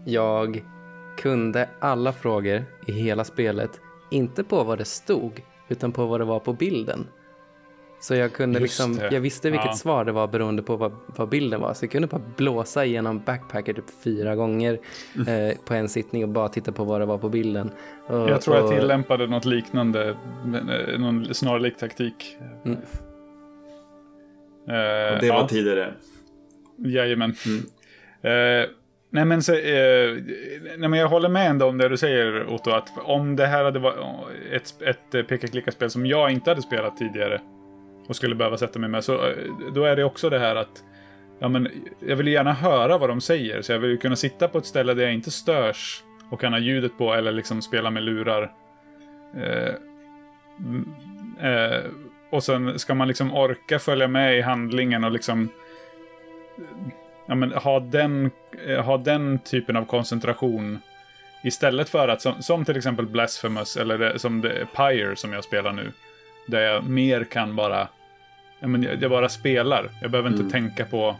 [0.04, 0.62] jag
[1.18, 3.70] kunde alla frågor i hela spelet.
[4.10, 7.06] Inte på vad det stod, utan på vad det var på bilden.
[8.00, 9.14] Så jag kunde Just liksom, det.
[9.14, 9.74] jag visste vilket Ja.
[9.74, 11.74] svar det var beroende på vad, vad bilden var.
[11.74, 14.78] Så jag kunde bara blåsa igenom Backpacker typ fyra gånger
[15.16, 15.50] Mm.
[15.50, 17.70] eh, på en sittning och bara titta på vad det var på bilden.
[18.06, 22.36] Och, Jag tror jag och- tillämpade något liknande, eh, någon snarlik taktik.
[22.64, 22.78] Mm.
[24.68, 25.94] Eh, Och det var tidigare.
[26.78, 27.34] Jajamän.
[27.46, 27.58] Mm.
[28.62, 28.68] Eh,
[29.10, 30.16] nej, men så, eh,
[30.78, 32.70] nej, men jag håller med ändå om det du säger, Otto.
[32.70, 33.96] Att om det här hade varit
[34.52, 37.40] ett, ett peka-klicka-spel som jag inte hade spelat tidigare
[38.08, 39.36] och skulle behöva sätta mig med, så eh,
[39.74, 40.84] då är det också det här att
[41.38, 41.68] ja, men,
[42.00, 44.58] jag vill ju gärna höra vad de säger, så jag vill ju kunna sitta på
[44.58, 48.02] ett ställe där jag inte störs och kan ha ljudet på eller liksom spela med
[48.02, 48.52] lurar.
[49.36, 49.74] Eh,
[51.50, 51.84] eh,
[52.30, 55.48] och sen ska man liksom orka följa med i handlingen och liksom
[57.26, 58.30] ja, men ha, den,
[58.66, 60.78] eh, ha den typen av koncentration
[61.44, 65.44] istället för att, som, som till exempel Blasphemous eller det, som det, Pyre som jag
[65.44, 65.92] spelar nu,
[66.46, 67.88] där jag mer kan bara,
[68.60, 69.90] ja, men jag, jag bara spelar.
[70.02, 70.52] Jag behöver inte Mm.
[70.52, 71.16] tänka på,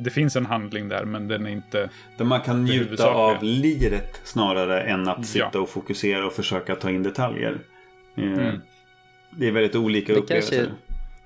[0.00, 4.20] det finns en handling där, men den är inte, Där man kan njuta av liret
[4.24, 5.60] snarare än att sitta Ja.
[5.60, 7.58] och fokusera och försöka ta in detaljer.
[8.16, 8.60] Eh, Mm.
[9.30, 10.56] Det är väldigt olika Det upplevelser.
[10.56, 10.74] kanske,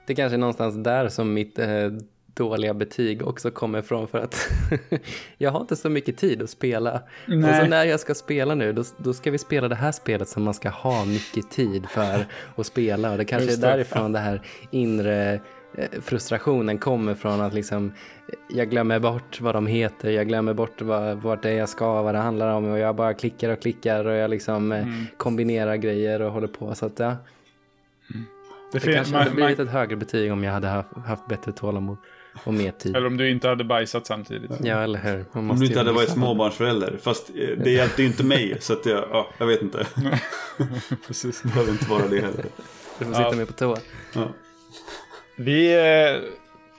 [0.07, 1.69] det kanske är någonstans där som mitt eh,
[2.35, 4.49] dåliga betyg också kommer ifrån för att
[5.39, 6.93] jag har inte så mycket tid att spela.
[6.95, 7.69] Och så Nej.
[7.69, 10.55] när jag ska spela nu, då, då ska vi spela det här spelet som man
[10.55, 12.27] ska ha mycket tid för
[12.57, 13.11] att spela.
[13.13, 13.73] Och det kanske Just är det.
[13.73, 15.41] därifrån det här inre
[15.75, 17.93] eh, frustrationen kommer från att liksom
[18.29, 21.69] eh, jag glömmer bort vad de heter, jag glömmer bort vad, vart det är jag
[21.69, 24.79] ska, vad det handlar om och jag bara klickar och klickar och jag liksom eh,
[24.83, 25.05] Mm.
[25.17, 26.75] kombinerar grejer och håller på.
[26.75, 27.17] Så att ja,
[28.73, 31.27] det det fin- kanske hade blivit man- ett högre betyg om jag hade haft, haft
[31.29, 31.97] bättre tålamod
[32.45, 32.97] och mer tid.
[32.97, 34.51] eller om du inte hade bajsat samtidigt.
[34.61, 35.25] Ja, eller hur?
[35.33, 36.99] Man Om du inte hade varit småbarnsförälder.
[37.03, 38.57] Fast eh, det hjälpte ju inte mig.
[38.61, 39.87] Så att jag, ja, jag vet inte.
[41.07, 41.43] Precis.
[41.43, 42.45] Behöver inte vara det heller.
[42.99, 43.33] Du får sitta Ja.
[43.37, 43.77] med på toa.
[44.15, 44.29] Ja.
[45.37, 46.29] Vi, eh,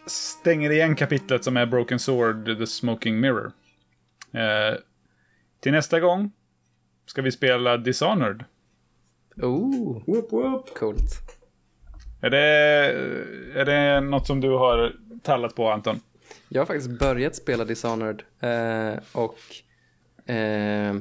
[0.07, 3.51] stänger igen kapitlet som är Broken Sword, The Smoking Mirror.
[4.33, 4.77] Eh,
[5.59, 6.31] till nästa gång
[7.05, 8.43] ska vi spela Dishonored.
[9.41, 10.77] Oh, Whoop, whoop.
[10.77, 11.11] coolt.
[12.21, 12.39] Är det,
[13.55, 15.99] är det något som du har tallat på, Anton?
[16.49, 19.39] Jag har faktiskt börjat spela Dishonored eh, och
[20.31, 20.95] eh,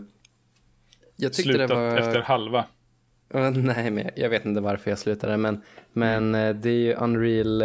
[1.16, 1.96] jag tyckte Slutat det var...
[1.96, 2.64] efter halva.
[3.34, 5.62] Uh, nej, men jag vet inte varför jag slutade, men,
[5.92, 7.62] men eh, det är ju Unreal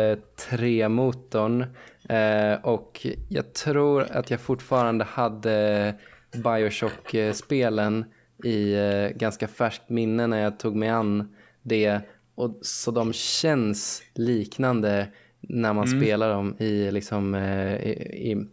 [0.49, 1.65] 3-motorn
[2.09, 5.93] eh, och jag tror att jag fortfarande hade
[6.31, 8.05] Bioshock-spelen
[8.43, 12.01] i eh, ganska färskt minne när jag tog mig an det.
[12.35, 15.07] Och, så de känns liknande
[15.41, 17.91] när man spelar dem i, liksom, eh, i,
[18.31, 18.47] i,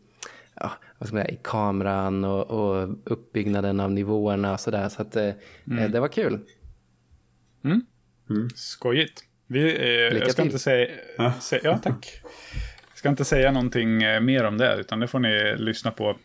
[0.55, 4.89] ja, vad ska man säga, i kameran och, och uppbyggnaden av nivåerna och sådär.
[4.89, 5.29] Så att, eh,
[5.79, 6.41] eh, det var kul.
[8.55, 9.25] Skojigt.
[9.47, 10.45] Vi, eh, jag ska till.
[10.45, 10.89] inte säga...
[11.41, 12.21] Sä, ja, tack.
[12.89, 16.17] Jag ska inte säga någonting mer om det, utan det får ni lyssna på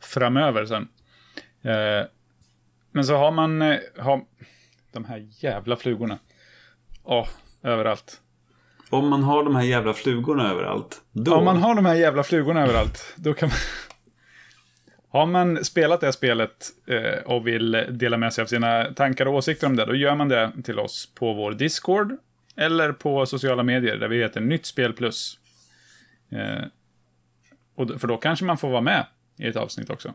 [0.00, 0.88] framöver sen.
[1.62, 2.06] Eh,
[2.92, 3.62] men så har man...
[3.62, 4.24] Eh, har,
[4.92, 6.18] de här jävla flugorna.
[7.02, 7.28] Åh,
[7.62, 8.21] överallt.
[8.92, 11.00] Om man har de här jävla flugorna överallt.
[11.12, 11.34] Då...
[11.34, 13.58] Om man har de här jävla flugorna överallt, då kan man...
[15.08, 19.26] Har man spelat det här spelet eh, och vill dela med sig av sina tankar
[19.26, 22.16] och åsikter om det, då gör man det till oss på vår Discord
[22.56, 25.38] eller på sociala medier där vi heter Nytt Spel Plus.
[26.32, 26.64] Eh,
[27.74, 29.06] och för då kanske man får vara med
[29.38, 30.14] i ett avsnitt också.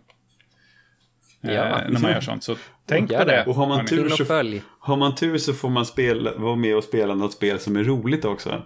[1.43, 1.81] Eh, Ja.
[1.89, 2.43] när man gör sånt.
[2.43, 2.55] Så
[2.85, 3.45] tänk Gör på det.
[3.45, 4.59] Och har man tur så-.
[4.79, 7.83] Har man tur så får man spela, vara med och spela något spel som är
[7.83, 8.61] roligt också.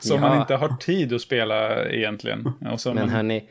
[0.00, 0.28] Som Ja.
[0.28, 2.52] man inte har tid att spela egentligen.
[2.60, 3.48] Men man, hörni,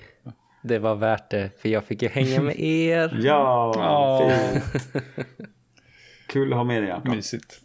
[0.64, 3.20] det var värt det, för jag fick ju hänga med er.
[3.24, 4.84] Ja, fint.
[6.28, 7.16] Kul att ha med dig Anton.
[7.16, 7.60] Mysigt.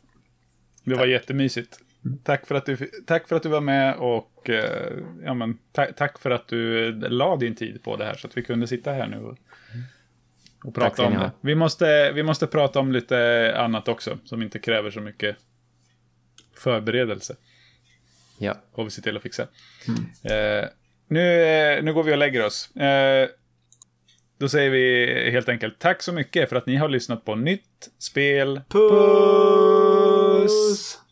[0.85, 1.78] Det var jättemysigt.
[2.24, 4.93] Tack för, att du, tack för att du var med och eh,
[5.24, 8.36] ja, men, ta, tack för att du la din tid på det här så att
[8.36, 9.36] vi kunde sitta här nu och,
[10.64, 11.30] och prata om det.
[11.40, 15.36] Vi måste, vi måste prata om lite annat också som inte kräver så mycket
[16.56, 17.36] förberedelse.
[18.39, 19.43] Ja, Får vi se till att fixa.
[19.43, 20.64] Eh,
[21.09, 22.76] nu, eh, nu går vi och lägger oss.
[22.76, 23.28] Eh,
[24.39, 27.90] då säger vi helt enkelt tack så mycket för att ni har lyssnat på Nytt
[27.98, 28.90] Spel Puss!
[30.48, 31.11] Nu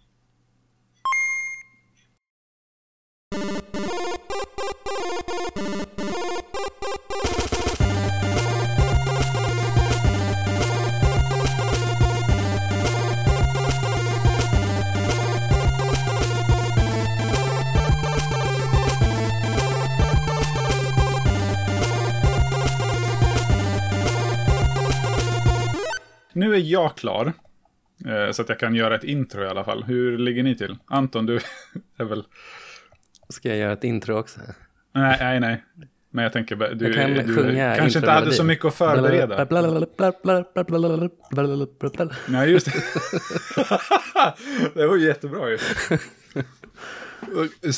[26.70, 27.32] jag klar.
[28.06, 29.82] Eh, så att jag kan göra ett intro i alla fall.
[29.82, 30.78] Hur ligger ni till?
[30.86, 31.40] Anton, du
[31.98, 32.24] är väl...
[33.28, 34.40] ska jag göra ett intro också?
[34.94, 35.64] Nej, nej, nej.
[36.12, 39.36] Men jag tänker, du, Jag kan du kanske inte hade så mycket att förbereda.
[42.28, 42.72] Nej, just det.
[44.74, 45.58] det var jättebra ju.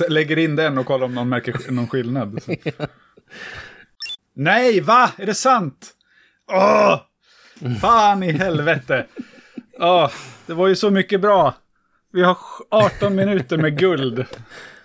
[0.09, 2.41] Lägger in den och kollar om någon märker någon skillnad.
[4.35, 5.11] Nej, va?
[5.19, 5.91] Är det sant?
[6.53, 7.01] Åh!
[7.81, 9.07] Fan i helvete.
[9.79, 10.11] Åh,
[10.47, 11.55] det var ju så mycket bra.
[12.13, 12.39] Vi har
[12.71, 14.25] 18 minuter med guld.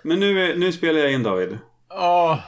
[0.01, 1.57] Men nu, är- nu spelar jag in David.
[1.89, 2.39] Åh.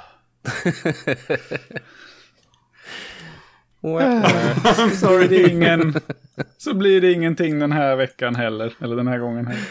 [5.00, 5.94] Så blir, det ingen,
[6.58, 8.74] så blir det ingenting den här veckan heller.
[8.82, 9.66] Eller den här gången heller.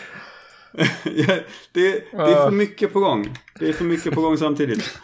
[1.04, 1.34] Ja,
[1.72, 3.38] det, det är för mycket på gång.
[3.58, 4.98] Det är för mycket på gång samtidigt.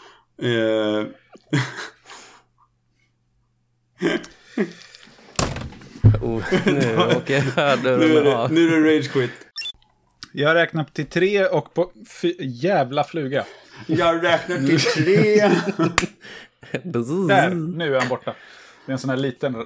[6.22, 7.43] Oh, nu åker
[8.24, 8.52] det, av.
[8.52, 9.31] nu är det rage quit.
[10.32, 11.93] Jag räknar till tre och på...
[12.39, 13.44] Jävla fluga.
[13.86, 15.51] Jag räknar till tre.
[16.85, 17.28] Bzzz.
[17.28, 18.35] Där, nu är han borta.
[18.86, 19.56] Det är en sån här liten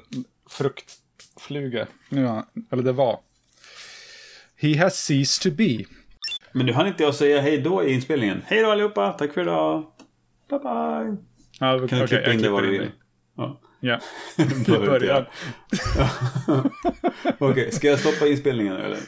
[0.50, 1.86] fruktfluga.
[2.08, 3.20] Nu är han, eller det var.
[4.56, 5.84] He has ceased to be.
[6.52, 8.42] Men nu hann inte jag säga hej då i inspelningen.
[8.46, 9.86] Hej då allihopa, tack för idag.
[10.50, 11.16] Bye bye.
[11.60, 12.90] Ja, Kan okej, du klippa in det vad du vill?
[13.36, 13.60] Ja.
[13.80, 14.00] Ja,
[14.36, 15.24] i början.
[17.38, 18.98] Okej, ska jag stoppa inspelningen nu eller?